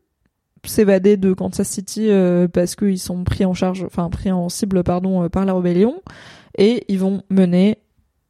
[0.65, 4.82] s'évader de Kansas City euh, parce qu'ils sont pris en charge, enfin pris en cible,
[4.85, 6.01] pardon, euh, par la rébellion,
[6.57, 7.78] et ils vont mener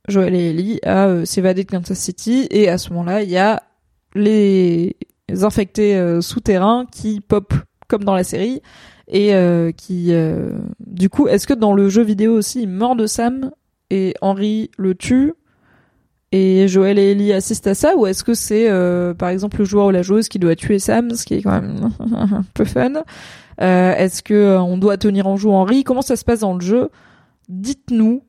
[0.08, 3.38] Joel et Ellie à euh, s'évader de Kansas City, et à ce moment-là, il y
[3.38, 3.62] a
[4.14, 4.96] les
[5.42, 7.54] infectés euh, souterrains qui pop
[7.88, 8.60] comme dans la série
[9.06, 10.12] et euh, qui
[10.78, 13.50] du coup est-ce que dans le jeu vidéo aussi il meurt de Sam
[13.90, 15.34] et Henry le tue
[16.30, 18.68] et Joël et Ellie assistent à ça ou est-ce que c'est
[19.18, 21.60] par exemple le joueur ou la joueuse qui doit tuer Sam ce qui est quand
[21.60, 23.02] même un peu fun.
[23.58, 25.82] Est-ce que on doit tenir en joue Henry?
[25.82, 26.90] Comment ça se passe dans le jeu?
[27.48, 28.22] Dites-nous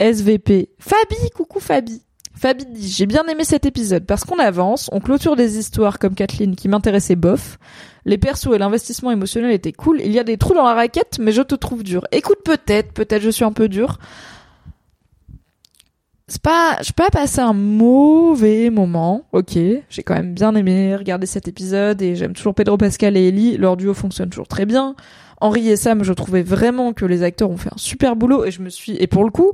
[0.00, 2.02] SVP Fabi coucou Fabi
[2.34, 6.14] Fabi dit j'ai bien aimé cet épisode parce qu'on avance, on clôture des histoires comme
[6.14, 7.58] Kathleen qui m'intéressait bof.
[8.04, 10.02] Les persos et l'investissement émotionnel étaient cool.
[10.04, 12.06] Il y a des trous dans la raquette, mais je te trouve dur.
[12.12, 13.98] Écoute peut-être, peut-être je suis un peu dur.
[16.28, 19.22] C'est pas, je pas passé un mauvais moment.
[19.32, 23.28] Ok, j'ai quand même bien aimé regarder cet épisode et j'aime toujours Pedro Pascal et
[23.28, 23.56] Ellie.
[23.56, 24.94] Leur duo fonctionne toujours très bien.
[25.40, 28.50] Henri et Sam, je trouvais vraiment que les acteurs ont fait un super boulot et
[28.50, 29.52] je me suis, et pour le coup,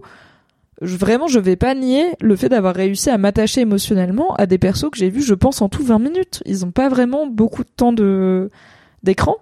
[0.81, 4.59] je- vraiment, je vais pas nier le fait d'avoir réussi à m'attacher émotionnellement à des
[4.59, 6.43] persos que j'ai vus, je pense, en tout 20 minutes.
[6.47, 8.51] Ils ont pas vraiment beaucoup de temps de
[9.03, 9.37] d'écran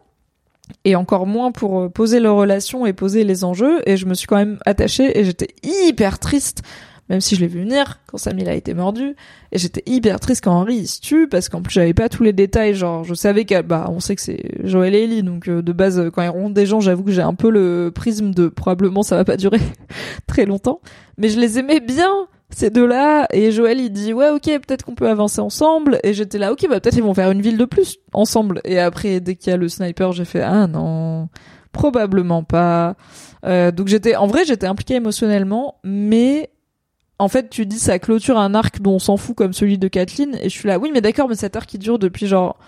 [0.84, 3.80] et encore moins pour euh, poser leurs relations et poser les enjeux.
[3.86, 6.62] Et je me suis quand même attachée et j'étais hyper triste,
[7.10, 9.16] même si je l'ai vu venir quand Samil a été mordu.
[9.52, 12.22] Et j'étais hyper triste quand Henry il se tue parce qu'en plus j'avais pas tous
[12.22, 12.74] les détails.
[12.74, 15.72] Genre, je savais que bah on sait que c'est Joël et Ellie, donc euh, de
[15.72, 19.02] base quand ils rendent des gens, j'avoue que j'ai un peu le prisme de probablement
[19.02, 19.60] ça va pas durer
[20.26, 20.80] très longtemps.
[21.18, 22.10] Mais je les aimais bien
[22.52, 26.38] ces deux-là et Joël il dit ouais ok peut-être qu'on peut avancer ensemble et j'étais
[26.38, 29.36] là ok bah peut-être ils vont faire une ville de plus ensemble et après dès
[29.36, 31.28] qu'il y a le sniper j'ai fait ah non
[31.72, 32.96] probablement pas
[33.46, 36.50] Euh, donc j'étais en vrai j'étais impliquée émotionnellement mais
[37.20, 39.88] en fait tu dis ça clôture un arc dont on s'en fout comme celui de
[39.88, 42.58] Kathleen et je suis là oui mais d'accord mais cet arc qui dure depuis genre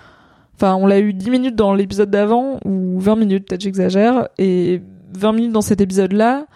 [0.55, 4.83] enfin on l'a eu 10 minutes dans l'épisode d'avant ou 20 minutes peut-être j'exagère et
[5.17, 6.47] 20 minutes dans cet épisode là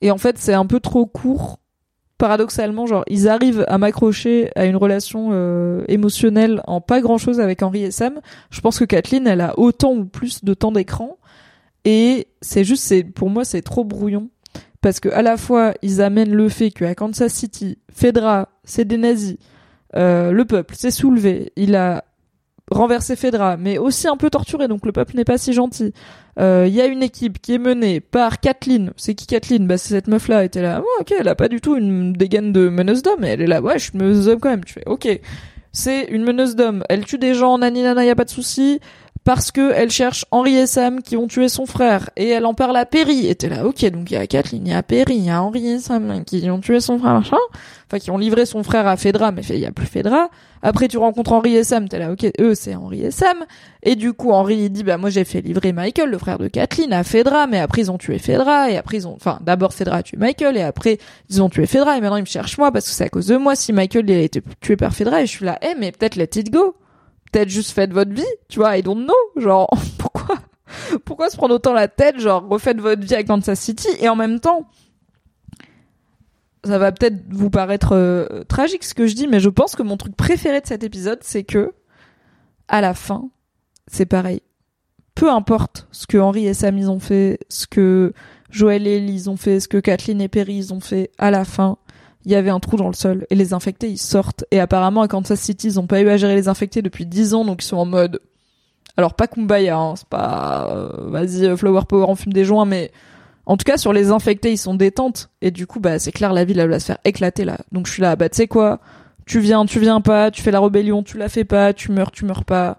[0.00, 1.60] et en fait c'est un peu trop court
[2.20, 7.40] paradoxalement, genre, ils arrivent à m'accrocher à une relation euh, émotionnelle en pas grand chose
[7.40, 8.20] avec Henri et Sam.
[8.50, 11.16] Je pense que Kathleen, elle a autant ou plus de temps d'écran.
[11.86, 14.28] Et c'est juste, c'est, pour moi, c'est trop brouillon.
[14.80, 18.96] Parce que à la fois, ils amènent le fait qu'à Kansas City, Fedra, c'est des
[18.96, 19.36] nazis.
[19.96, 21.52] Euh, le peuple s'est soulevé.
[21.56, 22.04] Il a
[22.70, 25.92] renversé Fedra, mais aussi un peu torturé, donc le peuple n'est pas si gentil.
[26.38, 28.92] Euh, Il y a une équipe qui est menée par Kathleen.
[28.96, 29.66] C'est qui Kathleen?
[29.66, 30.44] Bah c'est cette meuf-là.
[30.44, 30.82] était là.
[31.00, 33.24] Ok, elle a pas du tout une dégaine de meneuse d'homme.
[33.24, 33.60] Elle est là.
[33.60, 34.64] Ouais, je suis meneuse d'homme quand même.
[34.64, 34.84] Tu fais.
[34.86, 35.08] Ok.
[35.72, 36.84] C'est une meneuse d'homme.
[36.88, 37.58] Elle tue des gens.
[37.58, 38.80] Nani nana, y a pas de souci.
[39.24, 42.54] Parce que elle cherche Henri et Sam qui ont tué son frère et elle en
[42.54, 43.26] parle à Perry.
[43.26, 45.30] Et t'es là, ok, donc il y a Kathleen, il y a Perry, il y
[45.30, 47.36] a Henri et Sam qui ont tué son frère, machin.
[47.86, 50.30] Enfin, qui ont livré son frère à Fedra, mais il y a plus Fedra.
[50.62, 53.44] Après, tu rencontres Henri et Sam, t'es là, ok, eux, c'est Henri et Sam.
[53.82, 56.46] Et du coup, Henri, il dit, bah, moi, j'ai fait livrer Michael, le frère de
[56.48, 59.74] Kathleen, à Fedra, mais après, ils ont tué Fedra, et après, ils ont, enfin, d'abord,
[59.74, 60.98] Fedra a tué Michael, et après,
[61.28, 63.26] ils ont tué Fedra, et maintenant, ils me cherchent moi, parce que c'est à cause
[63.26, 65.74] de moi, si Michael, il a été tué par Fedra, et je suis là, eh,
[65.76, 66.76] mais peut-être let it go.
[67.32, 69.14] Peut-être juste faites votre vie, tu vois, I don't know.
[69.42, 70.36] Genre, pourquoi,
[71.04, 74.16] pourquoi se prendre autant la tête, genre, refaites votre vie avec Kansas City, et en
[74.16, 74.68] même temps,
[76.64, 79.82] ça va peut-être vous paraître euh, tragique ce que je dis, mais je pense que
[79.82, 81.72] mon truc préféré de cet épisode, c'est que
[82.68, 83.30] à la fin,
[83.86, 84.42] c'est pareil.
[85.14, 88.12] Peu importe ce que Henri et Sam ils ont fait, ce que
[88.50, 91.44] Joël et ils ont fait, ce que Kathleen et Perry ils ont fait, à la
[91.44, 91.78] fin,
[92.24, 94.44] il y avait un trou dans le sol et les infectés ils sortent.
[94.50, 97.34] Et apparemment à Kansas City ils ont pas eu à gérer les infectés depuis 10
[97.34, 98.20] ans, donc ils sont en mode.
[98.96, 102.66] Alors pas kumbaya, hein, c'est pas euh, vas-y euh, flower power on fume des joints,
[102.66, 102.90] mais
[103.50, 105.28] en tout cas, sur les infectés, ils sont détentes.
[105.40, 107.58] Et du coup, bah, c'est clair, la ville, elle va se faire éclater, là.
[107.72, 108.78] Donc, je suis là, bah, tu sais quoi?
[109.26, 112.12] Tu viens, tu viens pas, tu fais la rébellion, tu la fais pas, tu meurs,
[112.12, 112.78] tu meurs pas.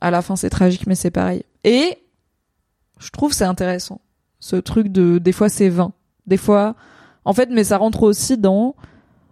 [0.00, 1.44] À la fin, c'est tragique, mais c'est pareil.
[1.62, 1.98] Et,
[2.98, 4.00] je trouve c'est intéressant.
[4.40, 5.92] Ce truc de, des fois, c'est vain.
[6.26, 6.74] Des fois,
[7.30, 8.74] en fait, mais ça rentre aussi dans,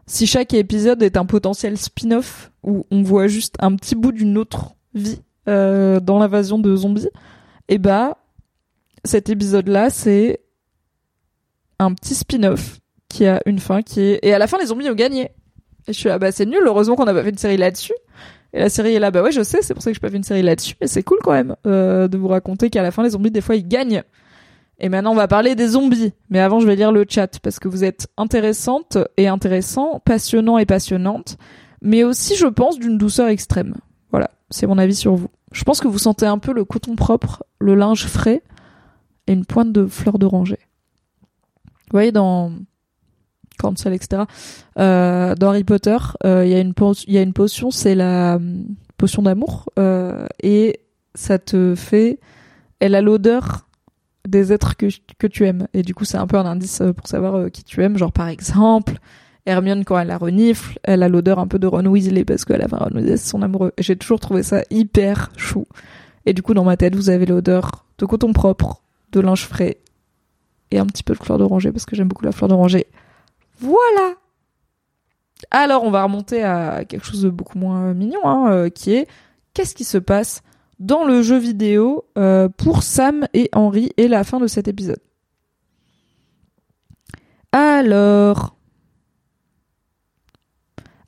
[0.07, 4.39] si chaque épisode est un potentiel spin-off, où on voit juste un petit bout d'une
[4.39, 7.09] autre vie, euh, dans l'invasion de zombies,
[7.69, 8.19] et bah,
[9.05, 10.39] cet épisode-là, c'est
[11.81, 14.21] un petit spin-off qui a une fin qui est...
[14.23, 15.33] Et à la fin, les zombies ont gagné.
[15.89, 17.95] Et je suis là, bah c'est nul, heureusement qu'on n'a pas fait une série là-dessus.
[18.53, 20.09] Et la série est là, bah ouais, je sais, c'est pour ça que je pas
[20.09, 22.93] fait une série là-dessus, mais c'est cool quand même euh, de vous raconter qu'à la
[22.93, 24.05] fin, les zombies, des fois, ils gagnent.
[24.81, 26.13] Et maintenant, on va parler des zombies.
[26.31, 30.59] Mais avant, je vais lire le chat, parce que vous êtes intéressante et intéressant, passionnant
[30.59, 31.37] et passionnante,
[31.83, 33.75] mais aussi, je pense, d'une douceur extrême.
[34.11, 35.29] Voilà, c'est mon avis sur vous.
[35.53, 38.43] Je pense que vous sentez un peu le coton propre, le linge frais,
[39.27, 40.59] et une pointe de fleurs d'oranger.
[41.65, 42.53] Vous voyez dans
[43.59, 44.23] Cancel, etc.
[44.79, 46.75] Euh, dans Harry Potter, euh, il y a une
[47.07, 48.39] y a une potion, c'est la
[48.97, 50.81] potion d'amour, euh, et
[51.15, 52.21] ça te fait,
[52.81, 53.68] elle a l'odeur
[54.29, 57.07] des êtres que tu aimes, et du coup c'est un peu un indice euh, pour
[57.07, 57.97] savoir euh, qui tu aimes.
[57.99, 58.99] Genre par exemple,
[59.47, 62.63] Hermione quand elle la renifle, elle a l'odeur un peu de Ron Weasley parce qu'elle
[62.63, 63.73] a Ron Weasley son amoureux.
[63.79, 65.67] J'ai toujours trouvé ça hyper chou.
[66.27, 68.83] Et du coup dans ma tête vous avez l'odeur de coton propre,
[69.13, 69.79] de linge frais
[70.71, 72.87] et un petit peu de fleur d'oranger parce que j'aime beaucoup la fleur d'oranger.
[73.61, 74.15] Voilà.
[75.51, 79.09] Alors on va remonter à quelque chose de beaucoup moins mignon, hein, euh, qui est
[79.55, 80.43] qu'est-ce qui se passe
[80.79, 85.01] dans le jeu vidéo euh, pour Sam et Henry et la fin de cet épisode.
[87.53, 88.57] Alors,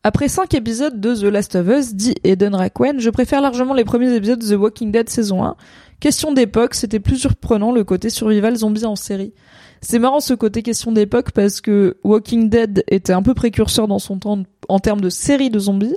[0.03, 3.85] après 5 épisodes de The Last of Us, dit Eden Rakwen, je préfère largement les
[3.85, 5.57] premiers épisodes de The Walking Dead saison 1.
[6.01, 9.35] Question d'époque, c'était plus surprenant le côté survival zombie en série.
[9.83, 13.99] C'est marrant ce côté question d'époque parce que Walking Dead était un peu précurseur dans
[13.99, 15.97] son temps en termes de série de zombies,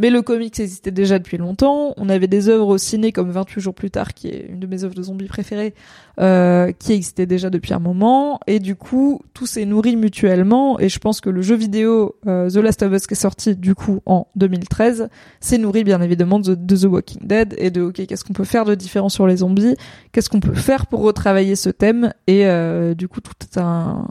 [0.00, 1.92] Mais le comics existait déjà depuis longtemps.
[1.98, 4.66] On avait des œuvres au ciné comme 28 jours plus tard, qui est une de
[4.66, 5.74] mes œuvres de zombies préférées,
[6.18, 8.40] euh, qui existait déjà depuis un moment.
[8.46, 10.80] Et du coup, tout s'est nourri mutuellement.
[10.80, 13.54] Et je pense que le jeu vidéo euh, The Last of Us qui est sorti
[13.56, 18.06] du coup en 2013 s'est nourri bien évidemment de, The Walking Dead et de ok
[18.06, 19.76] qu'est-ce qu'on peut faire de différent sur les zombies,
[20.12, 22.14] qu'est-ce qu'on peut faire pour retravailler ce thème?
[22.26, 24.08] Et euh, du coup, tout est un,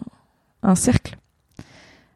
[0.61, 1.17] un cercle.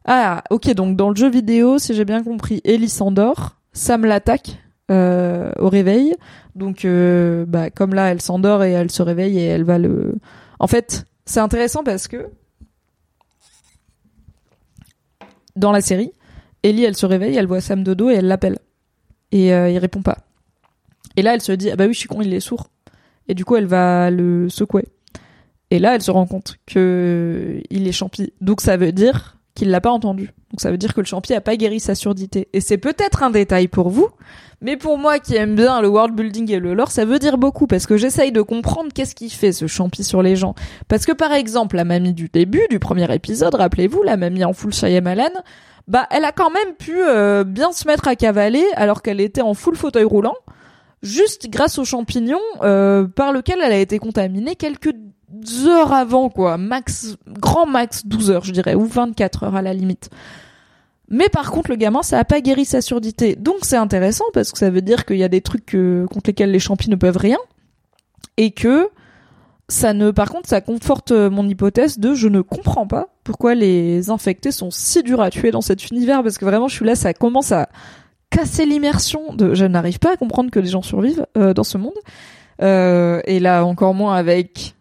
[0.04, 4.58] Ah, ok, donc dans le jeu vidéo, si j'ai bien compris, Ellie s'endort, Sam l'attaque
[4.90, 6.14] euh, au réveil.
[6.54, 10.14] Donc, euh, bah, comme là, elle s'endort et elle se réveille et elle va le.
[10.58, 12.30] En fait, c'est intéressant parce que
[15.56, 16.12] dans la série,
[16.62, 18.58] Ellie, elle se réveille, elle voit Sam de dos et elle l'appelle.
[19.32, 20.18] Et euh, il répond pas.
[21.16, 22.68] Et là, elle se dit ah bah oui, je suis con, il est sourd.
[23.28, 24.86] Et du coup, elle va le secouer.
[25.70, 28.32] Et là, elle se rend compte que il est champi.
[28.40, 30.32] Donc ça veut dire qu'il l'a pas entendu.
[30.50, 32.48] Donc ça veut dire que le champi a pas guéri sa surdité.
[32.52, 34.08] Et c'est peut-être un détail pour vous,
[34.60, 37.38] mais pour moi qui aime bien le world building et le lore, ça veut dire
[37.38, 40.54] beaucoup parce que j'essaye de comprendre qu'est-ce qui fait ce champi sur les gens.
[40.88, 44.52] Parce que par exemple, la mamie du début du premier épisode, rappelez-vous, la mamie en
[44.52, 45.30] full Shyamalan,
[45.86, 49.42] bah elle a quand même pu euh, bien se mettre à cavaler alors qu'elle était
[49.42, 50.36] en full fauteuil roulant,
[51.02, 54.94] juste grâce aux champignons euh, par lequel elle a été contaminée quelques
[55.66, 56.58] heures avant, quoi.
[56.58, 60.10] Max, grand max 12 heures, je dirais, ou 24 heures à la limite.
[61.08, 63.36] Mais par contre, le gamin, ça a pas guéri sa surdité.
[63.36, 65.76] Donc c'est intéressant parce que ça veut dire qu'il y a des trucs
[66.10, 67.38] contre lesquels les champis ne peuvent rien.
[68.36, 68.88] Et que
[69.68, 73.54] ça ne, par contre, ça conforte euh, mon hypothèse de je ne comprends pas pourquoi
[73.54, 76.84] les infectés sont si durs à tuer dans cet univers parce que vraiment, je suis
[76.84, 77.68] là, ça commence à
[78.30, 81.78] casser l'immersion de, je n'arrive pas à comprendre que les gens survivent euh, dans ce
[81.78, 81.94] monde.
[82.62, 84.74] Euh, et là, encore moins avec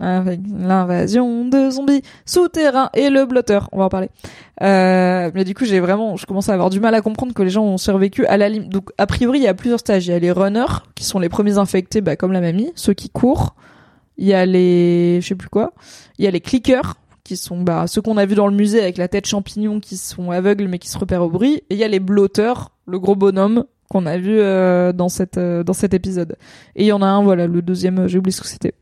[0.00, 3.68] avec l'invasion de zombies souterrains et le blotteur.
[3.72, 4.10] On va en parler.
[4.62, 7.42] Euh, mais du coup, j'ai vraiment, je commence à avoir du mal à comprendre que
[7.42, 8.70] les gens ont survécu à la limite.
[8.70, 10.06] Donc, a priori, il y a plusieurs stages.
[10.06, 12.94] Il y a les runners, qui sont les premiers infectés, bah, comme la mamie, ceux
[12.94, 13.54] qui courent.
[14.18, 15.72] Il y a les, je sais plus quoi.
[16.18, 16.94] Il y a les clickers,
[17.24, 19.96] qui sont, bah, ceux qu'on a vus dans le musée avec la tête champignon, qui
[19.96, 21.62] sont aveugles mais qui se repèrent au bruit.
[21.70, 25.38] Et il y a les blotteurs, le gros bonhomme qu'on a vu euh, dans cette
[25.38, 26.36] euh, dans cet épisode.
[26.74, 28.74] Et il y en a un, voilà, le deuxième, j'ai oublié ce que c'était.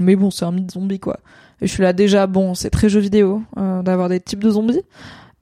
[0.00, 1.18] Mais bon, c'est un mythe zombie, quoi.
[1.60, 4.50] Et je suis là déjà, bon, c'est très jeu vidéo euh, d'avoir des types de
[4.50, 4.82] zombies.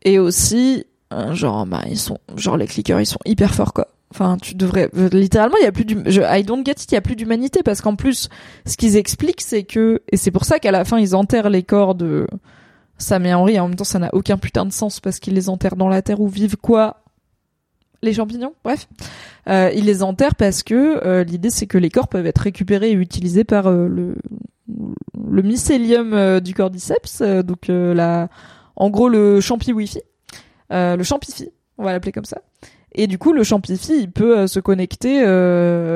[0.02, 3.89] Et aussi, euh, genre, bah, ils sont, genre les clickers, ils sont hyper forts, quoi.
[4.10, 6.93] Enfin, tu devrais, euh, littéralement, il y a plus du, je, I don't get it,
[6.93, 8.28] il y a plus d'humanité parce qu'en plus,
[8.64, 11.64] ce qu'ils expliquent, c'est que, et c'est pour ça qu'à la fin, ils enterrent les
[11.64, 12.28] corps de
[12.98, 13.55] Sam et Henry.
[13.55, 15.89] Et en même temps, ça n'a aucun putain de sens parce qu'ils les enterrent dans
[15.89, 17.02] la terre où vivent quoi?
[18.02, 18.86] Les champignons, bref.
[19.48, 22.90] Euh, ils les enterrent parce que euh, l'idée c'est que les corps peuvent être récupérés
[22.90, 24.16] et utilisés par euh, le,
[24.69, 28.28] le mycélium euh, du cordyceps, euh, donc la,
[28.77, 30.01] en gros le champi wifi,
[30.70, 32.43] le champifi, on va l'appeler comme ça.
[32.97, 35.24] Et du coup, le champifi, il peut se connecter,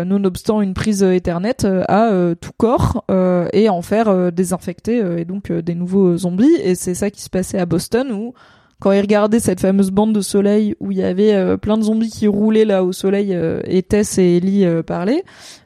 [0.04, 3.04] nonobstant une prise Ethernet, à tout corps
[3.52, 6.56] et en faire désinfecter et donc des nouveaux zombies.
[6.60, 8.34] Et c'est ça qui se passait à Boston où
[8.80, 11.82] quand il regardait cette fameuse bande de soleil où il y avait euh, plein de
[11.82, 15.24] zombies qui roulaient là au soleil euh, et Tess et Ellie euh, parlaient,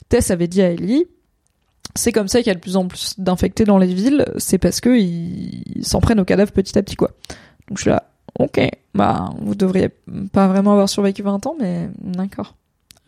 [0.09, 1.05] Tess avait dit à Ellie
[1.95, 4.59] c'est comme ça qu'il y a de plus en plus d'infectés dans les villes, c'est
[4.59, 7.11] parce que ils s'en prennent aux cadavres petit à petit quoi.
[7.69, 8.61] Donc je suis là, ok,
[8.95, 9.91] bah vous devriez
[10.33, 12.57] pas vraiment avoir survécu 20 ans, mais d'accord.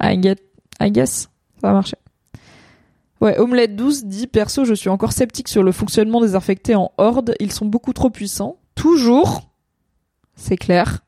[0.03, 0.37] I get,
[0.81, 1.29] I guess,
[1.61, 1.97] ça va marcher.
[3.21, 6.93] Ouais, Omelette 12 dit perso, je suis encore sceptique sur le fonctionnement des infectés en
[6.99, 8.59] horde, ils sont beaucoup trop puissants.
[8.75, 9.51] Toujours,
[10.35, 11.05] c'est clair.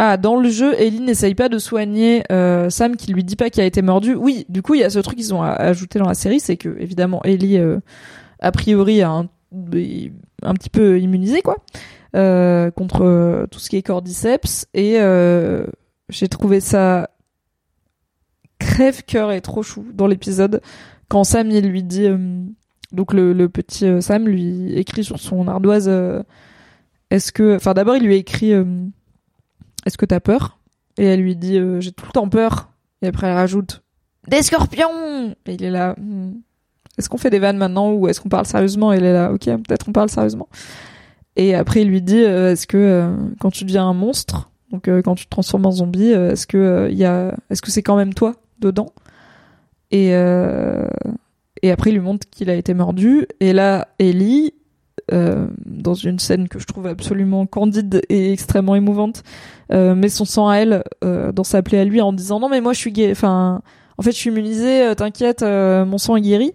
[0.00, 3.50] Ah, dans le jeu, Ellie n'essaye pas de soigner euh, Sam qui lui dit pas
[3.50, 4.14] qu'il a été mordu.
[4.14, 6.56] Oui, du coup, il y a ce truc qu'ils ont ajouté dans la série, c'est
[6.56, 7.80] que évidemment Ellie, euh,
[8.38, 11.56] a priori, a un, un petit peu immunisé quoi
[12.14, 14.98] euh, contre tout ce qui est cordyceps et
[16.10, 17.10] j'ai trouvé ça
[18.58, 20.60] crève cœur et trop chou dans l'épisode
[21.08, 22.08] quand Sam il lui dit
[22.92, 25.90] donc le, le petit Sam lui écrit sur son ardoise
[27.10, 28.52] est-ce que enfin d'abord il lui écrit
[29.88, 30.58] est-ce que t'as peur?
[30.98, 32.68] Et elle lui dit j'ai tout le temps peur.
[33.02, 33.82] Et après elle rajoute
[34.28, 35.34] des scorpions!
[35.46, 36.34] Et il est là hmm.
[36.98, 38.92] est-ce qu'on fait des vannes maintenant ou est-ce qu'on parle sérieusement?
[38.92, 40.48] Et elle est là ok peut-être on parle sérieusement.
[41.36, 43.10] Et après il lui dit est-ce que
[43.40, 47.70] quand tu deviens un monstre donc quand tu te transformes en zombie est-ce que que
[47.70, 48.90] c'est quand même toi dedans?
[49.90, 50.08] Et
[51.62, 53.26] et après il lui montre qu'il a été mordu.
[53.40, 54.52] Et là Ellie
[55.12, 59.22] euh, dans une scène que je trouve absolument candide et extrêmement émouvante
[59.72, 62.48] euh, met son sang à elle euh, dans sa plaie à lui en disant non
[62.48, 63.62] mais moi je suis gay enfin
[63.96, 66.52] en fait je suis immunisée euh, t'inquiète mon sang est guéri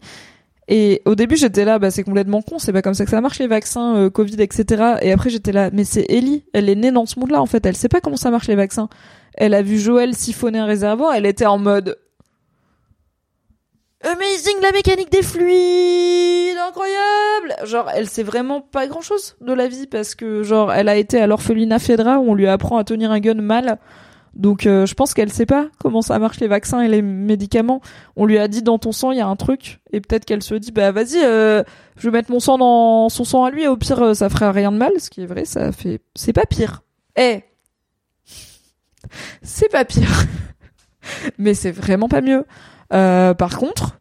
[0.69, 3.19] Et au début, j'étais là, bah c'est complètement con, c'est pas comme ça que ça
[3.19, 4.95] marche les vaccins, Covid, etc.
[5.01, 7.65] Et après, j'étais là, mais c'est Ellie, elle est née dans ce monde-là en fait,
[7.65, 8.87] elle sait pas comment ça marche les vaccins.
[9.35, 11.97] Elle a vu Joël siphonner un réservoir, elle était en mode
[14.03, 17.55] Amazing la mécanique des fluides, incroyable.
[17.65, 21.21] Genre, elle sait vraiment pas grand-chose de la vie parce que genre, elle a été
[21.21, 23.79] à l'orphelinat Fedra où on lui apprend à tenir un gun mal.
[24.33, 27.81] Donc, euh, je pense qu'elle sait pas comment ça marche les vaccins et les médicaments.
[28.17, 30.43] On lui a dit dans ton sang il y a un truc et peut-être qu'elle
[30.43, 31.63] se dit bah vas-y, euh,
[31.95, 33.67] je vais mettre mon sang dans son sang à lui.
[33.67, 34.91] Au pire, euh, ça ferait rien de mal.
[34.97, 36.81] Ce qui est vrai, ça fait, c'est pas pire.
[37.15, 37.43] Eh,
[39.43, 40.25] c'est pas pire,
[41.37, 42.43] mais c'est vraiment pas mieux.
[42.91, 43.99] Euh, par contre,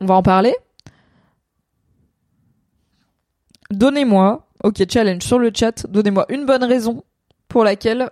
[0.00, 0.54] on va en parler.
[3.70, 7.04] Donnez-moi, ok, challenge sur le chat, donnez-moi une bonne raison
[7.48, 8.10] pour laquelle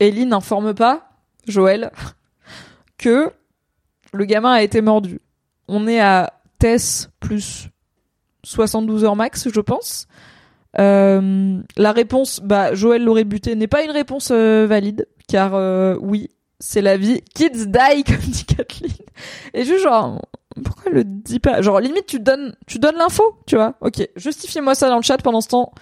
[0.00, 1.10] Ellie n'informe pas
[1.46, 1.90] Joël
[2.98, 3.30] que
[4.12, 5.20] le gamin a été mordu.
[5.68, 7.68] On est à Tess plus
[8.44, 10.06] 72 heures max, je pense.
[10.78, 15.52] Euh, la réponse, bah, Joël l'aurait buté, n'est pas une réponse euh, valide, car
[16.00, 17.22] oui, c'est la vie.
[17.34, 18.92] Kids die, comme dit Kathleen.
[19.54, 20.22] Et juste genre,
[20.64, 21.62] pourquoi le dit pas?
[21.62, 25.18] Genre, limite, tu donnes, tu donnes l'info, tu vois Ok, justifiez-moi ça dans le chat
[25.18, 25.72] pendant ce temps.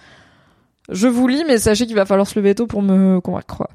[0.89, 3.67] Je vous lis, mais sachez qu'il va falloir se lever tôt pour me convaincre.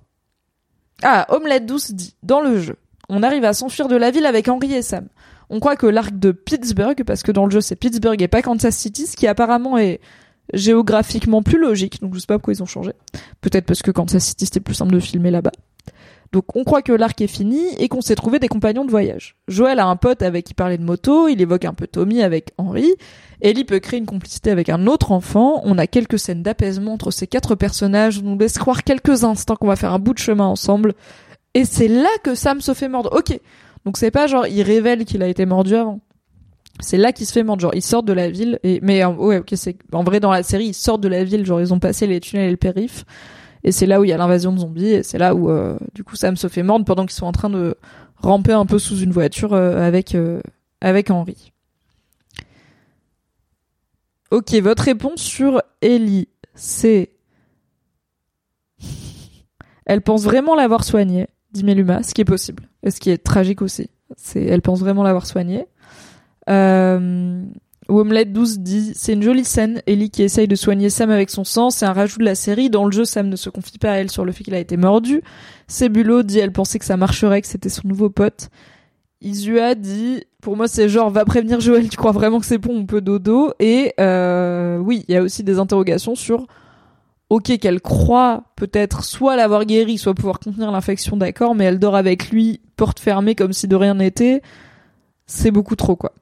[1.03, 2.77] Ah, Omelette douce dit, dans le jeu,
[3.09, 5.09] on arrive à s'enfuir de la ville avec Henry et Sam.
[5.49, 8.43] On croit que l'arc de Pittsburgh, parce que dans le jeu c'est Pittsburgh et pas
[8.43, 10.01] Kansas City, ce qui apparemment est
[10.53, 12.93] géographiquement plus logique, donc je sais pas pourquoi ils ont changé.
[13.41, 15.53] Peut-être parce que Kansas City c'était plus simple de filmer là-bas.
[16.33, 19.37] Donc on croit que l'arc est fini et qu'on s'est trouvé des compagnons de voyage.
[19.49, 22.53] Joël a un pote avec qui parlait de moto, il évoque un peu Tommy avec
[22.57, 22.95] Henry.
[23.41, 25.61] Ellie peut créer une complicité avec un autre enfant.
[25.65, 28.21] On a quelques scènes d'apaisement entre ces quatre personnages.
[28.21, 30.95] On nous laisse croire quelques instants qu'on va faire un bout de chemin ensemble.
[31.55, 33.11] Et c'est là que Sam se fait mordre.
[33.17, 33.39] Ok.
[33.85, 36.01] Donc c'est pas genre il révèle qu'il a été mordu avant.
[36.79, 37.63] C'est là qu'il se fait mordre.
[37.63, 40.45] Genre ils sortent de la ville et mais ouais ok c'est en vrai dans la
[40.45, 43.05] série ils sortent de la ville genre ils ont passé les tunnels et le périph.
[43.65, 45.77] Et c'est là où il y a l'invasion de zombies et c'est là où euh,
[45.95, 47.77] du coup Sam se fait mordre pendant qu'ils sont en train de
[48.17, 50.41] ramper un peu sous une voiture euh, avec euh,
[50.81, 51.53] avec Henry.
[54.31, 57.11] Ok, votre réponse sur Ellie, c'est
[59.87, 63.19] elle pense vraiment l'avoir soignée, dit Meluma, ce qui est possible et ce qui est
[63.19, 63.91] tragique aussi.
[64.17, 65.67] C'est elle pense vraiment l'avoir soignée.
[66.49, 67.45] Euh,
[67.99, 71.45] Omelette 12 dit c'est une jolie scène, Ellie qui essaye de soigner Sam avec son
[71.45, 72.71] sang, c'est un rajout de la série.
[72.71, 74.59] Dans le jeu, Sam ne se confie pas à elle sur le fait qu'il a
[74.59, 75.23] été mordu.
[75.67, 78.51] Cébulo dit elle pensait que ça marcherait, que c'était son nouveau pote.
[79.21, 82.77] Isua dit pour moi c'est genre va prévenir Joël, tu crois vraiment que c'est bon,
[82.77, 83.53] on peut dodo?
[83.59, 86.47] Et euh, oui, il y a aussi des interrogations sur
[87.29, 91.97] ok qu'elle croit peut-être soit l'avoir guéri, soit pouvoir contenir l'infection, d'accord, mais elle dort
[91.97, 94.43] avec lui, porte fermée comme si de rien n'était.
[95.27, 96.13] C'est beaucoup trop quoi.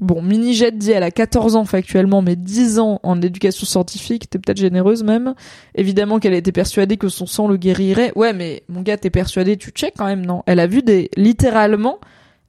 [0.00, 4.30] Bon, Mini Jet dit elle a 14 ans factuellement, mais 10 ans en éducation scientifique,
[4.30, 5.34] t'es peut-être généreuse même.
[5.74, 8.12] Évidemment qu'elle était persuadée que son sang le guérirait.
[8.14, 10.42] Ouais, mais mon gars, t'es persuadé, tu check quand même, non?
[10.46, 11.10] Elle a vu des...
[11.16, 11.98] Littéralement,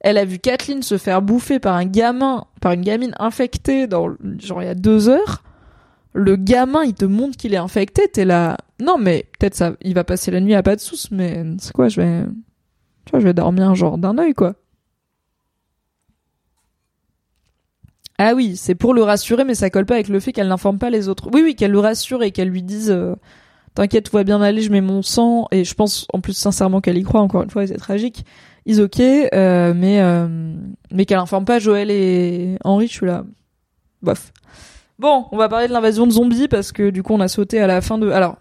[0.00, 4.10] elle a vu Kathleen se faire bouffer par un gamin, par une gamine infectée dans,
[4.38, 5.42] genre, il y a deux heures.
[6.12, 8.58] Le gamin, il te montre qu'il est infecté, t'es là...
[8.80, 11.72] Non, mais peut-être ça, il va passer la nuit à pas de sous, mais c'est
[11.72, 12.24] quoi, je vais...
[13.06, 14.54] Tu vois, je vais dormir genre d'un œil, quoi.
[18.22, 20.76] Ah oui, c'est pour le rassurer, mais ça colle pas avec le fait qu'elle n'informe
[20.76, 21.30] pas les autres.
[21.32, 23.14] Oui, oui, qu'elle le rassure et qu'elle lui dise euh,
[23.74, 25.48] T'inquiète, tout va bien aller, je mets mon sang.
[25.52, 28.26] Et je pense en plus sincèrement qu'elle y croit, encore une fois, c'est tragique.
[28.66, 30.54] Ils ok, euh, mais, euh,
[30.92, 33.24] mais qu'elle informe pas Joël et Henri, je suis là.
[34.02, 34.34] Bof.
[34.98, 37.58] Bon, on va parler de l'invasion de zombies parce que du coup on a sauté
[37.58, 38.10] à la fin de...
[38.10, 38.36] Alors,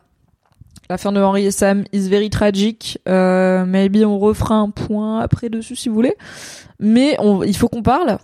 [0.89, 2.99] la fin de Henri et Sam is very tragic.
[3.07, 6.17] Euh, maybe on refera un point après dessus si vous voulez.
[6.81, 8.19] Mais il faut qu'on parle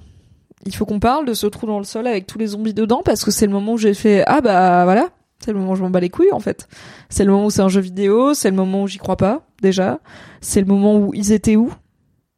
[0.65, 3.01] il faut qu'on parle de ce trou dans le sol avec tous les zombies dedans
[3.03, 5.09] parce que c'est le moment où j'ai fait ah bah voilà.
[5.39, 6.67] C'est le moment où je m'en bats les couilles en fait.
[7.09, 9.45] C'est le moment où c'est un jeu vidéo c'est le moment où j'y crois pas
[9.61, 9.99] déjà.
[10.41, 11.71] C'est le moment où ils étaient où?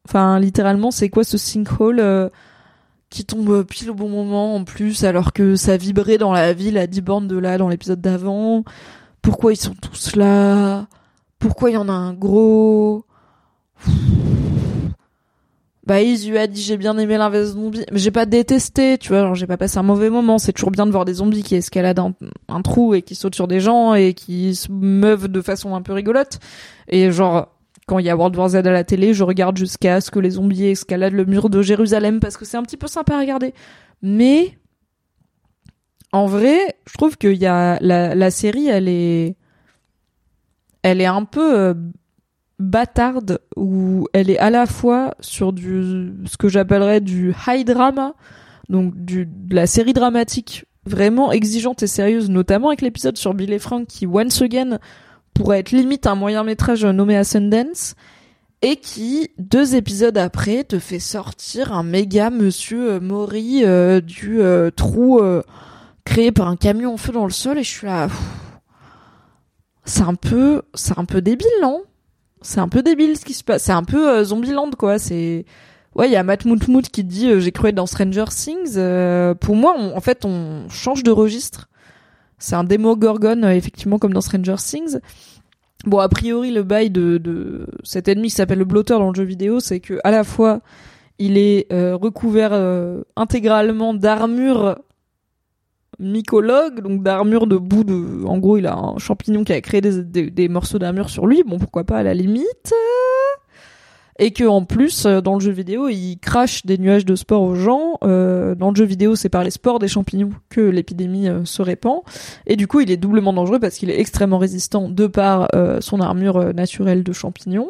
[0.07, 2.29] Enfin littéralement c'est quoi ce sinkhole euh,
[3.09, 6.77] qui tombe pile au bon moment en plus alors que ça vibrait dans la ville
[6.77, 8.63] à 10 bornes de là dans l'épisode d'avant?
[9.21, 10.87] Pourquoi ils sont tous là?
[11.39, 13.05] Pourquoi il y en a un gros?
[15.87, 19.21] Bah il a dit j'ai bien aimé l'invasion zombie mais j'ai pas détesté tu vois.
[19.21, 20.37] Genre j'ai pas passé un mauvais moment.
[20.37, 22.13] C'est toujours bien de voir des zombies qui escaladent
[22.49, 25.81] un, trou et qui sautent sur des gens et qui se meuvent de façon un
[25.81, 26.39] peu rigolote.
[26.89, 27.55] Et genre
[27.87, 30.19] quand il y a World War Z à la télé je regarde jusqu'à ce que
[30.19, 33.19] les zombies escaladent le mur de Jérusalem parce que c'est un petit peu sympa à
[33.19, 33.53] regarder.
[34.01, 34.57] Mais
[36.11, 39.37] en vrai je trouve qu'il y a la, la série elle est
[40.83, 41.73] elle est un peu euh,
[42.59, 48.15] bâtarde où elle est à la fois sur du ce que j'appellerais du high drama
[48.69, 53.53] donc du, de la série dramatique vraiment exigeante et sérieuse, notamment avec l'épisode sur Bill
[53.53, 54.79] et Frank qui, once again,
[55.33, 57.95] pourrait être limite un moyen métrage nommé Ascendance,
[58.61, 64.41] et qui, deux épisodes après, te fait sortir un méga monsieur euh, Maury euh, du
[64.41, 65.21] euh, trou
[66.05, 68.07] créé par un camion en feu dans le sol, et je suis là...
[69.89, 71.81] C'est un peu, c'est un peu débile, non?
[72.47, 73.63] C'est un peu débile ce qui se passe.
[73.63, 74.99] C'est un peu Zombieland, quoi.
[74.99, 75.45] C'est
[75.97, 78.75] Ouais, il y a Matt Moutmout qui dit euh, j'ai cru être dans Stranger Things.
[78.77, 81.69] Euh, pour moi, en fait, on change de registre.
[82.37, 84.99] C'est un démo Gorgon, euh, effectivement, comme dans Stranger Things.
[85.85, 89.15] Bon, a priori, le bail de, de cet ennemi qui s'appelle le blotteur dans le
[89.15, 90.61] jeu vidéo, c'est que à la fois
[91.19, 92.53] il est recouvert
[93.15, 94.77] intégralement d'armure
[95.99, 98.25] mycologue, donc d'armure de bout de.
[98.25, 101.43] En gros, il a un champignon qui a créé des, morceaux d'armure sur lui.
[101.43, 102.73] Bon, pourquoi pas à la limite
[104.19, 107.43] et que en plus euh, dans le jeu vidéo il crache des nuages de spores
[107.43, 107.99] aux gens.
[108.03, 111.61] Euh, dans le jeu vidéo c'est par les spores des champignons que l'épidémie euh, se
[111.61, 112.01] répand
[112.47, 115.49] et du coup il est doublement dangereux parce qu'il est extrêmement résistant de par
[115.81, 117.69] son armure naturelle de champignons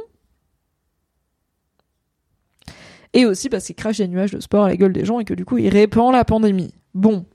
[3.14, 5.26] et aussi parce qu'il crache des nuages de spores à la gueule des gens et
[5.26, 6.74] que du coup il répand la pandémie.
[6.94, 7.26] Bon,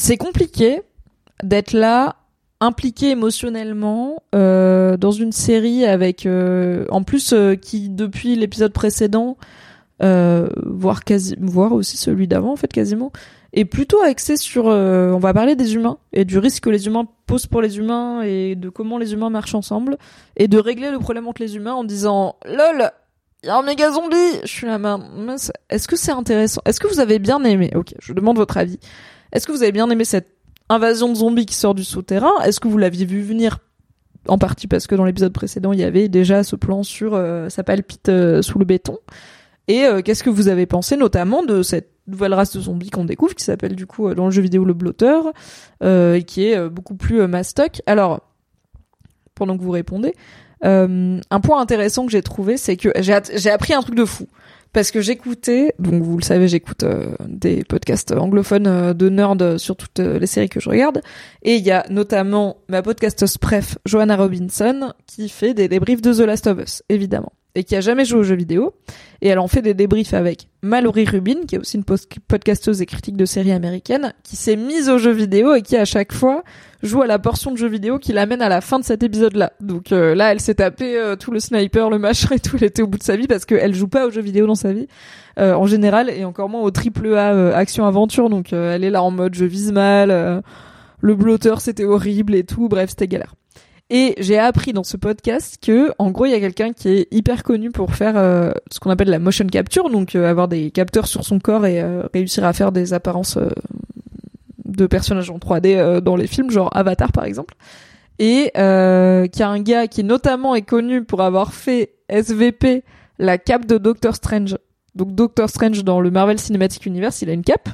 [0.00, 0.80] c'est compliqué
[1.42, 2.16] d'être là
[2.60, 9.36] impliqué émotionnellement euh, dans une série avec euh, en plus euh, qui depuis l'épisode précédent
[10.00, 13.12] voire quasi voire aussi celui d'avant en fait quasiment
[13.52, 17.04] est plutôt axé sur on va parler des humains et du risque que les humains
[17.26, 19.98] posent pour les humains et de comment les humains marchent ensemble
[20.38, 22.90] et de régler le problème entre les humains en disant lol
[23.42, 24.98] il y a un méga zombie je suis la main
[25.68, 26.62] est-ce que c'est intéressant?
[26.64, 27.70] Est-ce que vous avez bien aimé?
[27.74, 28.78] Ok je demande votre avis
[29.32, 30.28] est-ce que vous avez bien aimé cette
[30.68, 32.32] invasion de zombies qui sort du souterrain?
[32.44, 33.58] Est-ce que vous l'aviez vu venir?
[34.28, 37.48] En partie parce que dans l'épisode précédent, il y avait déjà ce plan sur euh,
[37.48, 38.98] ça palpite euh, sous le béton.
[39.66, 43.06] Et euh, qu'est-ce que vous avez pensé notamment de cette nouvelle race de zombies qu'on
[43.06, 45.32] découvre, qui s'appelle du coup dans le jeu vidéo le blotteur,
[45.82, 47.80] et qui est beaucoup plus mastoc?
[47.86, 48.20] Alors,
[49.34, 50.14] pendant que vous répondez,
[50.62, 54.26] un point intéressant que j'ai trouvé, c'est que j'ai appris un truc de fou
[54.72, 59.58] parce que j'écoutais, donc vous le savez, j'écoute euh, des podcasts anglophones euh, de nerd
[59.58, 61.00] sur toutes euh, les séries que je regarde,
[61.42, 66.12] et il y a notamment ma podcasteuse pref, Joanna Robinson, qui fait des débriefs de
[66.12, 68.74] The Last of Us, évidemment et qui a jamais joué aux jeux vidéo.
[69.22, 72.86] Et elle en fait des débriefs avec Mallory Rubin, qui est aussi une podcasteuse et
[72.86, 76.42] critique de séries américaines, qui s'est mise aux jeux vidéo et qui à chaque fois
[76.82, 79.52] joue à la portion de jeux vidéo qui l'amène à la fin de cet épisode-là.
[79.60, 82.64] Donc euh, là, elle s'est tapé euh, tout le sniper, le machin et tout, elle
[82.64, 84.72] était au bout de sa vie parce qu'elle joue pas aux jeux vidéo dans sa
[84.72, 84.86] vie.
[85.38, 89.10] Euh, en général, et encore moins au triple A action-aventure, donc elle est là en
[89.10, 90.42] mode je vise mal,
[91.00, 93.34] le blotteur c'était horrible et tout, bref, c'était galère.
[93.92, 97.08] Et j'ai appris dans ce podcast que, en gros, il y a quelqu'un qui est
[97.10, 100.70] hyper connu pour faire euh, ce qu'on appelle la motion capture, donc euh, avoir des
[100.70, 103.36] capteurs sur son corps et euh, réussir à faire des apparences
[104.64, 107.56] de personnages en 3D dans les films, genre Avatar par exemple.
[108.20, 112.84] Et euh, qu'il y a un gars qui notamment est connu pour avoir fait SVP
[113.18, 114.56] la cape de Doctor Strange.
[114.94, 117.70] Donc Doctor Strange dans le Marvel Cinematic Universe, il a une cape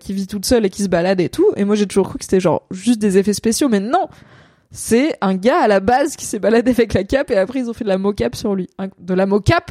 [0.00, 1.46] qui vit toute seule et qui se balade et tout.
[1.56, 4.08] Et moi j'ai toujours cru que c'était genre juste des effets spéciaux, mais non
[4.70, 7.68] c'est un gars à la base qui s'est baladé avec la cape et après ils
[7.68, 8.68] ont fait de la mocap sur lui.
[8.98, 9.70] De la mocap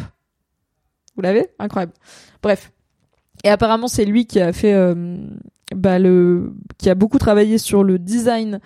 [1.16, 1.48] Vous l'avez?
[1.58, 1.94] Incroyable.
[2.42, 2.72] Bref.
[3.44, 5.18] Et apparemment c'est lui qui a fait euh,
[5.74, 8.60] bah, le qui a beaucoup travaillé sur le design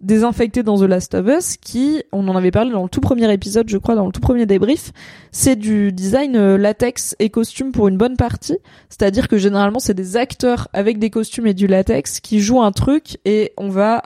[0.00, 3.32] désinfecté dans The Last of Us qui on en avait parlé dans le tout premier
[3.32, 4.92] épisode je crois dans le tout premier débrief
[5.30, 8.58] c'est du design euh, latex et costume pour une bonne partie
[8.90, 12.72] c'est-à-dire que généralement c'est des acteurs avec des costumes et du latex qui jouent un
[12.72, 14.02] truc et on va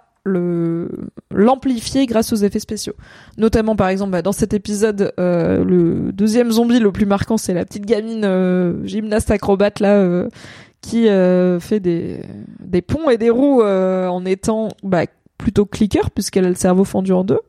[1.31, 2.95] l'amplifier grâce aux effets spéciaux.
[3.39, 7.55] Notamment par exemple bah, dans cet épisode, euh, le deuxième zombie le plus marquant c'est
[7.55, 10.29] la petite gamine euh, gymnaste acrobate là euh,
[10.81, 11.09] qui
[11.61, 12.23] fait des
[12.61, 15.05] des ponts et des roues en étant bah,
[15.37, 17.41] plutôt clicker puisqu'elle a le cerveau fendu en deux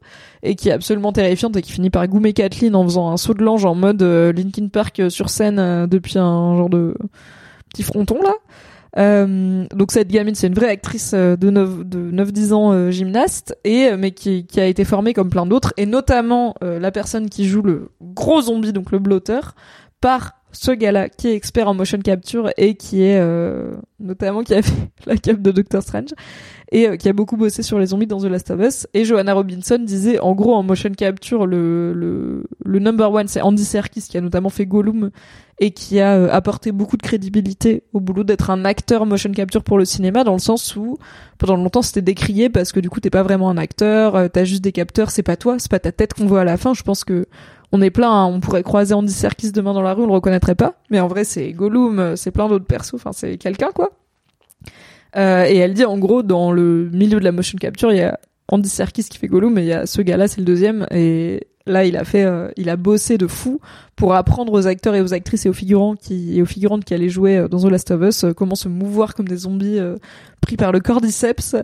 [0.44, 3.34] et qui est absolument terrifiante et qui finit par goumer Kathleen en faisant un saut
[3.34, 6.96] de l'ange en mode Linkin Park sur scène depuis un genre de
[7.70, 8.34] petit fronton là.
[8.98, 12.74] Euh, donc cette gamine, c'est une vraie actrice euh, de 9 de 9 10 ans
[12.74, 16.56] euh, gymnaste et euh, mais qui, qui a été formée comme plein d'autres et notamment
[16.62, 19.56] la personne qui joue le gros zombie donc le blotteur
[20.02, 23.22] par ce gars-là qui est expert en motion capture et qui est
[24.00, 26.10] notamment qui a fait la cape de Doctor Strange
[26.72, 28.88] et euh, qui a beaucoup bossé sur les zombies dans The Last of Us.
[28.94, 33.42] Et Joanna Robinson disait, en gros, en motion capture, le, le, le number one, c'est
[33.42, 35.12] Andy Serkis qui a notamment fait Gollum
[35.60, 39.64] et qui a euh, apporté beaucoup de crédibilité au boulot d'être un acteur motion capture
[39.64, 40.98] pour le cinéma, dans le sens où
[41.38, 44.44] pendant longtemps c'était décrié parce que du coup t'es pas vraiment un acteur, euh, t'as
[44.44, 46.74] juste des capteurs, c'est pas toi, c'est pas ta tête qu'on voit à la fin.
[46.74, 47.28] Je pense que
[47.72, 48.26] on est plein, hein.
[48.26, 51.08] on pourrait croiser Andy Serkis demain dans la rue, on le reconnaîtrait pas, mais en
[51.08, 53.92] vrai c'est Gollum, c'est plein d'autres persos, enfin c'est quelqu'un quoi.
[55.16, 58.02] Euh, et elle dit en gros dans le milieu de la motion capture, il y
[58.02, 60.88] a Andy Serkis qui fait Gollum, mais il y a ce gars-là, c'est le deuxième,
[60.92, 63.60] et là il a fait, euh, il a bossé de fou
[63.96, 66.94] pour apprendre aux acteurs et aux actrices et aux figurants qui et aux figurantes qui
[66.94, 69.80] allaient jouer euh, dans The Last of Us comment se mouvoir comme des zombies
[70.40, 71.56] pris par le cordyceps.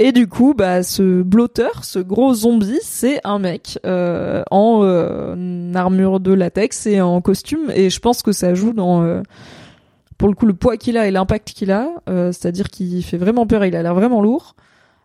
[0.00, 6.32] Et du coup, bah, ce blotteur, ce gros zombie, c'est un mec en armure de
[6.32, 7.70] latex et en costume.
[7.74, 9.22] Et je pense que ça joue dans
[10.18, 13.16] pour le coup le poids qu'il a et l'impact qu'il a, euh, c'est-à-dire qu'il fait
[13.16, 14.56] vraiment peur, il a l'air vraiment lourd.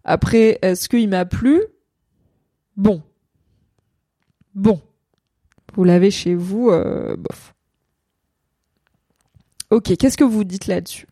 [0.04, 1.62] Après, est-ce qu'il m'a plu?
[2.76, 3.02] Bon.
[4.56, 4.82] Bon.
[5.76, 7.54] Vous l'avez chez vous, euh, bof.
[9.70, 11.08] Ok, qu'est-ce que vous dites là-dessus?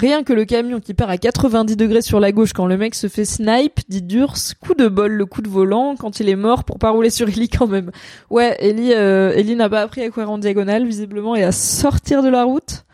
[0.00, 2.94] Rien que le camion qui part à 90 degrés sur la gauche quand le mec
[2.94, 6.36] se fait snipe, dit Durs, coup de bol, le coup de volant, quand il est
[6.36, 7.90] mort pour pas rouler sur Ellie quand même.
[8.30, 12.30] Ouais, Ellie, euh, n'a pas appris à courir en diagonale, visiblement, et à sortir de
[12.30, 12.86] la route.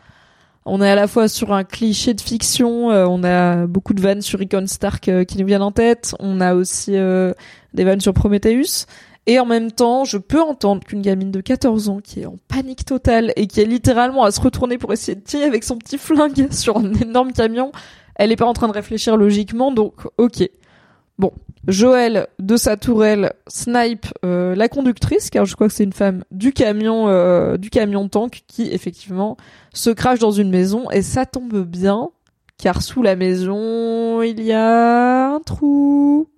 [0.65, 4.01] On est à la fois sur un cliché de fiction, euh, on a beaucoup de
[4.01, 8.01] vannes sur Icon Stark euh, qui nous viennent en tête, on a aussi des vannes
[8.01, 8.85] sur Prometheus,
[9.27, 12.37] et en même temps, je peux entendre qu'une gamine de 14 ans qui est en
[12.47, 15.77] panique totale et qui est littéralement à se retourner pour essayer de tirer avec son
[15.77, 17.73] petit flingue sur un énorme camion,
[18.15, 20.49] elle est pas en train de réfléchir logiquement, donc ok.
[21.19, 21.33] Bon,
[21.67, 26.23] Joël de sa tourelle snipe euh, la conductrice, car je crois que c'est une femme
[26.31, 29.35] du camion, euh, du camion tank qui effectivement
[29.73, 32.11] se crache dans une maison et ça tombe bien,
[32.57, 36.29] car sous la maison il y a un trou.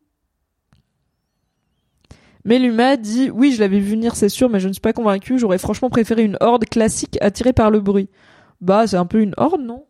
[2.45, 4.93] Mais Luma dit oui, je l'avais vu venir, c'est sûr, mais je ne suis pas
[4.93, 5.37] convaincu.
[5.37, 8.09] J'aurais franchement préféré une horde classique attirée par le bruit.
[8.61, 9.85] Bah, c'est un peu une horde, non?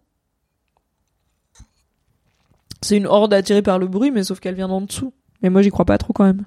[2.82, 5.14] C'est une horde attirée par le bruit, mais sauf qu'elle vient d'en dessous.
[5.42, 6.46] Mais moi, j'y crois pas trop quand même.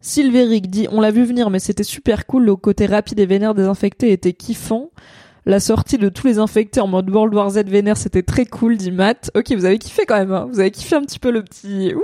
[0.00, 2.44] Sylvéric dit on l'a vu venir, mais c'était super cool.
[2.44, 4.90] Le côté rapide et vénère des infectés était kiffant.
[5.46, 8.76] La sortie de tous les infectés en mode World War Z vénère, c'était très cool,
[8.76, 9.30] dit Matt.
[9.34, 10.32] Ok, vous avez kiffé quand même.
[10.32, 10.48] Hein.
[10.50, 11.94] vous avez kiffé un petit peu le petit.
[11.94, 12.00] Ouh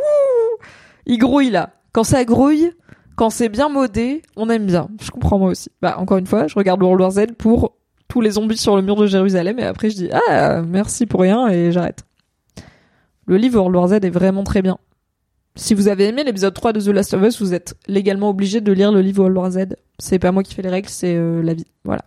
[1.06, 1.72] Il grouille là.
[1.96, 2.72] Quand ça grouille,
[3.14, 4.88] quand c'est bien modé, on aime bien.
[5.00, 5.70] Je comprends moi aussi.
[5.80, 7.74] Bah encore une fois, je regarde World War Z pour
[8.06, 11.22] tous les zombies sur le mur de Jérusalem et après je dis ah merci pour
[11.22, 12.04] rien et j'arrête.
[13.24, 14.76] Le livre World War Z est vraiment très bien.
[15.54, 18.60] Si vous avez aimé l'épisode 3 de The Last of Us, vous êtes légalement obligé
[18.60, 19.76] de lire le livre World War Z.
[19.98, 21.64] C'est pas moi qui fais les règles, c'est euh, la vie.
[21.84, 22.02] Voilà.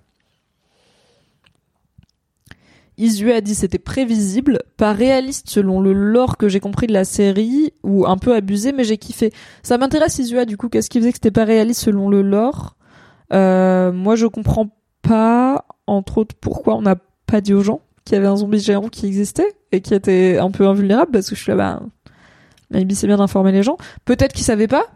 [3.00, 7.06] Isu a dit c'était prévisible, pas réaliste selon le lore que j'ai compris de la
[7.06, 9.32] série, ou un peu abusé, mais j'ai kiffé.
[9.64, 12.76] Ça m'intéresse Isua du coup, qu'est-ce qui faisait que c'était pas réaliste selon le lore?
[13.32, 14.68] Euh, Moi je comprends
[15.02, 18.60] pas, entre autres, pourquoi on n'a pas dit aux gens qu'il y avait un zombie
[18.60, 21.82] géant qui existait et qui était un peu invulnérable, parce que je suis là, bah,
[22.70, 23.78] maybe c'est bien d'informer les gens.
[24.04, 24.88] Peut-être qu'ils savaient pas,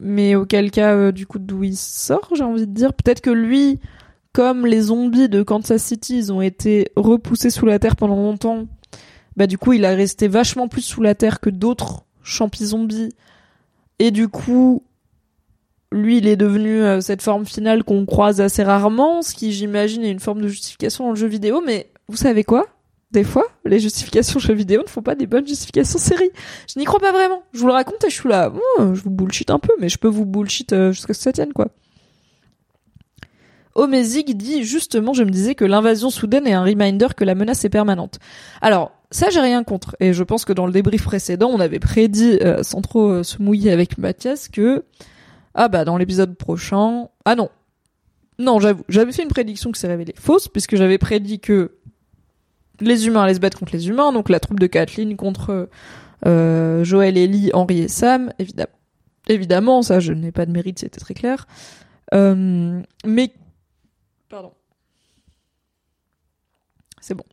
[0.00, 2.92] mais auquel cas, euh, du coup, d'où il sort, j'ai envie de dire.
[2.92, 3.78] Peut-être que lui
[4.32, 8.66] comme les zombies de Kansas City, ils ont été repoussés sous la terre pendant longtemps,
[9.36, 13.10] bah du coup, il a resté vachement plus sous la terre que d'autres champis zombies.
[14.00, 14.82] Et du coup,
[15.92, 20.04] lui, il est devenu euh, cette forme finale qu'on croise assez rarement, ce qui, j'imagine,
[20.04, 21.62] est une forme de justification dans le jeu vidéo.
[21.64, 22.66] Mais vous savez quoi?
[23.10, 26.30] Des fois, les justifications jeux vidéo ne font pas des bonnes justifications séries.
[26.72, 27.42] Je n'y crois pas vraiment.
[27.52, 29.88] Je vous le raconte et je suis là, oh, je vous bullshit un peu, mais
[29.88, 31.68] je peux vous bullshit euh, jusqu'à ce que ça tienne, quoi.
[33.78, 37.64] Omezig dit justement, je me disais que l'invasion soudaine est un reminder que la menace
[37.64, 38.18] est permanente.
[38.60, 41.78] Alors, ça j'ai rien contre, et je pense que dans le débrief précédent, on avait
[41.78, 44.84] prédit, euh, sans trop euh, se mouiller avec Mathias, que
[45.54, 47.50] ah bah dans l'épisode prochain, ah non,
[48.40, 51.76] non j'avoue, j'avais fait une prédiction qui s'est révélée fausse, puisque j'avais prédit que
[52.80, 55.68] les humains allaient se battre contre les humains, donc la troupe de Kathleen contre
[56.26, 58.72] euh, Joël, Ellie, Henri et Sam, évidemment.
[59.28, 61.46] Évidemment, ça je n'ai pas de mérite, c'était très clair.
[62.12, 63.30] mais
[64.28, 64.52] Pardon.
[67.00, 67.24] C'est bon.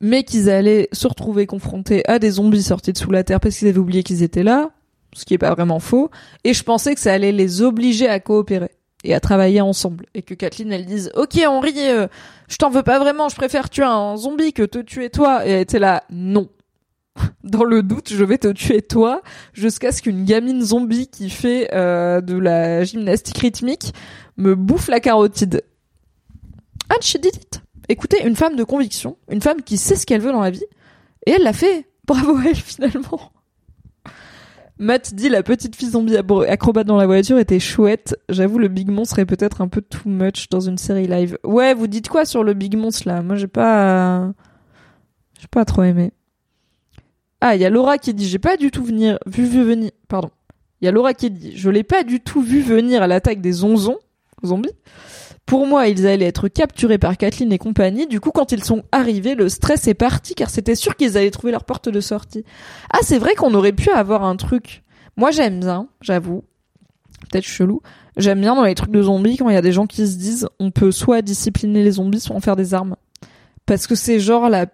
[0.00, 3.56] Mais qu'ils allaient se retrouver confrontés à des zombies sortis de sous la terre parce
[3.56, 4.70] qu'ils avaient oublié qu'ils étaient là,
[5.14, 6.10] ce qui est pas vraiment faux.
[6.42, 8.70] Et je pensais que ça allait les obliger à coopérer
[9.04, 10.06] et à travailler ensemble.
[10.14, 12.08] Et que Kathleen, elle dise, ok Henri, euh,
[12.48, 15.46] je t'en veux pas vraiment, je préfère tuer un zombie que te tuer toi.
[15.46, 16.48] Et elle était là, non.
[17.44, 19.22] Dans le doute, je vais te tuer toi
[19.52, 23.94] jusqu'à ce qu'une gamine zombie qui fait euh, de la gymnastique rythmique
[24.36, 25.62] me bouffe la carotide.
[26.90, 27.62] And she did it.
[27.88, 30.64] écoutez, une femme de conviction, une femme qui sait ce qu'elle veut dans la vie,
[31.26, 31.88] et elle l'a fait.
[32.06, 33.32] Bravo elle finalement.
[34.78, 38.16] Matt dit la petite fille zombie acrobate dans la voiture était chouette.
[38.28, 41.38] J'avoue le Big Monstre serait peut-être un peu too much dans une série live.
[41.44, 43.22] Ouais, vous dites quoi sur le Big Monstre là?
[43.22, 44.32] Moi j'ai pas
[45.40, 46.12] j'ai pas trop aimé.
[47.40, 50.30] Ah, il y a Laura qui dit j'ai pas du tout venir vu venir pardon.
[50.80, 53.40] Il y a Laura qui dit je l'ai pas du tout vu venir à l'attaque
[53.40, 53.98] des onzons
[54.44, 54.74] zombies.
[55.46, 58.06] Pour moi, ils allaient être capturés par Kathleen et compagnie.
[58.06, 61.30] Du coup, quand ils sont arrivés, le stress est parti car c'était sûr qu'ils allaient
[61.30, 62.44] trouver leur porte de sortie.
[62.90, 64.82] Ah, c'est vrai qu'on aurait pu avoir un truc.
[65.16, 66.44] Moi, j'aime bien, j'avoue.
[67.30, 67.82] Peut-être chelou.
[68.16, 70.16] J'aime bien dans les trucs de zombies quand il y a des gens qui se
[70.16, 72.96] disent on peut soit discipliner les zombies, soit en faire des armes.
[73.66, 74.66] Parce que c'est genre la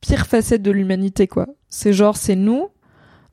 [0.00, 1.46] pire facette de l'humanité, quoi.
[1.68, 2.68] C'est genre, c'est nous,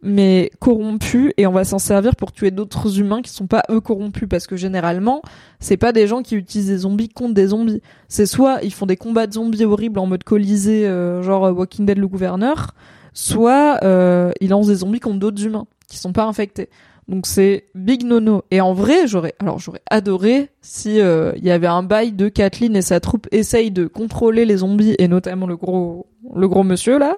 [0.03, 3.79] mais corrompus et on va s'en servir pour tuer d'autres humains qui sont pas eux
[3.79, 4.27] corrompus.
[4.29, 5.21] Parce que généralement
[5.59, 7.81] c'est pas des gens qui utilisent des zombies contre des zombies.
[8.09, 11.85] C'est soit ils font des combats de zombies horribles en mode colisée euh, genre Walking
[11.85, 12.73] Dead le gouverneur
[13.13, 16.69] soit euh, ils lancent des zombies contre d'autres humains qui sont pas infectés.
[17.07, 18.43] Donc c'est big nono.
[18.51, 22.29] Et en vrai j'aurais alors j'aurais adoré si euh, il y avait un bail de
[22.29, 26.63] Kathleen et sa troupe essayent de contrôler les zombies et notamment le gros le gros
[26.63, 27.17] monsieur là.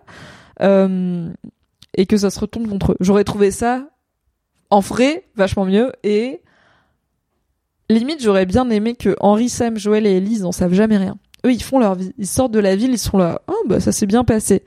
[0.61, 1.29] Euh,
[1.95, 2.97] et que ça se retourne contre eux.
[2.99, 3.89] J'aurais trouvé ça
[4.69, 6.41] en vrai vachement mieux et
[7.89, 11.17] limite j'aurais bien aimé que Henri, Sam, Joël et Elise n'en savent jamais rien.
[11.45, 13.79] Eux ils font leur vie, ils sortent de la ville, ils sont là, oh bah
[13.79, 14.63] ça s'est bien passé.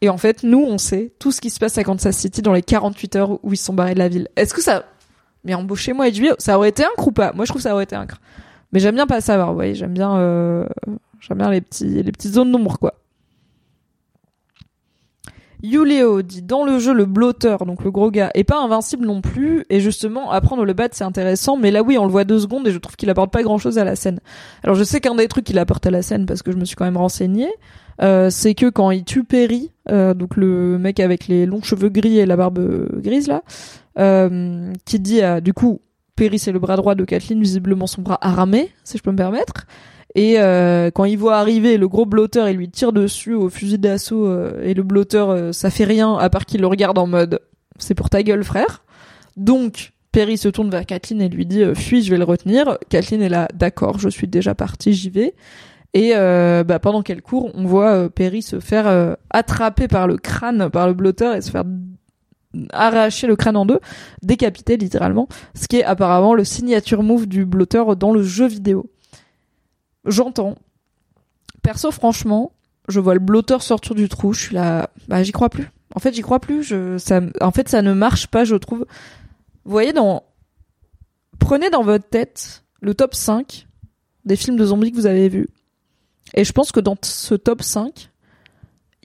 [0.00, 2.52] Et en fait nous on sait tout ce qui se passe à Kansas City dans
[2.52, 4.28] les 48 heures où ils sont barrés de la ville.
[4.36, 4.84] Est-ce que ça
[5.44, 7.84] mais embauchez-moi HBO, ça aurait été un ou pas Moi je trouve que ça aurait
[7.84, 8.06] été un
[8.72, 10.66] Mais j'aime bien pas savoir, vous voyez, j'aime bien euh...
[11.20, 12.94] j'aime bien les petits les petites zones d'ombre quoi.
[15.62, 19.20] Yuleo dit dans le jeu le blotteur, donc le gros gars, est pas invincible non
[19.20, 22.38] plus, et justement apprendre le battre c'est intéressant, mais là oui on le voit deux
[22.38, 24.20] secondes et je trouve qu'il apporte pas grand chose à la scène.
[24.62, 26.64] Alors je sais qu'un des trucs qu'il apporte à la scène, parce que je me
[26.64, 27.48] suis quand même renseigné,
[28.00, 31.88] euh, c'est que quand il tue Perry, euh, donc le mec avec les longs cheveux
[31.88, 32.60] gris et la barbe
[33.00, 33.42] grise là,
[33.98, 35.80] euh, qui dit du coup
[36.14, 39.16] Perry c'est le bras droit de Kathleen, visiblement son bras armé, si je peux me
[39.16, 39.66] permettre.
[40.18, 43.78] Et euh, quand il voit arriver le gros blotteur, il lui tire dessus au fusil
[43.78, 44.26] d'assaut.
[44.26, 47.38] Euh, et le blotteur, euh, ça fait rien à part qu'il le regarde en mode
[47.78, 48.82] c'est pour ta gueule, frère.
[49.36, 52.78] Donc Perry se tourne vers Kathleen et lui dit fuis, je vais le retenir.
[52.88, 55.36] Kathleen est là, d'accord, je suis déjà partie, j'y vais.
[55.94, 60.88] Et bah, pendant qu'elle court, on voit Perry se faire attraper par le crâne, par
[60.88, 61.62] le blotteur et se faire
[62.72, 63.78] arracher le crâne en deux,
[64.22, 68.90] décapiter littéralement, ce qui est apparemment le signature move du blotteur dans le jeu vidéo
[70.04, 70.56] j'entends.
[71.62, 72.52] Perso, franchement,
[72.88, 75.70] je vois le blotteur sortir du trou, je suis là, bah j'y crois plus.
[75.94, 76.62] En fait, j'y crois plus.
[76.62, 78.86] Je, ça, en fait, ça ne marche pas, je trouve.
[79.64, 80.24] Vous voyez, dans,
[81.38, 83.66] prenez dans votre tête le top 5
[84.24, 85.48] des films de zombies que vous avez vus.
[86.34, 88.10] Et je pense que dans ce top 5,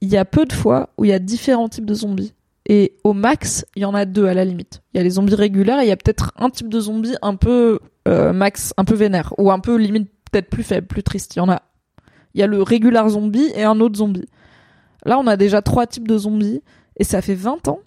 [0.01, 2.33] il y a peu de fois où il y a différents types de zombies.
[2.67, 4.81] Et au max, il y en a deux à la limite.
[4.93, 7.15] Il y a les zombies réguliers et il y a peut-être un type de zombie
[7.21, 11.03] un peu euh, max, un peu vénère, ou un peu limite peut-être plus faible, plus
[11.03, 11.35] triste.
[11.35, 11.61] Il y en a.
[12.33, 14.27] Il y a le régular zombie et un autre zombie.
[15.05, 16.61] Là, on a déjà trois types de zombies
[16.97, 17.79] et ça fait 20 ans.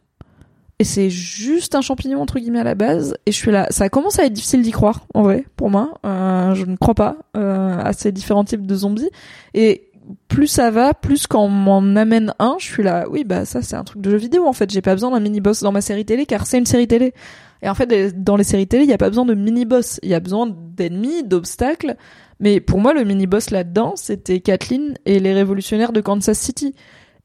[0.79, 3.17] Et c'est juste un champignon entre guillemets à la base.
[3.27, 3.67] Et je suis là.
[3.71, 5.95] Ça commence à être difficile d'y croire, en vrai, pour moi.
[6.05, 9.11] Euh, je ne crois pas euh, à ces différents types de zombies.
[9.55, 9.91] Et
[10.29, 13.07] plus ça va, plus quand on m'en amène un, je suis là.
[13.11, 14.71] Oui, bah ça c'est un truc de jeu vidéo en fait.
[14.71, 17.15] J'ai pas besoin d'un mini boss dans ma série télé car c'est une série télé.
[17.63, 19.99] Et en fait, dans les séries télé, il y a pas besoin de mini boss.
[20.03, 21.97] Il y a besoin d'ennemis, d'obstacles
[22.41, 26.75] mais pour moi, le mini-boss là-dedans, c'était Kathleen et les révolutionnaires de Kansas City.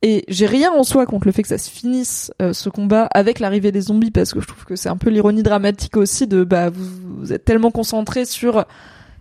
[0.04, 3.08] Et j'ai rien en soi contre le fait que ça se finisse euh, ce combat
[3.14, 6.26] avec l'arrivée des zombies parce que je trouve que c'est un peu l'ironie dramatique aussi
[6.26, 8.66] de bah vous, êtes tellement concentré sur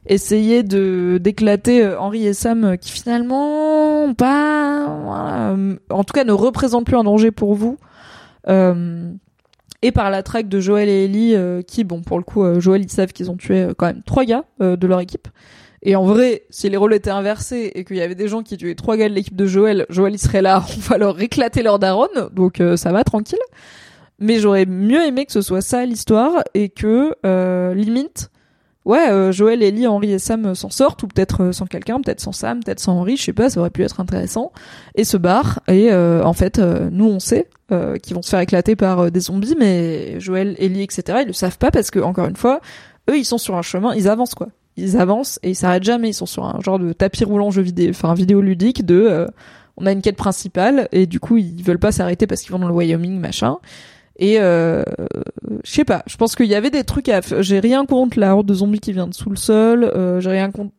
[0.06, 4.86] essayer de d'éclater euh, Henri et Sam euh, qui finalement pas
[5.90, 7.76] en tout cas ne représentent plus un danger pour vous
[9.82, 11.36] et par la traque de Joël et Ellie
[11.66, 14.44] qui bon pour le coup Joël ils savent qu'ils ont tué quand même trois gars
[14.60, 15.28] de leur équipe
[15.82, 18.56] et en vrai, si les rôles étaient inversés et qu'il y avait des gens qui
[18.56, 21.62] tuaient trois gars de l'équipe de Joël, Joël il serait là, on va leur éclater
[21.62, 23.38] leur daronne, donc euh, ça va tranquille.
[24.18, 28.30] Mais j'aurais mieux aimé que ce soit ça l'histoire et que euh, limite,
[28.90, 32.32] ouais, euh, Joël, Ellie, Henri et Sam s'en sortent ou peut-être sans quelqu'un, peut-être sans
[32.32, 34.52] Sam, peut-être sans Henri, je sais pas, ça aurait pu être intéressant
[34.94, 35.60] et se barrent.
[35.68, 37.48] Et en fait, nous on sait
[38.02, 41.18] qu'ils vont se faire éclater par des zombies, mais Joël, Ellie, etc.
[41.22, 42.60] Ils le savent pas parce que encore une fois,
[43.10, 46.10] eux ils sont sur un chemin, ils avancent quoi ils avancent et ils s'arrêtent jamais.
[46.10, 49.26] Ils sont sur un genre de tapis roulant jeu vidéo, enfin vidéo ludique de, euh,
[49.76, 52.58] on a une quête principale et du coup ils veulent pas s'arrêter parce qu'ils vont
[52.58, 53.56] dans le Wyoming machin.
[54.20, 54.82] Et euh,
[55.64, 57.20] je sais pas, je pense qu'il y avait des trucs à.
[57.40, 59.84] J'ai rien contre la horde de zombies qui vient de sous le sol.
[59.84, 60.72] Euh, j'ai rien contre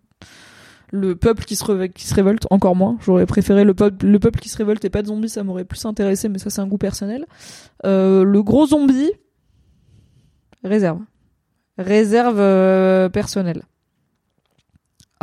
[0.91, 1.65] le peuple qui se,
[2.13, 2.97] révolte encore moins.
[3.01, 5.65] J'aurais préféré le peuple, le peuple qui se révolte et pas de zombies, ça m'aurait
[5.65, 7.25] plus intéressé, mais ça c'est un goût personnel.
[7.85, 9.11] Euh, le gros zombie,
[10.63, 10.99] réserve,
[11.77, 13.63] réserve euh, personnelle.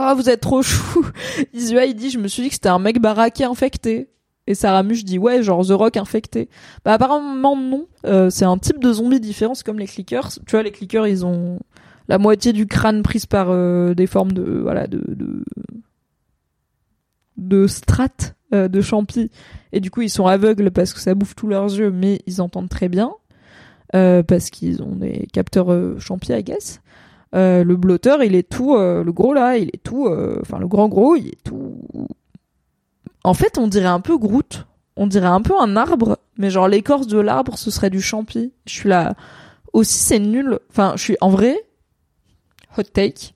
[0.01, 1.07] Oh, vous êtes trop chou.
[1.53, 4.09] Isua, il dit, je me suis dit que c'était un mec baraqué infecté.
[4.49, 6.49] Et Sarah Muche dit, ouais, genre The Rock infecté.
[6.83, 7.87] Bah, apparemment, non.
[8.07, 10.31] Euh, c'est un type de zombie différent, comme les clickers.
[10.47, 11.61] Tu vois, les clickers, ils ont
[12.09, 15.45] la moitié du crâne prise par euh, des formes de, voilà, de, de,
[17.37, 19.31] de strates euh, de champi.
[19.73, 22.41] Et du coup, ils sont aveugles parce que ça bouffe tous leurs yeux, mais ils
[22.41, 23.13] entendent très bien.
[23.93, 26.81] Parce qu'ils ont des capteurs euh, champi, I guess.
[27.35, 30.09] Le blotteur, il est tout, le gros là, il est tout,
[30.41, 31.75] enfin le grand gros, il est tout.
[33.25, 34.67] En fait, on dirait un peu Groot.
[34.97, 38.53] On dirait un peu un arbre, mais genre l'écorce de l'arbre, ce serait du champi.
[38.67, 39.15] Je suis là.
[39.73, 40.59] Aussi, c'est nul.
[40.71, 41.57] Enfin, je suis en vrai.
[42.77, 43.35] Hot take.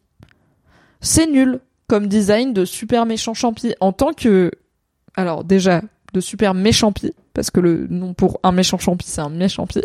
[1.01, 4.51] C'est nul comme design de super méchant champi en tant que.
[5.15, 5.83] Alors déjà
[6.15, 9.83] de super méchampi parce que le nom pour un méchant champi c'est un méchampi.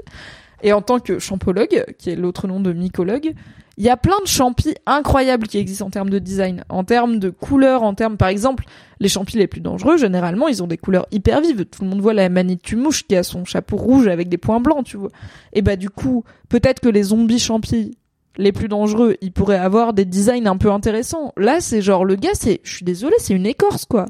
[0.64, 3.34] Et en tant que champologue, qui est l'autre nom de mycologue,
[3.78, 7.20] il y a plein de champis incroyables qui existent en termes de design, en termes
[7.20, 8.66] de couleurs, en termes, par exemple,
[9.00, 11.66] les champis les plus dangereux, généralement, ils ont des couleurs hyper vives.
[11.66, 14.84] Tout le monde voit la Manitou-mouche qui a son chapeau rouge avec des points blancs,
[14.84, 15.12] tu vois.
[15.54, 17.96] Et bah, du coup, peut-être que les zombies champis
[18.38, 21.34] les plus dangereux, ils pourraient avoir des designs un peu intéressants.
[21.38, 24.06] Là, c'est genre, le gars, c'est, je suis désolée, c'est une écorce, quoi.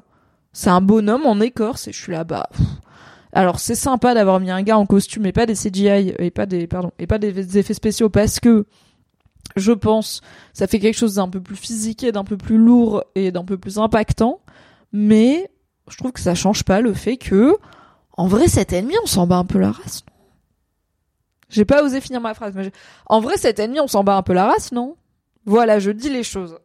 [0.54, 2.66] C'est un bonhomme en écorce, et je suis là, bah, pff.
[3.38, 6.48] Alors c'est sympa d'avoir mis un gars en costume et pas des CGI et pas
[6.48, 8.66] des pardon et pas des effets spéciaux parce que
[9.56, 10.22] je pense
[10.54, 13.46] ça fait quelque chose d'un peu plus physique et d'un peu plus lourd et d'un
[13.46, 14.40] peu plus impactant
[14.92, 15.52] mais
[15.88, 17.56] je trouve que ça change pas le fait que
[18.14, 20.04] en vrai cet ennemi on s'en bat un peu la race
[21.50, 22.72] j'ai pas osé finir ma phrase mais
[23.06, 24.96] en vrai cet ennemi on s'en bat un peu la race non?
[25.46, 26.58] Voilà je dis les choses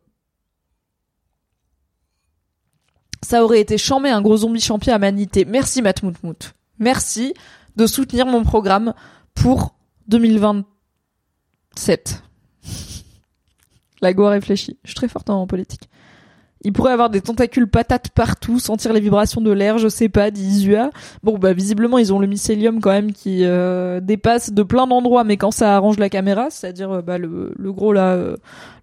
[3.22, 5.44] ça aurait été chambé un gros zombie champi à manité.
[5.44, 6.54] Merci Matt Moutmout.
[6.82, 7.32] Merci
[7.76, 8.92] de soutenir mon programme
[9.34, 9.76] pour
[10.08, 12.24] 2027.
[14.00, 14.78] La go a réfléchi.
[14.82, 15.88] Je suis très forte en politique.
[16.64, 20.32] Il pourrait avoir des tentacules patates partout, sentir les vibrations de l'air, je sais pas,
[20.32, 20.90] dit Isua.
[21.22, 25.22] Bon, bah visiblement ils ont le mycélium quand même qui euh, dépasse de plein d'endroits,
[25.22, 28.36] mais quand ça arrange la caméra, c'est-à-dire euh, bah, le, gros là, euh,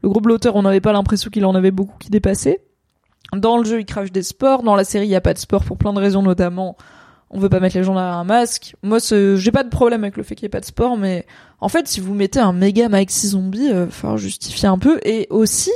[0.04, 0.22] le gros
[0.54, 2.62] on n'avait pas l'impression qu'il en avait beaucoup qui dépassaient.
[3.34, 4.64] Dans le jeu, il crache des sports.
[4.64, 6.78] Dans la série, il y a pas de sport pour plein de raisons, notamment
[7.30, 8.76] on veut pas mettre les gens derrière un masque.
[8.82, 11.26] Moi, j'ai pas de problème avec le fait qu'il y ait pas de sport, mais
[11.60, 15.00] en fait, si vous mettez un méga maxi zombie, euh, faut justifier un peu.
[15.04, 15.72] Et aussi,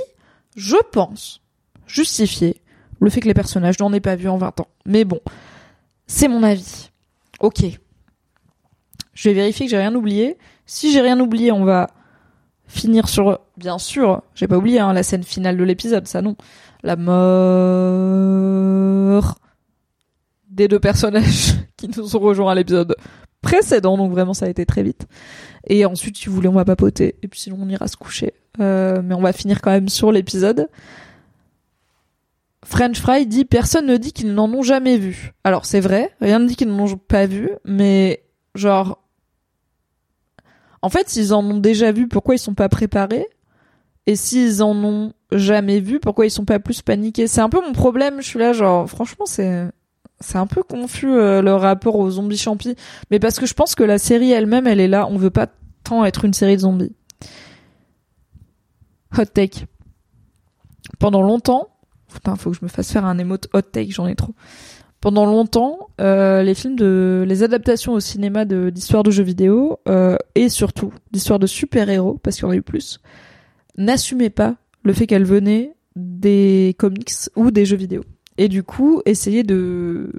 [0.55, 1.41] je pense
[1.85, 2.61] justifier
[2.99, 4.67] le fait que les personnages n'en aient pas vu en 20 ans.
[4.85, 5.19] Mais bon,
[6.07, 6.89] c'est mon avis.
[7.39, 7.63] Ok.
[9.13, 10.37] Je vais vérifier que j'ai rien oublié.
[10.65, 11.91] Si j'ai rien oublié, on va
[12.67, 16.35] finir sur, bien sûr, j'ai pas oublié hein, la scène finale de l'épisode, ça non
[16.83, 17.13] la mort
[20.53, 22.95] des deux personnages qui nous ont rejoints à l'épisode
[23.41, 25.05] précédent, donc vraiment ça a été très vite.
[25.67, 28.33] Et ensuite, si vous voulez, on va papoter, et puis sinon on ira se coucher.
[28.59, 30.69] Euh, mais on va finir quand même sur l'épisode.
[32.63, 35.33] French Fry dit personne ne dit qu'ils n'en ont jamais vu.
[35.43, 38.23] Alors c'est vrai, rien ne dit qu'ils n'en ont pas vu, mais
[38.55, 39.03] genre
[40.83, 43.25] en fait, s'ils en ont déjà vu, pourquoi ils sont pas préparés?
[44.05, 47.27] Et s'ils en ont jamais vu, pourquoi ils sont pas plus paniqués?
[47.27, 48.21] C'est un peu mon problème.
[48.21, 49.69] Je suis là, genre, franchement, c'est
[50.23, 52.75] c'est un peu confus euh, le rapport aux zombies champis,
[53.11, 55.07] mais parce que je pense que la série elle-même, elle est là.
[55.09, 55.47] On veut pas
[55.83, 56.95] tant être une série de zombies.
[59.17, 59.65] Hot take.
[60.97, 61.69] Pendant longtemps,
[62.11, 64.33] putain, faut que je me fasse faire un émote hot take, j'en ai trop.
[65.01, 69.79] Pendant longtemps, euh, les films de, les adaptations au cinéma de d'histoires de jeux vidéo
[69.89, 73.01] euh, et surtout d'histoires de super-héros, parce qu'il y en a eu plus,
[73.77, 78.03] n'assumaient pas le fait qu'elles venaient des comics ou des jeux vidéo.
[78.37, 80.11] Et du coup, essayer de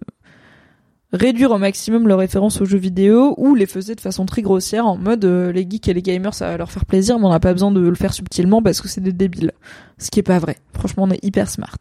[1.14, 4.86] réduire au maximum leurs références aux jeux vidéo ou les faisaient de façon très grossière
[4.86, 7.30] en mode euh, les geeks et les gamers ça va leur faire plaisir mais on
[7.30, 9.52] n'a pas besoin de le faire subtilement parce que c'est des débiles.
[9.98, 10.56] Ce qui est pas vrai.
[10.72, 11.78] Franchement, on est hyper smart.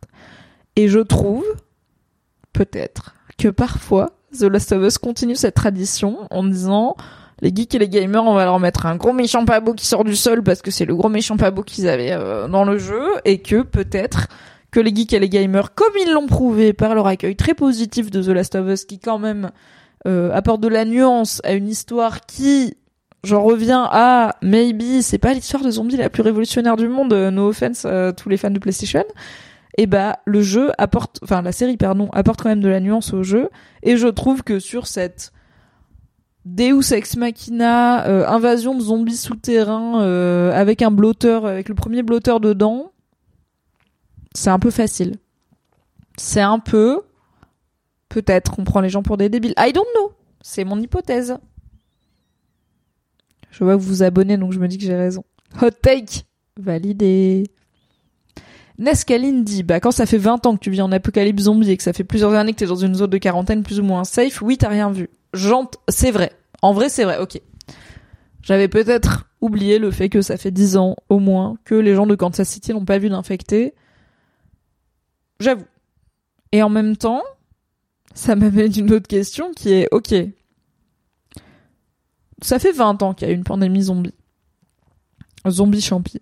[0.75, 1.45] Et je trouve
[2.53, 6.95] peut-être que parfois The Last of Us continue cette tradition en disant
[7.41, 10.03] les geeks et les gamers, on va leur mettre un gros méchant beau qui sort
[10.03, 13.03] du sol parce que c'est le gros méchant beau qu'ils avaient euh, dans le jeu
[13.25, 14.27] et que peut-être
[14.73, 18.09] que les geeks et les gamers, comme ils l'ont prouvé par leur accueil très positif
[18.09, 19.51] de The Last of Us, qui quand même
[20.07, 22.75] euh, apporte de la nuance à une histoire qui,
[23.23, 27.29] j'en reviens à maybe, c'est pas l'histoire de zombies la plus révolutionnaire du monde, euh,
[27.29, 29.05] no offense à tous les fans de PlayStation.
[29.77, 33.13] Et bah le jeu apporte, enfin la série pardon, apporte quand même de la nuance
[33.13, 33.49] au jeu.
[33.83, 35.31] Et je trouve que sur cette
[36.45, 42.03] Deus ex machina, euh, invasion de zombies souterrains euh, avec un blotteur, avec le premier
[42.03, 42.92] blotteur dedans,
[44.33, 45.17] c'est un peu facile.
[46.17, 47.01] C'est un peu
[48.09, 49.53] peut-être on prend les gens pour des débiles.
[49.57, 50.11] I don't know.
[50.41, 51.37] C'est mon hypothèse.
[53.49, 55.23] Je vois que vous vous abonnez donc je me dis que j'ai raison.
[55.61, 56.23] Hot take
[56.57, 57.45] validé.
[58.79, 61.77] Nescaline dit, bah quand ça fait 20 ans que tu vis en apocalypse zombie et
[61.77, 64.03] que ça fait plusieurs années que t'es dans une zone de quarantaine plus ou moins
[64.03, 65.09] safe, oui t'as rien vu.
[65.89, 66.31] C'est vrai.
[66.61, 67.39] En vrai c'est vrai, ok.
[68.41, 72.07] J'avais peut-être oublié le fait que ça fait 10 ans au moins que les gens
[72.07, 73.73] de Kansas City n'ont pas vu d'infectés.
[75.43, 75.65] J'avoue.
[76.51, 77.21] Et en même temps,
[78.13, 80.13] ça m'amène une autre question qui est, ok,
[82.41, 84.13] ça fait 20 ans qu'il y a une pandémie zombie.
[85.47, 86.21] Zombie champi.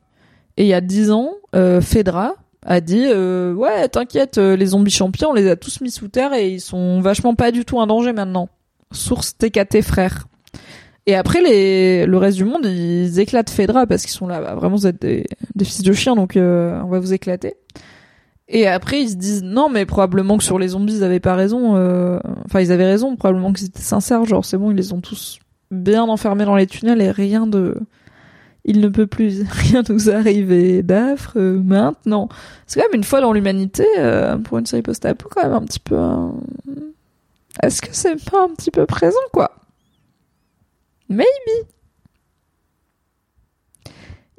[0.57, 2.35] Et il y a 10 ans, euh, Fedra
[2.65, 6.09] a dit euh, ouais t'inquiète euh, les zombies champions on les a tous mis sous
[6.09, 8.49] terre et ils sont vachement pas du tout un danger maintenant
[8.91, 10.27] source TKT frère
[11.07, 14.53] et après les le reste du monde ils éclatent Fedra parce qu'ils sont là bah,
[14.53, 15.25] vraiment vous êtes des,
[15.63, 17.55] fils de chiens donc euh, on va vous éclater
[18.51, 21.35] et après ils se disent non mais probablement que sur les zombies ils avaient pas
[21.35, 24.93] raison euh, enfin ils avaient raison probablement qu'ils étaient sincères genre c'est bon ils les
[24.93, 25.39] ont tous
[25.71, 27.77] bien enfermés dans les tunnels et rien de
[28.63, 32.29] il ne peut plus rien nous arriver d'affreux euh, maintenant.
[32.67, 35.65] C'est quand même une fois dans l'humanité, euh, pour une série post-apo, quand même un
[35.65, 35.95] petit peu...
[35.95, 36.27] euh,
[37.63, 39.51] Est-ce que c'est pas un petit peu présent, quoi?
[41.09, 41.25] Maybe.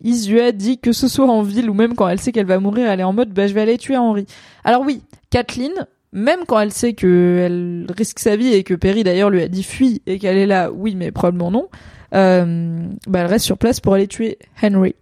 [0.02, 2.58] Isu a dit que ce soit en ville ou même quand elle sait qu'elle va
[2.58, 4.26] mourir, elle est en mode bah je vais aller tuer Henri.
[4.64, 5.72] Alors oui, Kathleen,
[6.12, 9.62] même quand elle sait qu'elle risque sa vie et que Perry d'ailleurs lui a dit
[9.62, 11.68] fuis et qu'elle est là, oui mais probablement non,
[12.14, 14.94] euh, bah elle reste sur place pour aller tuer Henry.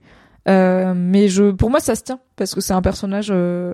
[0.48, 3.72] Euh, mais je, pour moi ça se tient parce que c'est un personnage euh,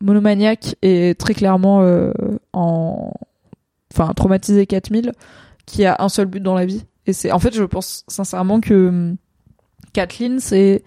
[0.00, 2.12] monomaniaque et très clairement euh,
[2.52, 3.12] en,
[3.92, 5.12] enfin traumatisé 4000
[5.66, 6.84] qui a un seul but dans la vie.
[7.06, 9.16] Et c'est, en fait, je pense sincèrement que hum,
[9.92, 10.82] Kathleen, c'est,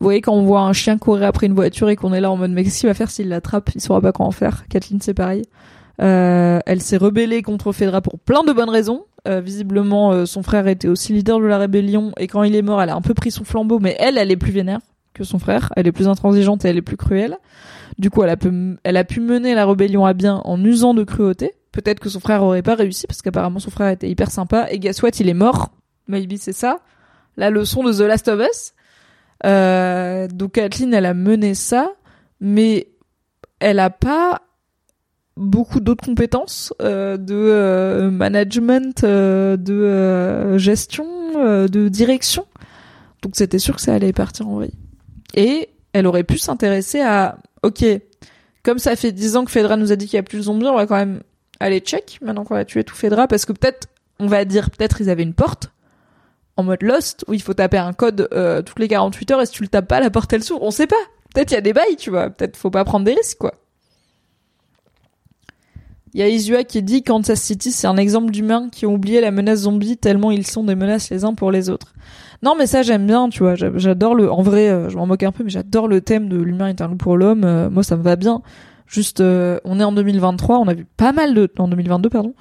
[0.00, 2.30] vous voyez, quand on voit un chien courir après une voiture et qu'on est là
[2.30, 3.70] en mode, mais qu'est-ce qu'il va faire s'il l'attrape?
[3.74, 4.66] Il saura pas quoi en faire.
[4.68, 5.42] Kathleen, c'est pareil.
[6.00, 9.04] Euh, elle s'est rebellée contre Fedra pour plein de bonnes raisons.
[9.28, 12.62] Euh, visiblement, euh, son frère était aussi leader de la rébellion et quand il est
[12.62, 14.80] mort, elle a un peu pris son flambeau, mais elle, elle est plus vénère
[15.12, 15.70] que son frère.
[15.76, 17.36] Elle est plus intransigeante et elle est plus cruelle.
[17.98, 18.50] Du coup, elle a, pu,
[18.82, 21.52] elle a pu mener la rébellion à bien en usant de cruauté.
[21.72, 24.78] Peut-être que son frère aurait pas réussi parce qu'apparemment son frère était hyper sympa et
[24.78, 25.70] guess what, il est mort.
[26.08, 26.78] Maybe c'est ça.
[27.40, 28.74] La leçon de The Last of Us.
[29.46, 31.90] Euh, donc Kathleen, elle a mené ça,
[32.38, 32.88] mais
[33.60, 34.42] elle a pas
[35.38, 41.06] beaucoup d'autres compétences euh, de euh, management, de gestion,
[41.66, 42.44] de direction.
[43.22, 44.74] Donc c'était sûr que ça allait partir en vrille.
[45.32, 47.82] Et elle aurait pu s'intéresser à, ok,
[48.62, 50.42] comme ça fait 10 ans que Fedra nous a dit qu'il y a plus de
[50.42, 51.22] zombies, on va quand même
[51.58, 53.88] aller check maintenant qu'on a tué tout Fedra parce que peut-être,
[54.18, 55.72] on va dire, peut-être ils avaient une porte
[56.60, 59.46] en mode Lost où il faut taper un code euh, toutes les 48 heures et
[59.46, 60.62] si tu le tapes pas, la porte elle s'ouvre.
[60.62, 60.96] On sait pas.
[61.34, 62.30] Peut-être il y a des bails, tu vois.
[62.30, 63.54] Peut-être faut pas prendre des risques, quoi.
[66.12, 69.20] Il y a Isua qui dit Kansas City, c'est un exemple d'humains qui ont oublié
[69.20, 71.94] la menace zombie tellement ils sont des menaces les uns pour les autres.
[72.42, 73.54] Non, mais ça j'aime bien, tu vois.
[73.54, 76.28] J'a- J'adore le, en vrai, euh, je m'en moque un peu, mais j'adore le thème
[76.28, 77.44] de l'humain est loup pour l'homme.
[77.44, 78.42] Euh, moi, ça me va bien.
[78.88, 82.34] Juste, on est en 2023, on a vu pas mal de, en 2022, pardon.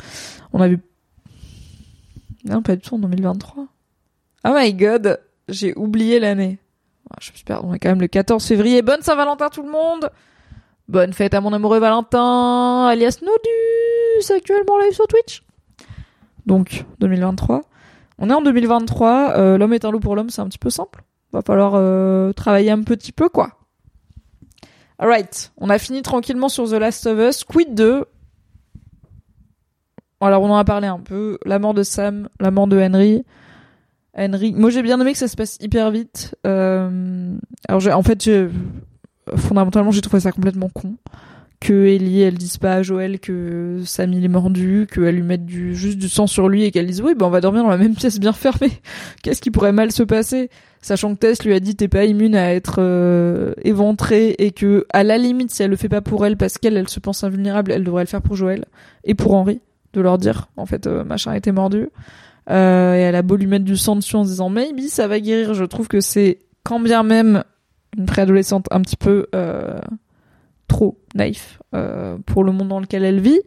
[0.51, 0.79] On a vu,
[2.45, 3.67] non, pas du tout en 2023.
[4.45, 6.59] Oh my god, j'ai oublié l'année.
[7.11, 8.81] Ah, Je me suis perdu, on est quand même le 14 février.
[8.81, 10.09] Bonne Saint-Valentin tout le monde!
[10.87, 15.43] Bonne fête à mon amoureux Valentin, alias Nodus, actuellement live sur Twitch.
[16.47, 17.61] Donc, 2023.
[18.17, 20.71] On est en 2023, euh, l'homme est un loup pour l'homme, c'est un petit peu
[20.71, 21.03] simple.
[21.31, 23.51] Va falloir euh, travailler un petit peu, quoi.
[24.97, 27.43] Alright, on a fini tranquillement sur The Last of Us.
[27.43, 28.05] Quid de...
[30.21, 31.37] Alors, on en a parlé un peu.
[31.45, 33.23] La mort de Sam, la mort de Henry.
[34.19, 36.35] Henry, moi j'ai bien aimé que ça se passe hyper vite.
[36.45, 37.37] Euh...
[37.67, 38.29] Alors, en fait,
[39.35, 40.95] fondamentalement j'ai trouvé ça complètement con.
[41.59, 45.45] Que Ellie elle dise pas à Joël que Sam il est mordu qu'elle lui mette
[45.45, 47.69] du juste du sang sur lui et qu'elle dise oui ben on va dormir dans
[47.69, 48.71] la même pièce bien fermée.
[49.23, 50.49] Qu'est-ce qui pourrait mal se passer?
[50.81, 54.85] Sachant que Tess lui a dit t'es pas immune à être euh, éventrée et que
[54.93, 57.25] à la limite si elle le fait pas pour elle parce qu'elle elle se pense
[57.25, 58.63] invulnérable elle devrait le faire pour Joël
[59.03, 59.59] et pour Henri
[59.91, 61.89] de leur dire en fait euh, machin a été mordu
[62.49, 65.07] euh, et elle a beau lui mettre du sang dessus en se disant maybe ça
[65.07, 67.43] va guérir je trouve que c'est quand bien même
[67.97, 69.79] une préadolescente un petit peu euh,
[70.67, 73.41] trop naïf euh, pour le monde dans lequel elle vit.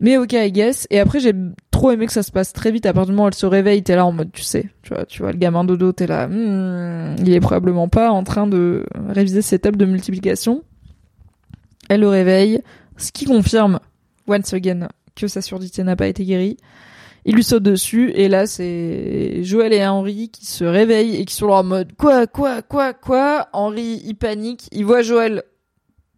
[0.00, 0.86] Mais ok, I guess.
[0.90, 1.32] Et après, j'ai
[1.70, 2.86] trop aimé que ça se passe très vite.
[2.86, 4.92] À partir du moment où elle se réveille, t'es là en mode, tu sais, tu
[4.92, 8.24] vois, tu vois le gamin de dos, t'es là, hmm, il est probablement pas en
[8.24, 10.62] train de réviser ses tables de multiplication.
[11.88, 12.60] Elle le réveille,
[12.96, 13.78] ce qui confirme,
[14.26, 16.56] once again, que sa surdité n'a pas été guérie.
[17.24, 21.34] Il lui saute dessus et là c'est Joël et Henri qui se réveillent et qui
[21.34, 23.48] sont là en mode quoi quoi quoi quoi?
[23.52, 25.42] Henri il panique il voit Joël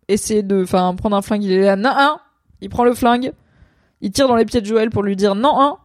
[0.08, 2.20] essayer de, enfin, prendre un flingue, il est là, non, un,
[2.60, 3.32] il prend le flingue,
[4.00, 5.78] il tire dans les pieds de Joël pour lui dire non, un,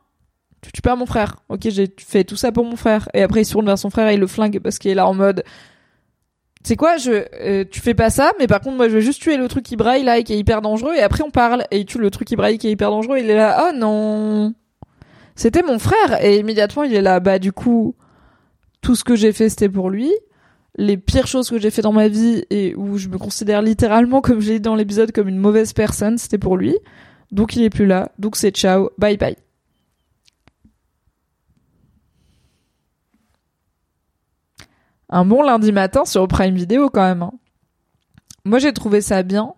[0.61, 1.37] tu tues pas mon frère.
[1.49, 3.09] Ok, j'ai fait tout ça pour mon frère.
[3.15, 4.95] Et après, il se tourne vers son frère et il le flingue parce qu'il est
[4.95, 5.43] là en mode,
[6.63, 9.21] c'est quoi, je, euh, tu fais pas ça, mais par contre, moi, je vais juste
[9.21, 11.65] tuer le truc qui braille là et qui est hyper dangereux et après on parle
[11.71, 13.17] et il tue le truc qui braille qui est hyper dangereux.
[13.17, 14.53] Il est là, oh non,
[15.35, 16.23] c'était mon frère.
[16.23, 17.95] Et immédiatement, il est là, bah du coup,
[18.81, 20.11] tout ce que j'ai fait, c'était pour lui
[20.75, 24.21] les pires choses que j'ai fait dans ma vie et où je me considère littéralement,
[24.21, 26.77] comme j'ai dit dans l'épisode, comme une mauvaise personne, c'était pour lui.
[27.31, 28.11] Donc il est plus là.
[28.19, 29.35] Donc c'est ciao, bye bye.
[35.09, 37.21] Un bon lundi matin sur Prime Video quand même.
[37.21, 37.33] Hein.
[38.45, 39.53] Moi j'ai trouvé ça bien.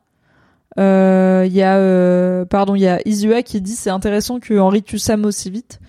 [0.75, 4.57] Il euh, y a, euh, pardon, il y a Izua qui dit c'est intéressant que
[4.57, 5.79] Henri tue Sam aussi vite.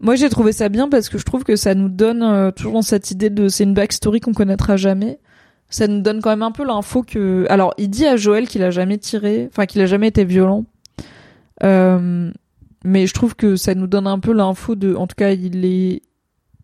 [0.00, 2.82] Moi, j'ai trouvé ça bien parce que je trouve que ça nous donne euh, toujours
[2.82, 5.18] cette idée de c'est une backstory qu'on connaîtra jamais.
[5.70, 7.46] Ça nous donne quand même un peu l'info que.
[7.48, 10.64] Alors, il dit à Joël qu'il a jamais tiré, enfin qu'il a jamais été violent.
[11.62, 12.30] Euh,
[12.84, 15.64] mais je trouve que ça nous donne un peu l'info de, en tout cas, il
[15.64, 16.02] est,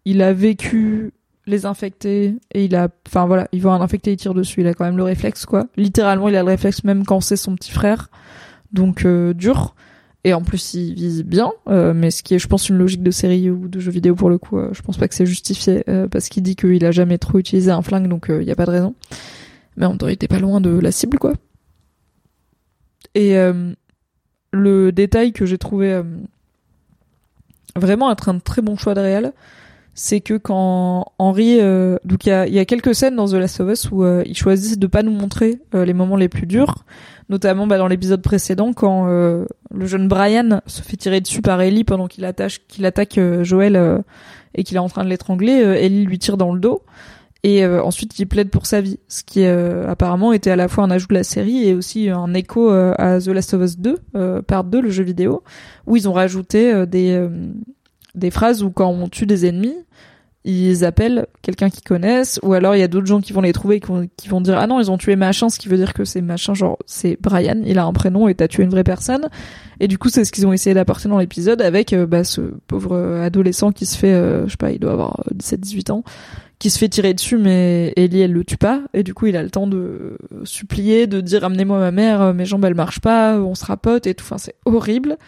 [0.05, 1.13] il a vécu
[1.49, 4.61] les infectés et il a, enfin voilà, il voit un infecté, il tire dessus.
[4.61, 5.67] Il a quand même le réflexe, quoi.
[5.77, 8.11] Littéralement, il a le réflexe même quand c'est son petit frère.
[8.73, 9.75] Donc euh, dur
[10.25, 13.03] et en plus il vise bien euh, mais ce qui est je pense une logique
[13.03, 15.27] de série ou de jeu vidéo pour le coup euh, je pense pas que c'est
[15.27, 18.51] justifié euh, parce qu'il dit qu'il a jamais trop utilisé un flingue donc il y
[18.51, 18.95] a pas de raison
[19.77, 21.35] mais en temps il était pas loin de la cible quoi
[23.15, 23.37] et
[24.53, 26.03] le détail que j'ai trouvé
[27.75, 29.33] vraiment être un très bon choix de réel
[30.01, 31.59] c'est que quand Henri
[32.05, 34.37] donc il y a, y a, quelques scènes dans The Last of Us où ils
[34.37, 36.85] choisissent de pas nous montrer les moments les plus durs.
[37.31, 41.61] Notamment bah, dans l'épisode précédent quand euh, le jeune Brian se fait tirer dessus par
[41.61, 42.27] Ellie pendant qu'il
[42.69, 43.99] qu'il attaque euh, Joël euh,
[44.55, 46.83] et qu'il est en train de l'étrangler Ellie lui tire dans le dos.
[47.45, 48.99] Et ensuite il plaide pour sa vie.
[49.07, 52.35] Ce qui apparemment était à la fois un ajout de la série et aussi un
[52.35, 55.45] écho à The Last of Us 2 part 2 le jeu vidéo
[55.87, 57.29] où ils ont rajouté des
[58.15, 59.77] des phrases où quand on tue des ennemis
[60.45, 63.53] ils appellent quelqu'un qu'ils connaissent ou alors il y a d'autres gens qui vont les
[63.53, 65.93] trouver vont, qui vont dire ah non ils ont tué machin ce qui veut dire
[65.93, 68.85] que c'est machin genre c'est Brian il a un prénom et t'as tué une vraie
[68.85, 69.29] personne.
[69.81, 72.41] Et du coup c'est ce qu'ils ont essayé d'apporter dans l'épisode avec euh, bah, ce
[72.67, 75.91] pauvre euh, adolescent qui se fait euh, je sais pas il doit avoir 17 18
[75.91, 76.05] ans
[76.59, 78.81] qui se fait tirer dessus mais Ellie elle le tue pas.
[78.95, 82.47] Et du coup il a le temps de supplier de dire amenez-moi ma mère mes
[82.47, 84.25] jambes elles marchent pas on se rapote et tout.
[84.25, 85.19] Enfin c'est horrible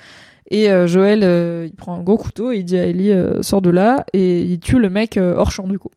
[0.51, 3.41] et euh, Joël, euh, il prend un gros couteau et il dit à Ellie, euh,
[3.43, 5.91] sors de là, et il tue le mec hors champ du coup.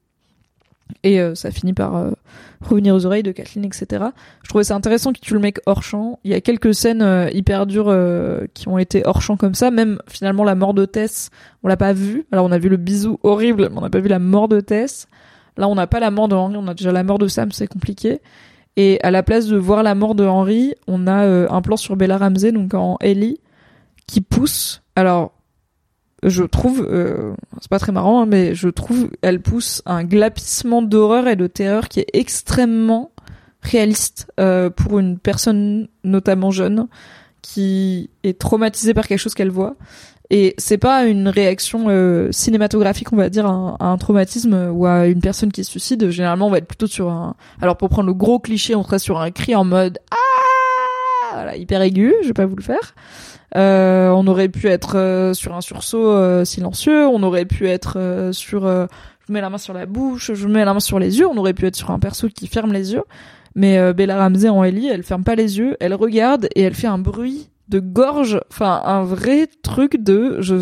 [1.02, 2.12] Et ça finit par
[2.62, 4.06] revenir aux oreilles de Kathleen, etc.
[4.44, 6.20] Je trouvais ça intéressant qu'il tue le mec hors champ.
[6.24, 7.94] Il y a quelques scènes hyper dures
[8.54, 9.72] qui ont été hors champ comme ça.
[9.72, 11.30] Même finalement la mort de Tess,
[11.64, 12.26] on l'a pas vu.
[12.32, 14.62] Alors on a vu le bisou horrible, mais on n'a pas vu la mort de
[14.62, 15.08] Tess.
[15.58, 17.52] Là on n'a pas la mort de Henry, on a déjà la mort de Sam,
[17.52, 18.22] c'est compliqué.
[18.78, 21.98] Et à la place de voir la mort de Henry, on a un plan sur
[21.98, 23.40] Bella Ramsey, donc en Ellie,
[24.08, 24.82] qui pousse.
[24.96, 25.34] Alors,
[26.24, 30.82] je trouve, euh, c'est pas très marrant, hein, mais je trouve, elle pousse un glapissement
[30.82, 33.12] d'horreur et de terreur qui est extrêmement
[33.62, 36.88] réaliste euh, pour une personne, notamment jeune,
[37.42, 39.76] qui est traumatisée par quelque chose qu'elle voit.
[40.30, 45.08] Et c'est pas une réaction euh, cinématographique, on va dire, à un, traumatisme ou à
[45.08, 46.10] une personne qui se suicide.
[46.10, 47.36] Généralement, on va être plutôt sur un.
[47.62, 51.58] Alors, pour prendre le gros cliché, on serait sur un cri en mode ah, voilà,
[51.58, 52.14] hyper aigu.
[52.22, 52.96] Je vais pas vous le faire.
[53.56, 58.32] Euh, on aurait pu être euh, sur un sursaut euh, silencieux, on aurait pu être
[58.32, 61.28] sur je mets la main sur la bouche, je mets la main sur les yeux,
[61.28, 63.04] on aurait pu être sur un perso qui ferme les yeux.
[63.56, 66.88] Mais Bella Ramsey en Ellie, elle ferme pas les yeux, elle regarde et elle fait
[66.88, 70.56] un bruit de gorge, enfin un vrai truc de je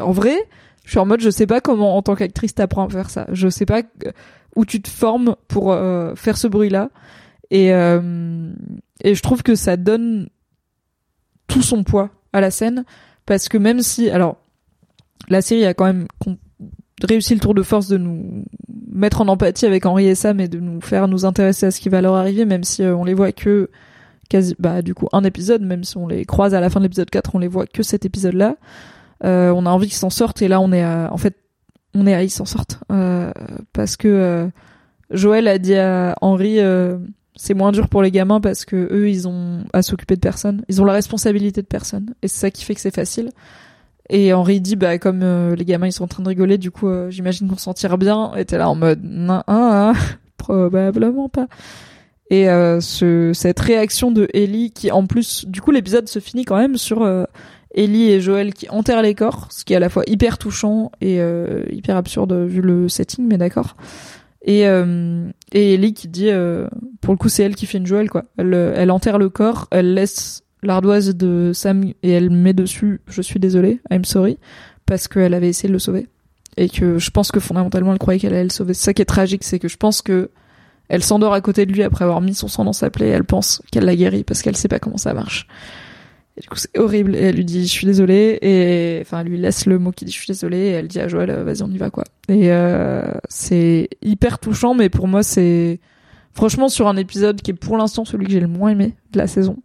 [0.00, 0.36] en vrai,
[0.84, 3.26] je suis en mode je sais pas comment en tant qu'actrice t'apprends à faire ça.
[3.32, 3.82] Je sais pas
[4.56, 5.74] où tu te formes pour
[6.16, 6.90] faire ce bruit là.
[7.50, 10.28] Et et je trouve que ça donne
[11.46, 12.84] tout son poids à la scène
[13.26, 14.36] parce que même si alors
[15.28, 16.06] la série a quand même
[17.02, 18.44] réussi le tour de force de nous
[18.90, 21.80] mettre en empathie avec Henri et Sam et de nous faire nous intéresser à ce
[21.80, 23.70] qui va leur arriver même si euh, on les voit que
[24.28, 26.84] quasi bah du coup un épisode même si on les croise à la fin de
[26.84, 28.56] l'épisode 4 on les voit que cet épisode là
[29.24, 31.36] euh, on a envie qu'ils s'en sortent et là on est à, en fait
[31.94, 33.32] on est à ils s'en sortent euh,
[33.72, 34.50] parce que
[35.10, 36.58] Joël a dit à Henri
[37.36, 40.62] c'est moins dur pour les gamins parce que eux ils ont à s'occuper de personne.
[40.68, 42.14] Ils ont la responsabilité de personne.
[42.22, 43.30] Et c'est ça qui fait que c'est facile.
[44.10, 46.70] Et Henri dit bah comme euh, les gamins ils sont en train de rigoler du
[46.70, 48.34] coup euh, j'imagine qu'on s'en tire bien.
[48.36, 49.94] Et t'es là en mode non hein,
[50.36, 51.46] probablement pas.
[52.28, 56.44] Et euh, ce, cette réaction de Ellie qui en plus du coup l'épisode se finit
[56.44, 57.06] quand même sur
[57.74, 60.92] Ellie et Joël qui enterrent les corps ce qui est à la fois hyper touchant
[61.00, 61.20] et
[61.70, 63.76] hyper absurde vu le setting mais d'accord.
[64.44, 64.66] Et,
[65.52, 66.66] Et Ellie qui dit, euh,
[67.00, 68.24] pour le coup, c'est elle qui fait une Joël, quoi.
[68.38, 73.00] Elle, euh, elle enterre le corps, elle laisse l'ardoise de Sam et elle met dessus,
[73.06, 74.38] je suis désolée, I'm sorry,
[74.86, 76.08] parce qu'elle avait essayé de le sauver.
[76.56, 78.74] Et que je pense que fondamentalement, elle croyait qu'elle allait le sauver.
[78.74, 80.30] C'est ça qui est tragique, c'est que je pense que
[80.88, 83.10] elle s'endort à côté de lui après avoir mis son sang dans sa plaie et
[83.10, 85.46] elle pense qu'elle l'a guéri parce qu'elle sait pas comment ça marche.
[86.36, 87.14] Et du coup, c'est horrible.
[87.14, 88.38] Et elle lui dit, je suis désolée.
[88.42, 90.58] Et, enfin, elle lui laisse le mot qui dit, je suis désolée.
[90.58, 92.04] Et elle dit à Joël, vas-y, on y va, quoi.
[92.28, 95.80] Et, euh, c'est hyper touchant, mais pour moi, c'est,
[96.32, 99.18] franchement, sur un épisode qui est pour l'instant celui que j'ai le moins aimé de
[99.18, 99.58] la saison.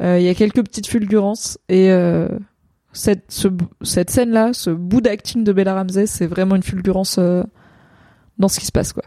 [0.00, 2.28] Euh, il y a quelques petites fulgurances et, euh,
[2.92, 3.48] cette, ce,
[3.82, 7.42] cette scène-là, ce bout d'acting de Bella Ramsey, c'est vraiment une fulgurance euh,
[8.38, 9.02] dans ce qui se passe, quoi.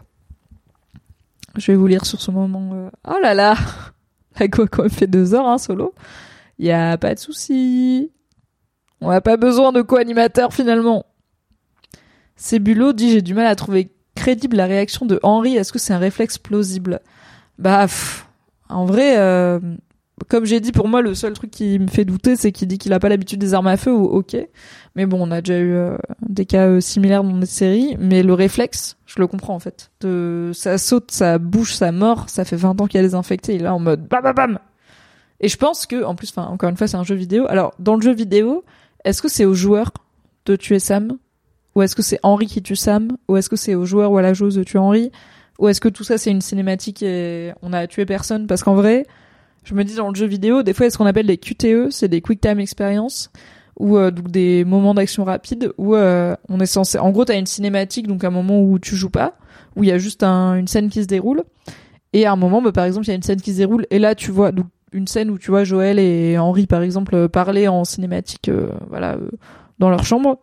[1.56, 2.70] Je vais vous lire sur ce moment.
[2.74, 3.54] euh, Oh là là
[4.40, 5.94] La quoi quand fait deux heures, hein, solo.
[6.62, 8.12] Y a pas de souci.
[9.00, 11.04] On n'a pas besoin de co-animateur finalement.
[12.36, 15.56] Cébulo dit j'ai du mal à trouver crédible la réaction de Henri.
[15.56, 17.00] Est-ce que c'est un réflexe plausible?
[17.58, 17.86] Bah,
[18.68, 19.58] en vrai, euh,
[20.28, 22.78] comme j'ai dit, pour moi, le seul truc qui me fait douter, c'est qu'il dit
[22.78, 23.92] qu'il a pas l'habitude des armes à feu.
[23.92, 24.36] Ou ok,
[24.94, 27.96] mais bon, on a déjà eu euh, des cas euh, similaires dans des séries.
[27.98, 29.90] Mais le réflexe, je le comprends en fait.
[30.00, 32.28] De, ça saute, ça bouge, ça mord.
[32.28, 33.54] Ça fait 20 ans qu'il a des infectés.
[33.54, 34.58] Il est là en mode bam bam bam.
[35.42, 37.46] Et je pense que, en plus, enfin, encore une fois, c'est un jeu vidéo.
[37.48, 38.64] Alors, dans le jeu vidéo,
[39.04, 39.90] est-ce que c'est au joueur
[40.46, 41.18] de tuer Sam?
[41.74, 43.16] Ou est-ce que c'est Henri qui tue Sam?
[43.28, 45.10] Ou est-ce que c'est au joueur ou à la joueuse de tuer Henri?
[45.58, 48.46] Ou est-ce que tout ça, c'est une cinématique et on a tué personne?
[48.46, 49.04] Parce qu'en vrai,
[49.64, 51.26] je me dis dans le jeu vidéo, des fois, il y a ce qu'on appelle
[51.26, 53.30] des QTE, c'est des Quick Time Experience,
[53.78, 56.98] ou euh, donc des moments d'action rapide, où euh, on est censé...
[56.98, 59.34] En gros, t'as une cinématique, donc un moment où tu joues pas,
[59.76, 61.42] où il y a juste un- une scène qui se déroule,
[62.12, 63.86] et à un moment, bah, par exemple, il y a une scène qui se déroule,
[63.90, 64.52] et là, tu vois...
[64.52, 68.48] Donc, une scène où tu vois Joël et Henri par exemple euh, parler en cinématique
[68.48, 69.30] euh, voilà euh,
[69.78, 70.38] dans leur chambre.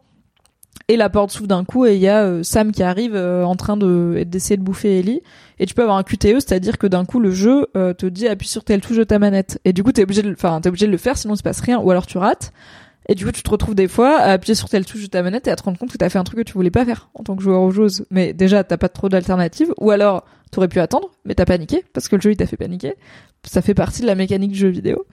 [0.88, 3.78] Et la porte s'ouvre d'un coup et il y a Sam qui arrive en train
[3.78, 5.22] de d'essayer de bouffer Ellie.
[5.60, 8.48] Et tu peux avoir un QTE c'est-à-dire que d'un coup le jeu te dit appuie
[8.48, 9.60] sur telle touche de ta manette.
[9.66, 11.44] Et du coup t'es obligé de enfin t'es obligé de le faire sinon il se
[11.44, 11.80] passe rien.
[11.80, 12.54] Ou alors tu rates.
[13.08, 15.22] Et du coup tu te retrouves des fois à appuyer sur telle touche de ta
[15.22, 16.86] manette et à te rendre compte que t'as fait un truc que tu voulais pas
[16.86, 18.06] faire en tant que joueur ou joueuse.
[18.10, 19.72] Mais déjà t'as pas trop d'alternatives.
[19.78, 22.58] Ou alors t'aurais pu attendre mais t'as paniqué parce que le jeu il t'a fait
[22.58, 22.96] paniquer
[23.44, 25.06] ça fait partie de la mécanique du jeu vidéo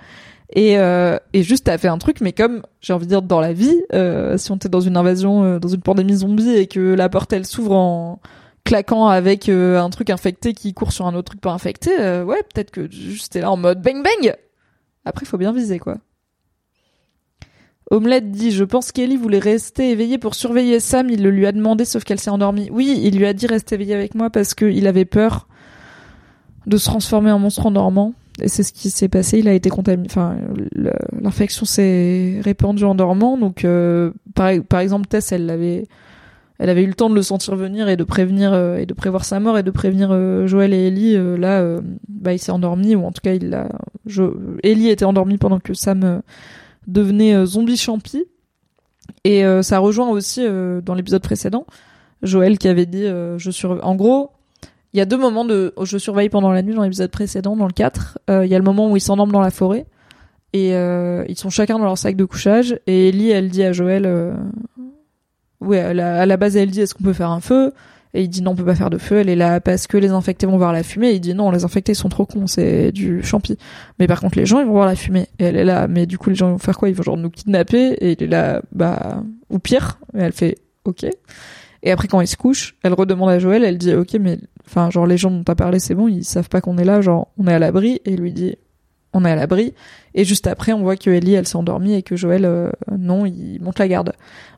[0.54, 3.40] et, euh, et juste t'as fait un truc mais comme j'ai envie de dire dans
[3.40, 6.66] la vie euh, si on était dans une invasion euh, dans une pandémie zombie et
[6.66, 8.20] que la porte elle s'ouvre en
[8.64, 12.24] claquant avec euh, un truc infecté qui court sur un autre truc pas infecté euh,
[12.24, 14.34] ouais peut-être que juste t'es là en mode bang bang
[15.04, 15.98] après faut bien viser quoi
[17.90, 21.08] Omelette dit Je pense qu'Ellie voulait rester éveillée pour surveiller Sam.
[21.08, 22.68] Il le lui a demandé, sauf qu'elle s'est endormie.
[22.72, 25.46] Oui, il lui a dit Reste éveillée avec moi parce qu'il avait peur
[26.66, 28.12] de se transformer en monstre en dormant.
[28.40, 29.38] Et c'est ce qui s'est passé.
[29.38, 30.08] Il a été contaminé.
[30.10, 30.36] Enfin,
[31.12, 33.38] l'infection s'est répandue en dormant.
[33.38, 35.86] Donc, euh, par, exemple, Tess, elle avait,
[36.58, 38.92] elle avait eu le temps de le sentir venir et de prévenir euh, et de
[38.92, 41.16] prévoir sa mort et de prévenir euh, Joël et Ellie.
[41.16, 43.68] Euh, là, bah, il s'est endormi ou en tout cas, il a.
[44.62, 46.20] Ellie était endormie pendant que Sam
[46.86, 48.24] devenait zombie champi.
[49.24, 50.44] Et ça rejoint aussi
[50.84, 51.64] dans l'épisode précédent
[52.22, 54.30] Joël qui avait dit je sur en gros
[54.96, 57.66] il y a deux moments de je surveille pendant la nuit dans l'épisode précédent dans
[57.66, 59.84] le 4 Euh, il y a le moment où ils s'endorment dans la forêt
[60.54, 63.72] et euh, ils sont chacun dans leur sac de couchage et Ellie elle dit à
[63.72, 64.34] Joël euh,
[65.60, 67.74] ouais à la, base elle dit est-ce qu'on peut faire un feu?
[68.14, 69.16] Et il dit non on peut pas faire de feu.
[69.16, 71.10] Elle est là parce que les infectés vont voir la fumée.
[71.10, 73.58] Et il dit non les infectés sont trop cons c'est du champi.
[73.98, 75.26] Mais par contre les gens ils vont voir la fumée.
[75.38, 75.88] Et elle est là.
[75.88, 76.88] Mais du coup les gens ils vont faire quoi?
[76.88, 77.92] Ils vont genre nous kidnapper.
[78.00, 79.98] Et il est là bah ou pire.
[80.16, 80.56] Et elle fait
[80.86, 81.04] ok.
[81.82, 83.62] Et après quand il se couche elle redemande à Joël.
[83.62, 86.48] Elle dit ok mais enfin genre les gens dont t'as parlé c'est bon ils savent
[86.48, 88.56] pas qu'on est là genre on est à l'abri et lui dit
[89.16, 89.72] on est à l'abri
[90.14, 93.26] et juste après on voit que Ellie elle s'est endormie et que Joël euh, non
[93.26, 94.12] il monte la garde.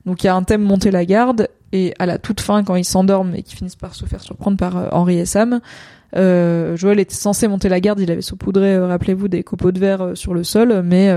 [0.05, 2.75] Donc il y a un thème monter la garde et à la toute fin quand
[2.75, 5.61] ils s'endorment et qu'ils finissent par se faire surprendre par euh, Henri et Sam
[6.17, 10.13] euh, Joël était censé monter la garde il avait saupoudré rappelez-vous des copeaux de verre
[10.15, 11.15] sur le sol mais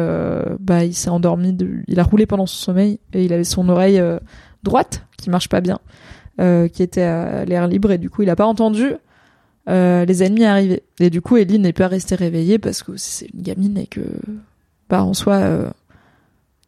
[0.60, 1.58] bah il s'est endormi
[1.88, 4.02] il a roulé pendant son sommeil et il avait son oreille
[4.64, 5.80] droite qui marche pas bien
[6.74, 8.94] qui était à l'air libre et du coup il a pas entendu
[9.70, 10.84] euh, les ennemis arriver.
[11.00, 14.02] Et du coup, Ellie n'est pas restée réveillée parce que c'est une gamine et que,
[14.90, 15.72] bah, en soi,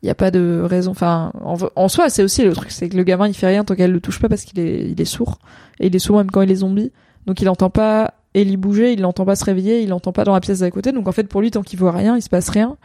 [0.03, 0.91] il n'y a pas de raison.
[0.91, 3.73] Enfin, en, soi, c'est aussi le truc, c'est que le gamin, il fait rien tant
[3.73, 5.39] qu'elle le touche pas parce qu'il est, il est sourd.
[5.79, 6.91] Et il est sourd même quand il est zombie.
[7.25, 10.33] Donc il entend pas Ellie bouger, il l'entend pas se réveiller, il l'entend pas dans
[10.33, 10.91] la pièce d'à côté.
[10.91, 12.75] Donc en fait, pour lui, tant qu'il voit rien, il se passe rien.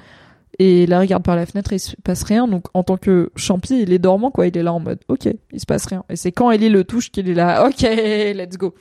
[0.59, 2.49] Et il la regarde par la fenêtre et il se passe rien.
[2.49, 4.47] Donc en tant que champi, il est dormant, quoi.
[4.47, 6.05] Il est là en mode, ok, il se passe rien.
[6.11, 8.75] Et c'est quand Ellie le touche qu'il est là, ok, let's go.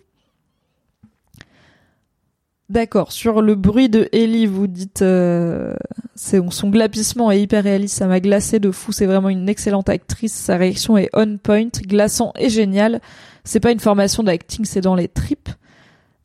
[2.69, 3.13] D'accord.
[3.13, 5.73] Sur le bruit de Ellie, vous dites, euh,
[6.15, 7.97] son glapissement est hyper réaliste.
[7.97, 8.91] Ça m'a glacé de fou.
[8.91, 10.33] C'est vraiment une excellente actrice.
[10.33, 12.99] Sa réaction est on point, glaçant et génial.
[13.45, 15.49] C'est pas une formation d'acting, c'est dans les tripes.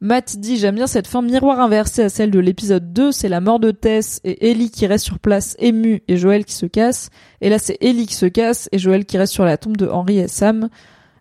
[0.03, 3.41] Matt dit j'aime bien cette fin miroir inversé à celle de l'épisode 2, c'est la
[3.41, 7.11] mort de Tess et Ellie qui reste sur place ému et Joël qui se casse.
[7.41, 9.87] Et là c'est Ellie qui se casse et Joël qui reste sur la tombe de
[9.87, 10.71] Henry et Sam.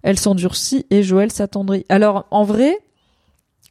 [0.02, 1.86] Elle s'endurcit et Joël s'attendrit.
[1.90, 2.76] Alors en vrai,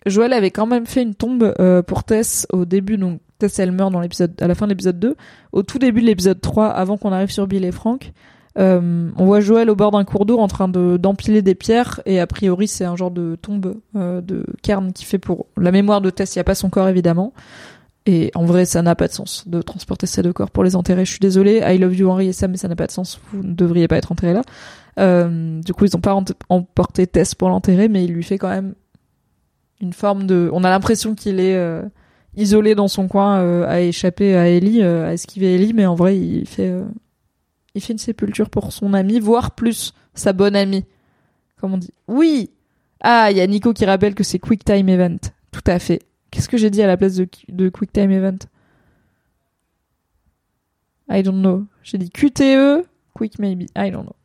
[0.07, 3.73] Joël avait quand même fait une tombe euh, pour Tess au début, donc Tess elle
[3.73, 5.17] meurt dans l'épisode, à la fin de l'épisode 2.
[5.51, 8.13] Au tout début de l'épisode 3, avant qu'on arrive sur Bill et Frank,
[8.59, 12.01] euh, on voit Joël au bord d'un cours d'eau en train de d'empiler des pierres
[12.05, 15.71] et a priori c'est un genre de tombe euh, de cairn qui fait pour la
[15.71, 16.35] mémoire de Tess.
[16.35, 17.33] Il n'y a pas son corps évidemment.
[18.07, 20.75] Et en vrai, ça n'a pas de sens de transporter ces deux corps pour les
[20.75, 21.05] enterrer.
[21.05, 23.21] Je suis désolée, I love you Henri et Sam, mais ça n'a pas de sens.
[23.33, 24.43] Vous ne devriez pas être enterrés là.
[24.99, 26.19] Euh, du coup, ils n'ont pas
[26.49, 28.75] emporté Tess pour l'enterrer, mais il lui fait quand même
[29.81, 30.51] une forme de.
[30.53, 31.83] On a l'impression qu'il est euh,
[32.37, 35.95] isolé dans son coin euh, à échapper à Ellie, euh, à esquiver Ellie, mais en
[35.95, 36.73] vrai, il fait,
[37.75, 40.85] il fait une sépulture pour son ami, voire plus sa bonne amie,
[41.61, 41.93] comme on dit.
[42.09, 42.51] Oui.
[43.01, 45.19] Ah, il y a Nico qui rappelle que c'est Quick Time Event.
[45.53, 46.01] Tout à fait.
[46.31, 48.39] Qu'est-ce que j'ai dit à la place de, Quick Time Event?
[51.09, 51.65] I don't know.
[51.83, 53.67] J'ai dit QTE, Quick Maybe.
[53.77, 54.17] I don't know.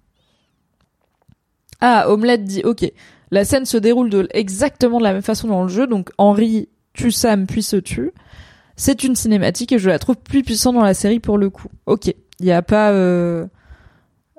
[1.81, 2.91] Ah, Omelette dit, ok,
[3.31, 6.69] la scène se déroule de, exactement de la même façon dans le jeu, donc Henri
[6.93, 8.11] tue Sam puis se tue.
[8.75, 11.69] C'est une cinématique et je la trouve plus puissante dans la série pour le coup.
[11.85, 13.45] Ok, il n'y a pas, euh,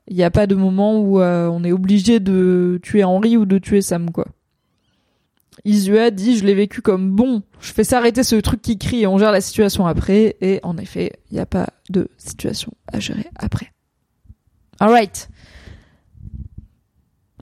[0.08, 3.46] il y a pas de moment où euh, on est obligé de tuer Henri ou
[3.46, 4.26] de tuer Sam quoi.
[5.64, 9.06] Isua dit je l'ai vécu comme bon, je fais s'arrêter ce truc qui crie et
[9.06, 13.00] on gère la situation après et en effet il n'y a pas de situation à
[13.00, 13.72] gérer après.
[14.78, 15.28] Alright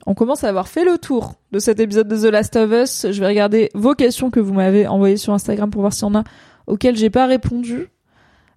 [0.05, 3.07] on commence à avoir fait le tour de cet épisode de The Last of Us.
[3.11, 6.11] Je vais regarder vos questions que vous m'avez envoyées sur Instagram pour voir s'il y
[6.11, 6.23] en a
[6.67, 7.87] auxquelles j'ai pas répondu.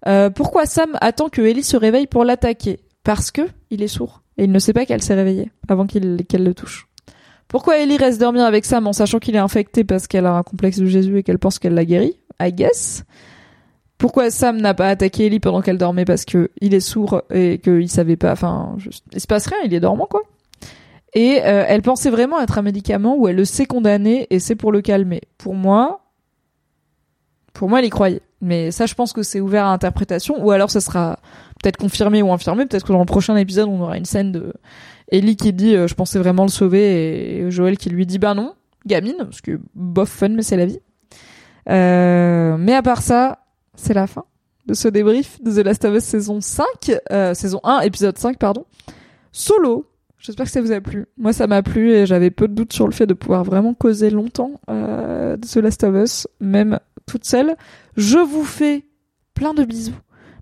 [0.06, 2.80] Euh, pourquoi Sam attend que Ellie se réveille pour l'attaquer?
[3.04, 6.16] Parce que il est sourd et il ne sait pas qu'elle s'est réveillée avant qu'elle
[6.16, 6.88] le touche.
[7.48, 10.42] Pourquoi Ellie reste dormir avec Sam en sachant qu'il est infecté parce qu'elle a un
[10.42, 12.18] complexe de Jésus et qu'elle pense qu'elle l'a guéri?
[12.40, 13.04] I guess.
[13.96, 17.58] Pourquoi Sam n'a pas attaqué Ellie pendant qu'elle dormait parce que il est sourd et
[17.58, 18.32] qu'il savait pas.
[18.32, 18.76] Enfin,
[19.12, 20.22] il se passe rien, il est dormant quoi.
[21.14, 24.54] Et euh, elle pensait vraiment être un médicament où elle le sait condamner et c'est
[24.54, 25.22] pour le calmer.
[25.38, 26.02] Pour moi,
[27.54, 28.20] pour moi, elle y croyait.
[28.40, 31.19] Mais ça, je pense que c'est ouvert à interprétation, ou alors ça sera
[31.60, 32.66] peut-être confirmé ou infirmé.
[32.66, 34.52] Peut-être que dans le prochain épisode, on aura une scène de
[35.09, 38.35] Ellie qui dit euh, je pensais vraiment le sauver et Joël qui lui dit bah
[38.35, 38.55] non,
[38.86, 40.81] gamine, parce que bof fun, mais c'est la vie.
[41.69, 43.40] Euh, mais à part ça,
[43.74, 44.24] c'est la fin
[44.66, 46.65] de ce débrief de The Last of Us saison 5,
[47.10, 48.66] euh, saison 1, épisode 5, pardon.
[49.32, 49.86] Solo,
[50.19, 51.07] J'espère que ça vous a plu.
[51.16, 53.73] Moi, ça m'a plu et j'avais peu de doutes sur le fait de pouvoir vraiment
[53.73, 57.57] causer longtemps euh, de The Last of Us, même toute seule.
[57.97, 58.85] Je vous fais
[59.35, 59.99] plein de bisous.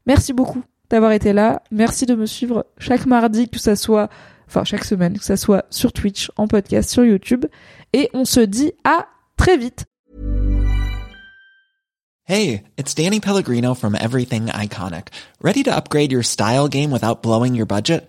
[0.07, 1.62] Merci beaucoup d'avoir été là.
[1.70, 4.09] Merci de me suivre chaque mardi, que ça soit,
[4.48, 7.44] enfin chaque semaine, que ça soit sur Twitch, en podcast, sur YouTube.
[7.93, 9.85] Et on se dit à très vite.
[12.28, 15.09] Hey, it's Danny Pellegrino from Everything Iconic.
[15.40, 18.09] Ready to upgrade your style game without blowing your budget?